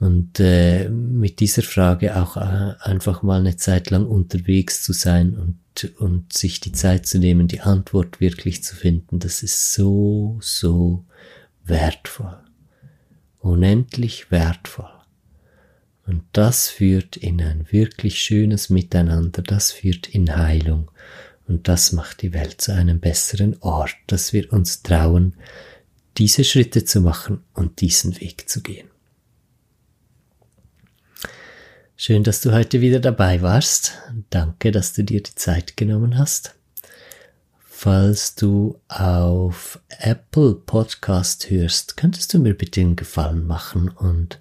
und 0.00 0.38
äh, 0.40 0.88
mit 0.88 1.40
dieser 1.40 1.62
Frage 1.62 2.20
auch 2.20 2.36
äh, 2.36 2.74
einfach 2.80 3.22
mal 3.22 3.40
eine 3.40 3.56
Zeit 3.56 3.90
lang 3.90 4.06
unterwegs 4.06 4.82
zu 4.82 4.92
sein 4.92 5.34
und, 5.34 5.92
und 5.98 6.32
sich 6.32 6.60
die 6.60 6.72
Zeit 6.72 7.06
zu 7.06 7.18
nehmen, 7.18 7.48
die 7.48 7.60
Antwort 7.60 8.20
wirklich 8.20 8.62
zu 8.62 8.76
finden, 8.76 9.18
das 9.18 9.42
ist 9.42 9.72
so, 9.72 10.38
so 10.40 11.04
wertvoll. 11.64 12.36
Unendlich 13.40 14.30
wertvoll. 14.30 14.93
Und 16.06 16.22
das 16.32 16.68
führt 16.68 17.16
in 17.16 17.40
ein 17.40 17.66
wirklich 17.70 18.20
schönes 18.20 18.68
Miteinander, 18.68 19.42
das 19.42 19.72
führt 19.72 20.08
in 20.08 20.36
Heilung. 20.36 20.90
Und 21.46 21.68
das 21.68 21.92
macht 21.92 22.22
die 22.22 22.32
Welt 22.32 22.60
zu 22.60 22.74
einem 22.74 23.00
besseren 23.00 23.56
Ort, 23.60 23.96
dass 24.06 24.32
wir 24.32 24.52
uns 24.52 24.82
trauen, 24.82 25.34
diese 26.16 26.44
Schritte 26.44 26.84
zu 26.84 27.00
machen 27.00 27.42
und 27.54 27.80
diesen 27.80 28.20
Weg 28.20 28.48
zu 28.48 28.62
gehen. 28.62 28.88
Schön, 31.96 32.24
dass 32.24 32.40
du 32.40 32.52
heute 32.52 32.80
wieder 32.80 33.00
dabei 33.00 33.40
warst. 33.40 33.92
Danke, 34.30 34.72
dass 34.72 34.92
du 34.94 35.04
dir 35.04 35.22
die 35.22 35.34
Zeit 35.34 35.76
genommen 35.76 36.18
hast. 36.18 36.54
Falls 37.66 38.34
du 38.34 38.80
auf 38.88 39.78
Apple 39.88 40.54
Podcast 40.54 41.50
hörst, 41.50 41.96
könntest 41.96 42.34
du 42.34 42.38
mir 42.38 42.54
bitte 42.54 42.80
einen 42.80 42.96
Gefallen 42.96 43.46
machen 43.46 43.88
und 43.88 44.40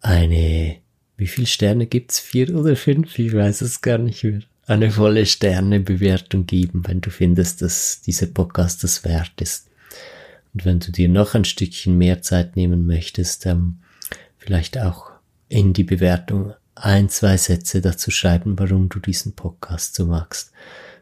eine, 0.00 0.76
wie 1.16 1.26
viele 1.26 1.46
Sterne 1.46 1.86
gibt's? 1.86 2.18
Vier 2.18 2.54
oder 2.54 2.76
fünf? 2.76 3.18
Ich 3.18 3.34
weiß 3.34 3.60
es 3.60 3.80
gar 3.80 3.98
nicht 3.98 4.24
mehr. 4.24 4.40
Eine 4.66 4.90
volle 4.90 5.26
Sternebewertung 5.26 6.46
geben, 6.46 6.82
wenn 6.86 7.00
du 7.00 7.10
findest, 7.10 7.62
dass 7.62 8.00
dieser 8.02 8.26
Podcast 8.26 8.84
das 8.84 9.04
wert 9.04 9.40
ist. 9.40 9.68
Und 10.54 10.64
wenn 10.64 10.80
du 10.80 10.92
dir 10.92 11.08
noch 11.08 11.34
ein 11.34 11.44
Stückchen 11.44 11.98
mehr 11.98 12.22
Zeit 12.22 12.56
nehmen 12.56 12.86
möchtest, 12.86 13.46
ähm, 13.46 13.78
vielleicht 14.38 14.78
auch 14.78 15.10
in 15.48 15.72
die 15.72 15.84
Bewertung 15.84 16.54
ein, 16.74 17.08
zwei 17.08 17.36
Sätze 17.36 17.80
dazu 17.80 18.10
schreiben, 18.10 18.58
warum 18.58 18.88
du 18.88 19.00
diesen 19.00 19.34
Podcast 19.34 19.94
so 19.94 20.06
magst. 20.06 20.52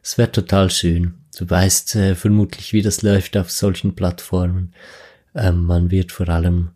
Es 0.02 0.18
wäre 0.18 0.32
total 0.32 0.70
schön. 0.70 1.14
Du 1.36 1.48
weißt 1.48 1.96
äh, 1.96 2.14
vermutlich, 2.14 2.72
wie 2.72 2.82
das 2.82 3.02
läuft 3.02 3.36
auf 3.36 3.50
solchen 3.50 3.94
Plattformen 3.94 4.72
Ähm, 5.34 5.64
man 5.64 5.90
wird 5.90 6.10
vor 6.10 6.28
allem 6.28 6.70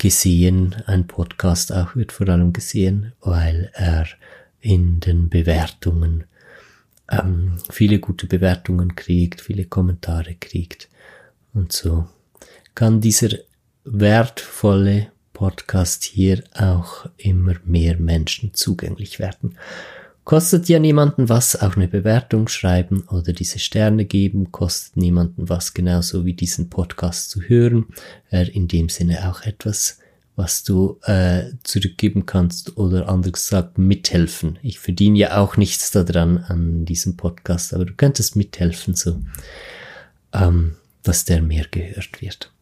gesehen, 0.00 0.74
ein 0.86 1.06
Podcast 1.06 1.72
auch 1.72 1.94
wird 1.94 2.10
vor 2.10 2.26
allem 2.28 2.54
gesehen, 2.54 3.12
weil 3.20 3.70
er 3.74 4.06
in 4.60 4.98
den 4.98 5.28
Bewertungen 5.28 6.24
ähm, 7.10 7.58
viele 7.70 7.98
gute 7.98 8.26
Bewertungen 8.26 8.96
kriegt, 8.96 9.42
viele 9.42 9.66
Kommentare 9.66 10.34
kriegt 10.34 10.88
und 11.52 11.70
so 11.72 12.08
kann 12.74 13.02
dieser 13.02 13.28
wertvolle 13.84 15.12
Podcast 15.34 16.04
hier 16.04 16.44
auch 16.54 17.06
immer 17.18 17.56
mehr 17.64 17.98
Menschen 17.98 18.54
zugänglich 18.54 19.18
werden. 19.18 19.58
Kostet 20.24 20.68
ja 20.68 20.78
niemanden 20.78 21.28
was, 21.28 21.60
auch 21.60 21.76
eine 21.76 21.88
Bewertung 21.88 22.46
schreiben 22.48 23.02
oder 23.08 23.32
diese 23.32 23.58
Sterne 23.58 24.04
geben, 24.04 24.52
kostet 24.52 24.96
niemanden 24.96 25.48
was, 25.48 25.74
genauso 25.74 26.24
wie 26.24 26.34
diesen 26.34 26.70
Podcast 26.70 27.30
zu 27.30 27.40
hören. 27.42 27.86
Äh, 28.30 28.48
in 28.50 28.68
dem 28.68 28.88
Sinne 28.88 29.28
auch 29.28 29.42
etwas, 29.42 29.98
was 30.36 30.62
du 30.62 30.98
äh, 31.02 31.52
zurückgeben 31.64 32.26
kannst 32.26 32.76
oder 32.76 33.08
anders 33.08 33.32
gesagt 33.32 33.78
mithelfen. 33.78 34.58
Ich 34.62 34.78
verdiene 34.78 35.18
ja 35.18 35.36
auch 35.38 35.56
nichts 35.56 35.90
daran 35.90 36.38
an 36.38 36.84
diesem 36.84 37.16
Podcast, 37.16 37.74
aber 37.74 37.84
du 37.84 37.94
könntest 37.94 38.36
mithelfen, 38.36 38.94
so 38.94 39.20
ähm, 40.32 40.76
dass 41.02 41.24
der 41.24 41.42
mehr 41.42 41.66
gehört 41.70 42.20
wird. 42.20 42.52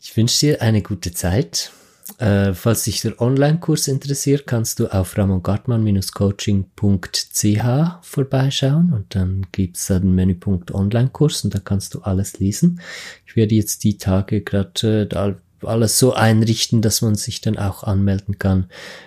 Ich 0.00 0.16
wünsche 0.16 0.40
dir 0.40 0.62
eine 0.62 0.82
gute 0.82 1.12
Zeit. 1.12 1.72
Äh, 2.18 2.52
falls 2.54 2.84
dich 2.84 3.00
der 3.00 3.20
Online-Kurs 3.20 3.88
interessiert, 3.88 4.46
kannst 4.46 4.78
du 4.78 4.86
auf 4.88 5.16
ramongartmann-coaching.ch 5.16 7.64
vorbeischauen 8.02 8.92
und 8.92 9.14
dann 9.14 9.46
gibt's 9.52 9.86
da 9.86 9.98
den 9.98 10.14
Menüpunkt 10.14 10.72
Online-Kurs 10.72 11.44
und 11.44 11.54
da 11.54 11.58
kannst 11.58 11.94
du 11.94 12.02
alles 12.02 12.38
lesen. 12.38 12.80
Ich 13.26 13.36
werde 13.36 13.54
jetzt 13.54 13.84
die 13.84 13.98
Tage 13.98 14.42
gerade 14.42 15.08
äh, 15.10 15.34
alles 15.66 15.98
so 15.98 16.12
einrichten, 16.12 16.82
dass 16.82 17.02
man 17.02 17.14
sich 17.14 17.40
dann 17.40 17.56
auch 17.56 17.84
anmelden 17.84 18.38
kann 18.38 18.66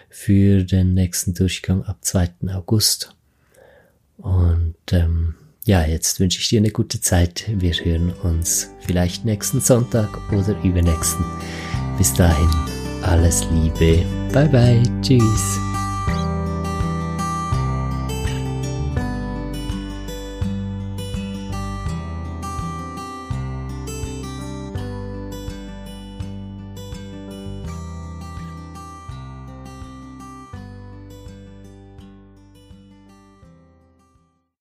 für 0.10 0.64
den 0.64 0.93
nächsten 0.93 1.34
Durchgang 1.34 1.84
ab 1.84 1.98
2. 2.02 2.30
August. 2.54 3.16
Und 4.18 4.76
ähm, 4.91 5.36
ja, 5.66 5.86
jetzt 5.86 6.20
wünsche 6.20 6.39
ich 6.39 6.48
dir 6.48 6.60
eine 6.60 6.72
gute 6.72 7.02
Zeit. 7.02 7.46
Wir 7.50 7.74
hören 7.74 8.14
uns 8.24 8.70
vielleicht 8.80 9.26
nächsten 9.26 9.60
Sonntag 9.60 10.10
oder 10.32 10.56
übernächsten. 10.64 11.26
Bis 11.98 12.14
dahin, 12.14 12.50
alles 13.06 13.47
Liebe. 13.51 14.06
Bye 14.34 14.47
bye. 14.49 14.84
Tschüss. 15.01 15.60